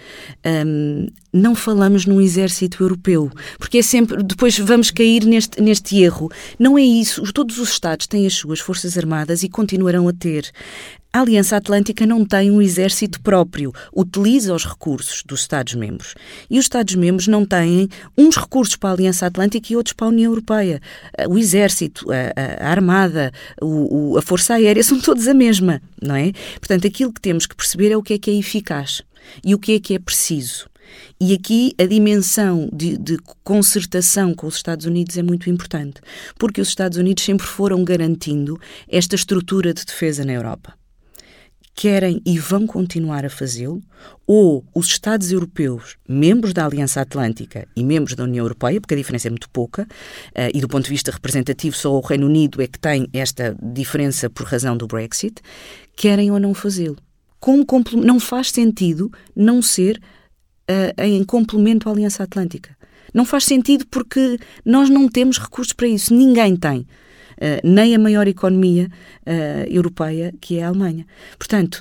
um, 0.66 1.06
não 1.34 1.52
falamos 1.56 2.06
num 2.06 2.20
exército 2.20 2.80
europeu, 2.84 3.28
porque 3.58 3.78
é 3.78 3.82
sempre. 3.82 4.22
Depois 4.22 4.56
vamos 4.56 4.92
cair 4.92 5.24
neste, 5.24 5.60
neste 5.60 6.00
erro. 6.00 6.30
Não 6.56 6.78
é 6.78 6.82
isso. 6.82 7.20
Todos 7.32 7.58
os 7.58 7.70
Estados 7.70 8.06
têm 8.06 8.24
as 8.24 8.34
suas 8.34 8.60
forças 8.60 8.96
armadas 8.96 9.42
e 9.42 9.48
continuarão 9.48 10.06
a 10.06 10.12
ter. 10.12 10.52
A 11.12 11.20
Aliança 11.20 11.56
Atlântica 11.56 12.04
não 12.06 12.24
tem 12.24 12.50
um 12.50 12.60
exército 12.60 13.20
próprio, 13.20 13.72
utiliza 13.94 14.52
os 14.52 14.64
recursos 14.64 15.22
dos 15.24 15.42
Estados-membros. 15.42 16.14
E 16.50 16.58
os 16.58 16.64
Estados-membros 16.64 17.28
não 17.28 17.44
têm 17.44 17.88
uns 18.18 18.36
recursos 18.36 18.74
para 18.74 18.90
a 18.90 18.92
Aliança 18.94 19.26
Atlântica 19.26 19.72
e 19.72 19.76
outros 19.76 19.92
para 19.92 20.08
a 20.08 20.10
União 20.10 20.32
Europeia. 20.32 20.80
O 21.28 21.38
exército, 21.38 22.06
a, 22.10 22.64
a 22.66 22.68
armada, 22.68 23.32
o, 23.62 24.16
a 24.18 24.22
força 24.22 24.54
aérea 24.54 24.82
são 24.84 25.00
todos 25.00 25.28
a 25.28 25.34
mesma, 25.34 25.80
não 26.02 26.16
é? 26.16 26.32
Portanto, 26.58 26.86
aquilo 26.86 27.12
que 27.12 27.20
temos 27.20 27.46
que 27.46 27.54
perceber 27.54 27.92
é 27.92 27.96
o 27.96 28.02
que 28.02 28.14
é 28.14 28.18
que 28.18 28.30
é 28.32 28.34
eficaz 28.34 29.02
e 29.44 29.54
o 29.54 29.58
que 29.58 29.74
é 29.74 29.80
que 29.80 29.94
é 29.94 30.00
preciso. 30.00 30.66
E 31.20 31.32
aqui 31.34 31.74
a 31.78 31.86
dimensão 31.86 32.68
de, 32.72 32.96
de, 32.96 33.18
concertação 33.42 34.34
com 34.34 34.46
os 34.46 34.56
Estados 34.56 34.86
Unidos 34.86 35.16
é 35.16 35.22
muito 35.22 35.48
importante, 35.48 36.00
porque 36.38 36.60
os 36.60 36.68
Estados 36.68 36.98
Unidos 36.98 37.24
sempre 37.24 37.46
foram 37.46 37.84
garantindo 37.84 38.58
esta 38.88 39.14
estrutura 39.14 39.72
de 39.72 39.84
defesa 39.84 40.24
na 40.24 40.32
Europa 40.32 40.74
querem 41.74 42.22
e 42.24 42.38
vão 42.38 42.66
continuar 42.66 43.24
a 43.26 43.30
fazê-lo, 43.30 43.82
ou 44.26 44.64
os 44.74 44.86
Estados 44.86 45.32
europeus, 45.32 45.96
membros 46.08 46.54
da 46.54 46.64
Aliança 46.64 47.00
Atlântica 47.00 47.66
e 47.74 47.82
membros 47.82 48.14
da 48.14 48.24
União 48.24 48.44
Europeia, 48.44 48.80
porque 48.80 48.94
a 48.94 48.96
diferença 48.96 49.28
é 49.28 49.30
muito 49.30 49.50
pouca, 49.50 49.82
uh, 49.82 50.50
e 50.54 50.60
do 50.60 50.68
ponto 50.68 50.84
de 50.84 50.90
vista 50.90 51.10
representativo, 51.10 51.76
só 51.76 51.92
o 51.92 52.00
Reino 52.00 52.26
Unido 52.26 52.62
é 52.62 52.66
que 52.66 52.78
tem 52.78 53.08
esta 53.12 53.56
diferença 53.60 54.30
por 54.30 54.46
razão 54.46 54.76
do 54.76 54.86
Brexit, 54.86 55.42
querem 55.96 56.30
ou 56.30 56.38
não 56.38 56.54
fazê-lo. 56.54 56.96
Não 58.02 58.18
faz 58.18 58.50
sentido 58.50 59.12
não 59.36 59.60
ser 59.60 60.00
uh, 60.70 61.02
em 61.02 61.24
complemento 61.24 61.88
à 61.88 61.92
Aliança 61.92 62.22
Atlântica. 62.22 62.76
Não 63.12 63.24
faz 63.24 63.44
sentido 63.44 63.86
porque 63.90 64.38
nós 64.64 64.90
não 64.90 65.08
temos 65.08 65.38
recursos 65.38 65.72
para 65.72 65.86
isso, 65.86 66.12
ninguém 66.12 66.56
tem. 66.56 66.86
Eh, 67.40 67.60
nem 67.64 67.94
a 67.94 67.98
maior 67.98 68.28
economia 68.28 68.88
uh, 69.26 69.68
europeia, 69.68 70.32
que 70.40 70.58
é 70.58 70.64
a 70.64 70.68
Alemanha. 70.68 71.06
Portanto, 71.38 71.80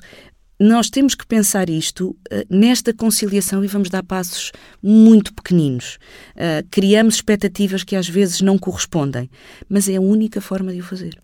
nós 0.64 0.90
temos 0.90 1.14
que 1.14 1.28
pensar 1.28 1.70
isto 1.70 2.16
uh, 2.32 2.46
nesta 2.50 2.94
conciliação 2.94 3.66
e 3.66 3.68
vamos 3.68 3.90
dar 3.90 4.02
passos 4.02 4.54
muito 4.82 5.34
pequeninos. 5.34 5.98
Uh, 6.36 6.66
criamos 6.72 7.16
expectativas 7.16 7.84
que 7.84 7.98
às 7.98 8.08
vezes 8.08 8.40
não 8.40 8.58
correspondem, 8.58 9.30
mas 9.68 9.90
é 9.90 9.98
a 9.98 10.02
única 10.02 10.40
forma 10.40 10.72
de 10.72 10.80
o 10.80 10.84
fazer. 10.84 11.18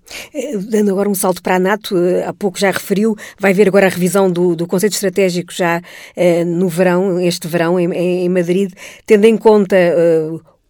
Dando 0.70 0.92
agora 0.92 1.08
um 1.08 1.16
salto 1.16 1.42
para 1.42 1.56
a 1.56 1.60
NATO, 1.60 1.96
há 2.28 2.34
pouco 2.34 2.60
já 2.60 2.70
referiu, 2.70 3.16
vai 3.40 3.52
haver 3.52 3.70
agora 3.70 3.86
a 3.86 3.90
revisão 3.90 4.30
do, 4.30 4.58
do 4.58 4.68
Conceito 4.68 4.94
Estratégico 4.94 5.54
já 5.54 5.82
no 6.46 6.68
verão, 6.68 7.20
este 7.20 7.48
verão, 7.48 7.80
em, 7.80 7.94
em 7.94 8.30
Madrid, 8.30 8.74
tendo 9.06 9.26
em 9.26 9.38
conta 9.38 9.78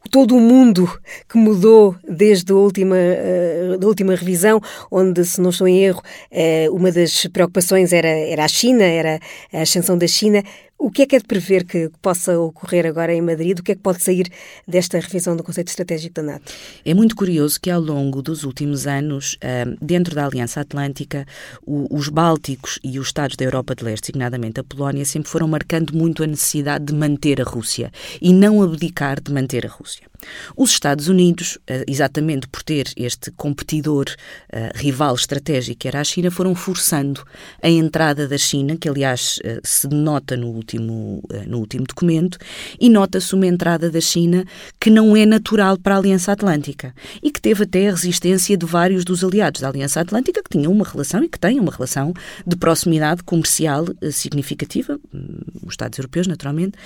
todo 0.09 0.35
o 0.35 0.39
mundo 0.39 0.89
que 1.27 1.37
mudou 1.37 1.95
desde 2.07 2.51
a 2.51 2.55
última, 2.55 2.95
uh, 2.95 3.77
da 3.77 3.87
última 3.87 4.15
revisão, 4.15 4.61
onde, 4.91 5.23
se 5.25 5.39
não 5.41 5.49
estou 5.49 5.67
em 5.67 5.83
erro, 5.83 6.01
uh, 6.31 6.75
uma 6.75 6.91
das 6.91 7.25
preocupações 7.27 7.93
era, 7.93 8.07
era 8.07 8.45
a 8.45 8.47
China, 8.47 8.83
era 8.83 9.19
a 9.53 9.61
ascensão 9.61 9.97
da 9.97 10.07
China. 10.07 10.43
O 10.81 10.89
que 10.89 11.01
é 11.01 11.05
que 11.05 11.15
é 11.17 11.19
de 11.19 11.25
prever 11.25 11.65
que 11.65 11.91
possa 12.01 12.39
ocorrer 12.39 12.85
agora 12.85 13.13
em 13.13 13.21
Madrid? 13.21 13.59
O 13.59 13.63
que 13.63 13.73
é 13.73 13.75
que 13.75 13.81
pode 13.81 14.01
sair 14.01 14.29
desta 14.65 14.97
revisão 14.97 15.35
do 15.35 15.43
conceito 15.43 15.67
estratégico 15.67 16.15
da 16.15 16.23
NATO? 16.23 16.53
É 16.85 16.93
muito 16.93 17.17
curioso 17.17 17.59
que 17.59 17.69
ao 17.69 17.81
longo 17.81 18.21
dos 18.21 18.45
últimos 18.45 18.87
anos, 18.87 19.37
dentro 19.81 20.15
da 20.15 20.25
Aliança 20.25 20.61
Atlântica, 20.61 21.25
os 21.67 22.07
Bálticos 22.07 22.79
e 22.81 22.97
os 22.97 23.07
Estados 23.07 23.35
da 23.35 23.43
Europa 23.43 23.75
de 23.75 23.83
Leste, 23.83 24.13
designadamente 24.13 24.61
a 24.61 24.63
Polónia, 24.63 25.03
sempre 25.03 25.29
foram 25.29 25.49
marcando 25.49 25.93
muito 25.93 26.23
a 26.23 26.27
necessidade 26.27 26.85
de 26.85 26.93
manter 26.93 27.41
a 27.41 27.43
Rússia 27.43 27.91
e 28.21 28.31
não 28.31 28.63
abdicar 28.63 29.21
de 29.21 29.33
manter 29.33 29.65
a 29.65 29.69
Rússia. 29.69 30.07
Os 30.55 30.71
Estados 30.71 31.07
Unidos, 31.07 31.57
eh, 31.67 31.85
exatamente 31.87 32.47
por 32.47 32.63
ter 32.63 32.91
este 32.95 33.31
competidor 33.31 34.05
eh, 34.51 34.71
rival 34.75 35.15
estratégico 35.15 35.79
que 35.79 35.87
era 35.87 36.01
a 36.01 36.03
China, 36.03 36.29
foram 36.31 36.53
forçando 36.55 37.23
a 37.61 37.69
entrada 37.69 38.27
da 38.27 38.37
China, 38.37 38.75
que 38.77 38.89
aliás 38.89 39.39
eh, 39.43 39.59
se 39.63 39.87
nota 39.87 40.35
no 40.35 40.49
último, 40.69 41.23
no 41.47 41.59
último 41.59 41.85
documento, 41.85 42.37
e 42.79 42.89
nota-se 42.89 43.33
uma 43.33 43.47
entrada 43.47 43.89
da 43.89 43.99
China 43.99 44.45
que 44.79 44.89
não 44.89 45.15
é 45.15 45.25
natural 45.25 45.77
para 45.77 45.95
a 45.95 45.97
Aliança 45.97 46.31
Atlântica 46.31 46.93
e 47.23 47.31
que 47.31 47.41
teve 47.41 47.63
até 47.63 47.87
a 47.87 47.91
resistência 47.91 48.55
de 48.55 48.65
vários 48.65 49.03
dos 49.03 49.23
aliados 49.23 49.61
da 49.61 49.69
Aliança 49.69 50.01
Atlântica 50.01 50.43
que 50.43 50.57
tinham 50.57 50.71
uma 50.71 50.85
relação 50.85 51.23
e 51.23 51.29
que 51.29 51.39
têm 51.39 51.59
uma 51.59 51.71
relação 51.71 52.13
de 52.45 52.55
proximidade 52.55 53.23
comercial 53.23 53.85
significativa, 54.11 54.99
hum, 55.13 55.39
os 55.65 55.73
Estados 55.73 55.97
europeus, 55.97 56.27
naturalmente, 56.27 56.77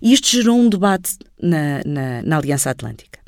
e 0.00 0.12
isto 0.12 0.28
gerou 0.28 0.58
um 0.58 0.68
debate 0.68 1.16
na, 1.40 1.80
na, 1.84 2.22
na 2.22 2.38
Aliança 2.38 2.70
Atlântica. 2.70 3.20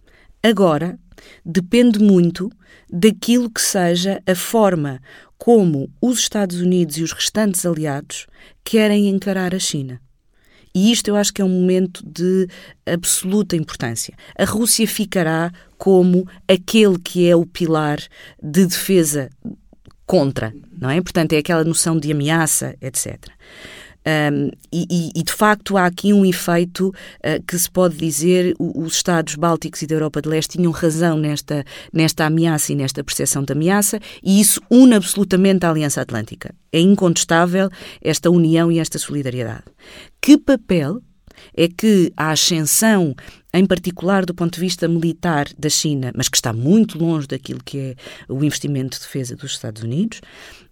Agora, 0.42 0.98
depende 1.44 1.98
muito 1.98 2.50
daquilo 2.90 3.50
que 3.50 3.60
seja 3.60 4.22
a 4.26 4.34
forma 4.34 5.00
como 5.44 5.90
os 6.00 6.20
Estados 6.20 6.58
Unidos 6.58 6.96
e 6.96 7.02
os 7.02 7.12
restantes 7.12 7.66
aliados 7.66 8.26
querem 8.64 9.10
encarar 9.10 9.54
a 9.54 9.58
China. 9.58 10.00
E 10.74 10.90
isto 10.90 11.08
eu 11.08 11.16
acho 11.16 11.34
que 11.34 11.42
é 11.42 11.44
um 11.44 11.50
momento 11.50 12.02
de 12.02 12.48
absoluta 12.86 13.54
importância. 13.54 14.14
A 14.38 14.46
Rússia 14.46 14.88
ficará 14.88 15.52
como 15.76 16.26
aquele 16.48 16.98
que 16.98 17.28
é 17.28 17.36
o 17.36 17.44
pilar 17.44 17.98
de 18.42 18.64
defesa 18.64 19.28
contra, 20.06 20.50
não 20.80 20.88
é? 20.88 20.98
Portanto, 21.02 21.34
é 21.34 21.36
aquela 21.36 21.62
noção 21.62 21.98
de 21.98 22.10
ameaça, 22.10 22.74
etc. 22.80 23.26
Um, 24.06 24.50
e, 24.70 25.10
e, 25.14 25.22
de 25.22 25.32
facto 25.32 25.78
há 25.78 25.86
aqui 25.86 26.12
um 26.12 26.26
efeito 26.26 26.88
uh, 26.88 27.42
que 27.46 27.58
se 27.58 27.70
pode 27.70 27.96
dizer 27.96 28.54
os 28.58 28.96
Estados 28.96 29.34
Bálticos 29.34 29.80
e 29.80 29.86
da 29.86 29.94
Europa 29.94 30.20
de 30.20 30.28
Leste 30.28 30.58
tinham 30.58 30.70
razão 30.72 31.16
nesta, 31.16 31.64
nesta 31.90 32.26
ameaça 32.26 32.72
e 32.72 32.76
nesta 32.76 33.02
percepção 33.02 33.42
de 33.42 33.52
ameaça, 33.52 33.98
e 34.22 34.40
isso 34.40 34.60
une 34.70 34.94
absolutamente 34.94 35.64
a 35.64 35.70
Aliança 35.70 36.02
Atlântica. 36.02 36.54
É 36.70 36.80
incontestável 36.80 37.70
esta 38.02 38.30
união 38.30 38.70
e 38.70 38.78
esta 38.78 38.98
solidariedade. 38.98 39.64
Que 40.20 40.36
papel 40.36 41.00
é 41.56 41.68
que 41.68 42.12
a 42.16 42.30
ascensão, 42.30 43.14
em 43.52 43.64
particular 43.64 44.24
do 44.24 44.34
ponto 44.34 44.54
de 44.54 44.60
vista 44.60 44.86
militar 44.86 45.48
da 45.58 45.68
China, 45.68 46.12
mas 46.14 46.28
que 46.28 46.36
está 46.36 46.52
muito 46.52 46.98
longe 46.98 47.26
daquilo 47.26 47.60
que 47.64 47.78
é 47.78 47.94
o 48.28 48.44
investimento 48.44 48.98
de 48.98 49.04
defesa 49.04 49.34
dos 49.34 49.52
Estados 49.52 49.82
Unidos, 49.82 50.20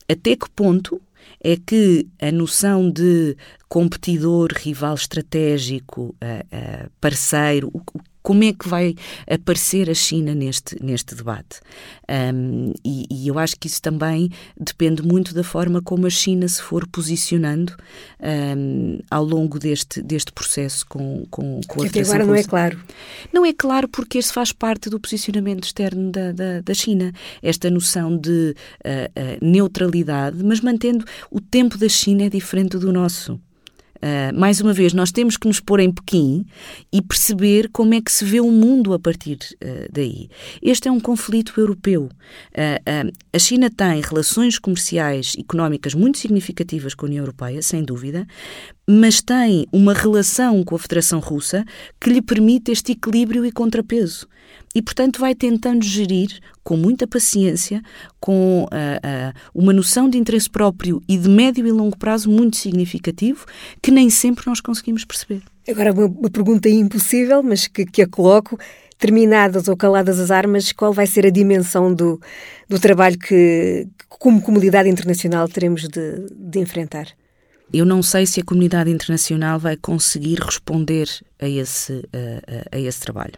até 0.09 0.37
que 0.37 0.51
ponto 0.51 1.01
é 1.43 1.57
que 1.57 2.07
a 2.21 2.31
noção 2.31 2.91
de 2.91 3.37
competidor, 3.69 4.53
rival 4.55 4.95
estratégico, 4.95 6.15
parceiro, 7.01 7.71
como 8.23 8.45
é 8.45 8.53
que 8.53 8.69
vai 8.69 8.95
aparecer 9.29 9.91
a 9.91 9.95
China 9.95 10.35
neste, 10.35 10.83
neste 10.83 11.15
debate? 11.15 11.61
Um, 12.09 12.73
e, 12.85 13.07
e, 13.11 13.29
eu 13.29 13.39
acho 13.39 13.59
que 13.59 13.67
isso 13.67 13.83
também 13.83 14.31
depende 14.59 15.03
muito 15.03 15.35
da 15.35 15.43
forma 15.43 15.83
como 15.83 16.07
a 16.07 16.11
China 16.11 16.47
se 16.47 16.63
for 16.63 16.87
posicionando 16.87 17.75
um, 18.57 18.99
ao 19.11 19.25
longo 19.25 19.59
deste, 19.59 20.03
deste 20.03 20.33
processo 20.33 20.87
com, 20.87 21.27
com, 21.31 21.61
com 21.67 21.83
a 21.83 21.89
Que 21.89 22.01
agora 22.01 22.25
não 22.25 22.35
é 22.35 22.45
claro. 22.45 22.81
Não 23.33 23.45
é 23.45 23.53
claro 23.53 23.89
porque 23.89 24.19
isso 24.19 24.33
faz 24.33 24.53
parte 24.53 24.89
do 24.89 25.01
posicionamento 25.01 25.65
externo 25.65 26.11
da, 26.11 26.33
da, 26.33 26.61
da 26.61 26.75
China. 26.75 27.13
Esta 27.43 27.71
noção 27.71 28.17
de 28.17 28.55
uh, 28.85 29.21
uh, 29.21 29.45
neutralidade, 29.45 30.43
mas 30.45 30.61
mantendo 30.61 31.05
o 31.31 31.41
tempo 31.41 31.77
da 31.77 31.89
China 31.89 32.25
é 32.25 32.29
diferente 32.29 32.79
do 32.79 32.93
nosso. 32.93 33.41
Uh, 34.03 34.37
mais 34.37 34.61
uma 34.61 34.73
vez, 34.73 34.93
nós 34.93 35.13
temos 35.13 35.37
que 35.37 35.47
nos 35.47 35.61
pôr 35.61 35.79
em 35.79 35.93
Pequim 35.93 36.45
e 36.93 37.01
perceber 37.01 37.69
como 37.69 37.95
é 37.95 38.01
que 38.01 38.11
se 38.11 38.25
vê 38.25 38.41
o 38.41 38.51
mundo 38.51 38.93
a 38.93 38.99
partir 38.99 39.39
uh, 39.55 39.89
daí. 39.93 40.29
Este 40.61 40.89
é 40.89 40.91
um 40.91 40.99
conflito 40.99 41.53
europeu. 41.57 42.05
Uh, 42.05 43.13
a 43.33 43.39
China 43.39 43.71
tem 43.71 44.01
relações 44.01 44.59
comerciais 44.59 45.35
e 45.39 45.43
económicas 45.43 45.95
muito 45.95 46.19
significativas 46.19 46.95
com 46.95 47.07
a 47.07 47.09
União 47.09 47.23
Europeia, 47.23 47.63
sem 47.63 47.85
dúvida, 47.85 48.27
mas 48.89 49.23
tem 49.23 49.67
uma 49.73 49.95
relação 49.95 50.65
com 50.65 50.75
a 50.75 50.79
Federação 50.79 51.21
Russa 51.21 51.65
que 52.01 52.11
lhe 52.11 52.21
permite 52.21 52.73
este 52.73 52.93
equilíbrio 52.93 53.47
e 53.47 53.53
contrapeso. 53.53 54.27
E, 54.75 54.81
portanto, 54.81 55.21
vai 55.21 55.35
tentando 55.35 55.85
gerir 55.85 56.39
com 56.65 56.77
muita 56.77 57.07
paciência, 57.07 57.83
com 58.19 58.65
uh, 58.65 58.67
uh, 58.67 59.33
uma 59.55 59.73
noção 59.73 60.09
de 60.09 60.17
interesse 60.17 60.49
próprio 60.49 61.03
e 61.09 61.19
de 61.19 61.29
médio 61.29 61.67
e 61.67 61.73
longo 61.73 61.97
prazo 61.97 62.31
muito 62.31 62.57
significativo, 62.57 63.45
que 63.83 63.91
nem 63.91 64.09
sempre 64.09 64.45
nós 64.47 64.61
conseguimos 64.61 65.05
perceber. 65.05 65.43
Agora, 65.69 65.93
uma, 65.93 66.07
uma 66.07 66.31
pergunta 66.31 66.69
impossível, 66.69 67.43
mas 67.43 67.67
que, 67.67 67.85
que 67.85 68.03
a 68.03 68.09
coloco. 68.09 68.59
Terminadas 68.99 69.67
ou 69.67 69.77
caladas 69.77 70.21
as 70.21 70.31
armas, 70.31 70.71
qual 70.71 70.93
vai 70.93 71.09
ser 71.09 71.27
a 71.27 71.31
dimensão 71.31 71.93
do, 71.93 72.21
do 72.69 72.79
trabalho 72.79 73.19
que, 73.19 73.89
como 74.09 74.41
comunidade 74.41 74.89
internacional, 74.89 75.49
teremos 75.49 75.89
de, 75.89 76.25
de 76.31 76.61
enfrentar? 76.61 77.09
Eu 77.73 77.85
não 77.85 78.01
sei 78.01 78.27
se 78.27 78.39
a 78.39 78.45
comunidade 78.45 78.91
internacional 78.91 79.59
vai 79.59 79.77
conseguir 79.77 80.39
responder 80.39 81.09
a 81.43 81.49
esse, 81.49 82.09
a, 82.13 82.77
a, 82.77 82.81
esse 82.81 83.01
trabalho 83.01 83.35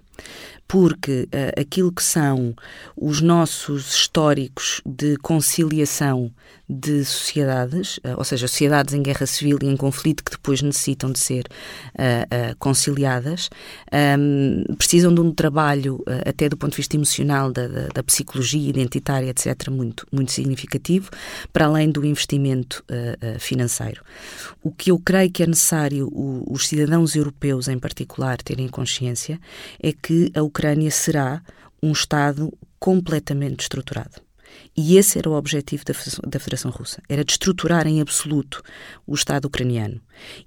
porque 0.66 1.28
uh, 1.32 1.60
aquilo 1.60 1.92
que 1.92 2.02
são 2.02 2.54
os 2.96 3.20
nossos 3.20 3.94
históricos 3.94 4.80
de 4.84 5.16
conciliação 5.18 6.32
de 6.68 7.04
sociedades, 7.04 7.98
uh, 7.98 8.16
ou 8.16 8.24
seja, 8.24 8.48
sociedades 8.48 8.94
em 8.94 9.02
guerra 9.02 9.26
civil 9.26 9.58
e 9.62 9.66
em 9.66 9.76
conflito 9.76 10.24
que 10.24 10.32
depois 10.32 10.62
necessitam 10.62 11.12
de 11.12 11.18
ser 11.18 11.44
uh, 11.94 12.56
conciliadas, 12.58 13.50
um, 14.18 14.74
precisam 14.76 15.14
de 15.14 15.20
um 15.20 15.32
trabalho, 15.32 16.02
até 16.26 16.48
do 16.48 16.56
ponto 16.56 16.70
de 16.70 16.78
vista 16.78 16.96
emocional, 16.96 17.52
da, 17.52 17.68
da, 17.68 17.88
da, 17.88 18.02
psicologia 18.02 18.68
identitária, 18.68 19.28
etc., 19.28 19.68
muito, 19.70 20.06
muito 20.10 20.32
significativo, 20.32 21.10
para 21.52 21.66
além 21.66 21.90
do 21.90 22.04
investimento 22.04 22.84
financeiro. 23.38 24.02
O 24.62 24.70
que 24.70 24.90
eu 24.90 24.98
creio 24.98 25.30
que 25.30 25.42
é 25.42 25.46
necessário 25.46 26.08
o, 26.08 26.44
os 26.50 26.68
cidadãos 26.68 27.14
europeus, 27.14 27.68
em 27.68 27.78
particular, 27.78 27.93
terem 28.42 28.68
consciência 28.68 29.38
é 29.82 29.92
que 29.92 30.30
a 30.34 30.42
Ucrânia 30.42 30.90
será 30.90 31.42
um 31.82 31.92
Estado 31.92 32.52
completamente 32.78 33.60
estruturado. 33.60 34.24
E 34.76 34.96
esse 34.96 35.18
era 35.18 35.28
o 35.28 35.34
objetivo 35.34 35.84
da 35.84 36.38
Federação 36.38 36.70
Russa, 36.70 37.00
era 37.08 37.24
destruturar 37.24 37.86
em 37.86 38.00
absoluto 38.00 38.62
o 39.06 39.14
Estado 39.14 39.46
ucraniano. 39.46 40.00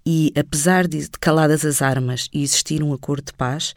E 0.05 0.33
apesar 0.35 0.87
de 0.87 1.09
caladas 1.19 1.63
as 1.65 1.81
armas 1.81 2.27
e 2.33 2.43
existir 2.43 2.83
um 2.83 2.93
acordo 2.93 3.27
de 3.27 3.33
paz, 3.33 3.73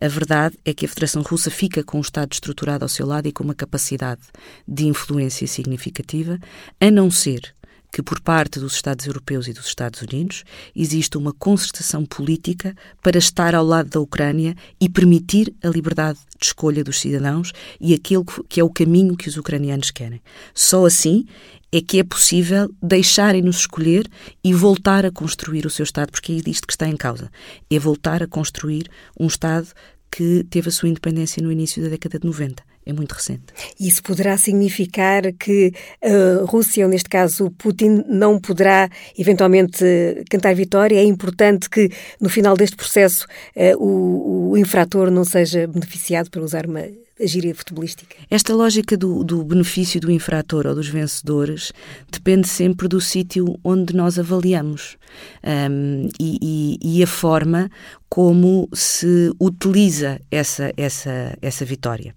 a 0.00 0.08
verdade 0.08 0.56
é 0.64 0.72
que 0.72 0.86
a 0.86 0.88
Federação 0.88 1.22
Russa 1.22 1.50
fica 1.50 1.82
com 1.82 1.98
o 1.98 2.02
Estado 2.02 2.32
estruturado 2.32 2.84
ao 2.84 2.88
seu 2.88 3.06
lado 3.06 3.28
e 3.28 3.32
com 3.32 3.44
uma 3.44 3.54
capacidade 3.54 4.22
de 4.66 4.86
influência 4.86 5.46
significativa, 5.46 6.38
a 6.80 6.90
não 6.90 7.10
ser 7.10 7.54
que, 7.90 8.02
por 8.02 8.20
parte 8.20 8.60
dos 8.60 8.74
Estados 8.74 9.06
europeus 9.06 9.48
e 9.48 9.52
dos 9.52 9.66
Estados 9.66 10.02
Unidos, 10.02 10.44
existe 10.74 11.16
uma 11.16 11.32
concertação 11.32 12.04
política 12.04 12.74
para 13.02 13.18
estar 13.18 13.54
ao 13.54 13.64
lado 13.64 13.90
da 13.90 14.00
Ucrânia 14.00 14.54
e 14.80 14.88
permitir 14.88 15.54
a 15.62 15.68
liberdade 15.68 16.18
de 16.38 16.46
escolha 16.46 16.84
dos 16.84 17.00
cidadãos 17.00 17.52
e 17.80 17.94
aquilo 17.94 18.24
que 18.48 18.60
é 18.60 18.64
o 18.64 18.70
caminho 18.70 19.16
que 19.16 19.28
os 19.28 19.36
ucranianos 19.36 19.90
querem. 19.90 20.20
Só 20.54 20.86
assim 20.86 21.26
é 21.72 21.80
que 21.80 21.98
é 21.98 22.04
possível 22.04 22.68
deixarem-nos 22.82 23.60
escolher 23.60 24.08
e 24.42 24.52
voltar 24.52 25.06
a 25.06 25.10
construir 25.10 25.66
o 25.66 25.70
seu 25.70 25.84
Estado, 25.84 26.10
porque 26.10 26.32
é 26.32 26.50
isto 26.50 26.66
que 26.66 26.72
está 26.72 26.88
em 26.88 26.96
causa. 26.96 27.30
É 27.70 27.78
voltar 27.78 28.22
a 28.22 28.26
construir 28.26 28.88
um 29.18 29.26
Estado 29.26 29.68
que 30.10 30.44
teve 30.50 30.68
a 30.68 30.72
sua 30.72 30.88
independência 30.88 31.42
no 31.42 31.52
início 31.52 31.82
da 31.82 31.88
década 31.88 32.18
de 32.18 32.26
90 32.26 32.69
é 32.90 32.92
muito 32.94 33.12
recente. 33.12 33.44
Isso 33.78 34.02
poderá 34.02 34.36
significar 34.36 35.32
que 35.32 35.72
a 36.02 36.44
Rússia, 36.44 36.84
ou 36.84 36.90
neste 36.90 37.08
caso 37.08 37.50
Putin, 37.52 38.04
não 38.08 38.38
poderá 38.38 38.88
eventualmente 39.18 39.84
cantar 40.30 40.54
vitória? 40.54 40.98
É 40.98 41.04
importante 41.04 41.68
que 41.68 41.90
no 42.20 42.28
final 42.28 42.56
deste 42.56 42.76
processo 42.76 43.26
eh, 43.54 43.74
o, 43.76 44.50
o 44.50 44.56
infrator 44.58 45.10
não 45.10 45.24
seja 45.24 45.66
beneficiado 45.66 46.30
por 46.30 46.42
usar 46.42 46.66
uma 46.66 46.82
gíria 47.26 47.54
futebolística? 47.54 48.16
Esta 48.30 48.54
lógica 48.54 48.96
do, 48.96 49.22
do, 49.24 49.44
benefício 49.44 50.00
do 50.00 50.10
infrator 50.10 50.66
ou 50.66 50.74
dos 50.74 50.88
vencedores 50.88 51.72
depende 52.10 52.48
sempre 52.48 52.88
do 52.88 53.00
sítio 53.00 53.58
onde 53.62 53.94
nós 53.94 54.18
avaliamos 54.18 54.96
um, 55.44 56.08
e, 56.18 56.38
e, 56.82 56.98
e, 56.98 57.02
a 57.02 57.06
forma 57.06 57.70
como 58.08 58.68
se 58.72 59.32
utiliza 59.40 60.20
essa, 60.30 60.72
essa, 60.76 61.36
essa 61.40 61.64
vitória. 61.64 62.14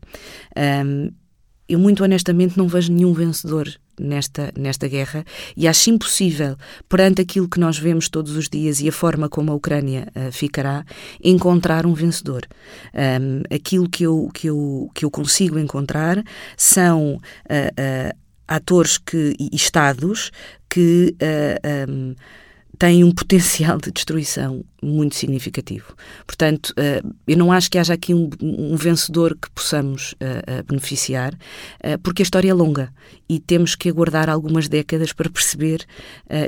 Um, 0.86 1.12
eu, 1.68 1.80
muito 1.80 2.04
honestamente, 2.04 2.58
não 2.58 2.68
vejo 2.68 2.92
nenhum 2.92 3.14
vencedor 3.14 3.68
nesta, 4.00 4.52
nesta 4.58 4.88
guerra 4.88 5.24
e 5.56 5.68
acho 5.68 5.90
impossível, 5.90 6.56
perante 6.88 7.22
aquilo 7.22 7.48
que 7.48 7.60
nós 7.60 7.78
vemos 7.78 8.10
todos 8.10 8.36
os 8.36 8.50
dias 8.50 8.82
e 8.82 8.90
a 8.90 8.92
forma 8.92 9.30
como 9.30 9.52
a 9.52 9.56
Ucrânia 9.56 10.08
uh, 10.16 10.32
ficará, 10.32 10.86
encontrar 11.24 11.86
um 11.86 11.94
vencedor. 11.94 12.48
Um, 12.94 13.56
aquilo 13.56 13.90
que 13.90 14.04
eu, 14.04 14.30
que, 14.34 14.48
eu, 14.48 14.90
que 14.94 15.06
eu 15.06 15.12
consigo 15.12 15.60
encontrar 15.60 16.24
são 16.58 17.16
uh, 17.16 17.18
uh, 17.18 18.18
atores 18.48 18.98
que, 18.98 19.36
e 19.40 19.56
Estados 19.56 20.32
que. 20.70 21.16
Um, 21.90 22.16
têm 22.84 23.02
um 23.02 23.14
potencial 23.14 23.78
de 23.78 23.94
destruição 23.94 24.62
muito 24.82 25.16
significativo. 25.16 25.96
Portanto, 26.28 26.72
uh, 26.72 27.16
eu 27.26 27.38
não 27.38 27.50
acho 27.50 27.72
que 27.72 27.78
haja 27.78 27.94
aqui 27.94 28.14
um, 28.14 28.30
um 28.42 28.76
vencedor 28.76 29.38
que 29.42 29.50
possamos 29.52 30.12
uh, 30.16 30.64
beneficiar, 30.68 31.34
uh, 31.34 31.98
porque 32.04 32.22
a 32.22 32.26
história 32.26 32.50
é 32.50 32.54
longa 32.54 32.94
e 33.30 33.40
temos 33.40 33.74
que 33.74 33.88
aguardar 33.88 34.30
algumas 34.30 34.68
décadas 34.68 35.14
para 35.14 35.30
perceber 35.30 35.86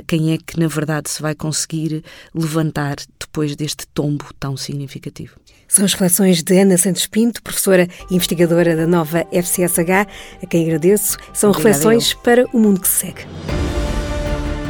quem 0.06 0.32
é 0.34 0.38
que, 0.38 0.60
na 0.60 0.68
verdade, 0.68 1.08
se 1.08 1.22
vai 1.22 1.34
conseguir 1.34 2.04
levantar 2.34 2.96
depois 3.18 3.56
deste 3.56 3.86
tombo 3.88 4.26
tão 4.38 4.58
significativo. 4.58 5.36
São 5.66 5.86
as 5.86 5.92
reflexões 5.94 6.42
de 6.42 6.60
Ana 6.60 6.76
Santos 6.76 7.06
Pinto, 7.06 7.42
professora 7.42 7.88
e 8.10 8.14
investigadora 8.14 8.76
da 8.76 8.86
nova 8.86 9.26
FCSH, 9.32 10.06
a 10.42 10.46
quem 10.46 10.64
agradeço. 10.64 11.16
São 11.32 11.50
Obrigada 11.50 11.74
reflexões 11.74 12.12
eu. 12.12 12.18
para 12.18 12.46
o 12.52 12.58
mundo 12.58 12.80
que 12.80 12.88
se 12.88 13.06
segue. 13.06 13.65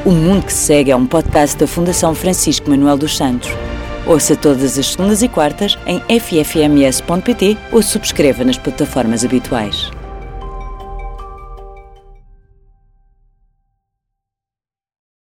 O 0.07 0.13
Mundo 0.13 0.47
que 0.47 0.53
se 0.53 0.67
Segue 0.67 0.93
é 0.93 0.97
um 0.97 1.05
podcast 1.05 1.57
da 1.57 1.67
Fundação 1.67 2.15
Francisco 2.15 2.71
Manuel 2.71 2.97
dos 2.97 3.17
Santos. 3.17 3.51
Ouça 4.07 4.37
todas 4.37 4.79
as 4.79 4.93
segundas 4.93 5.21
e 5.21 5.27
quartas 5.27 5.77
em 5.85 6.01
ffms.pt 6.21 7.59
ou 7.73 7.83
subscreva 7.83 8.45
nas 8.45 8.57
plataformas 8.57 9.25
habituais. 9.25 9.91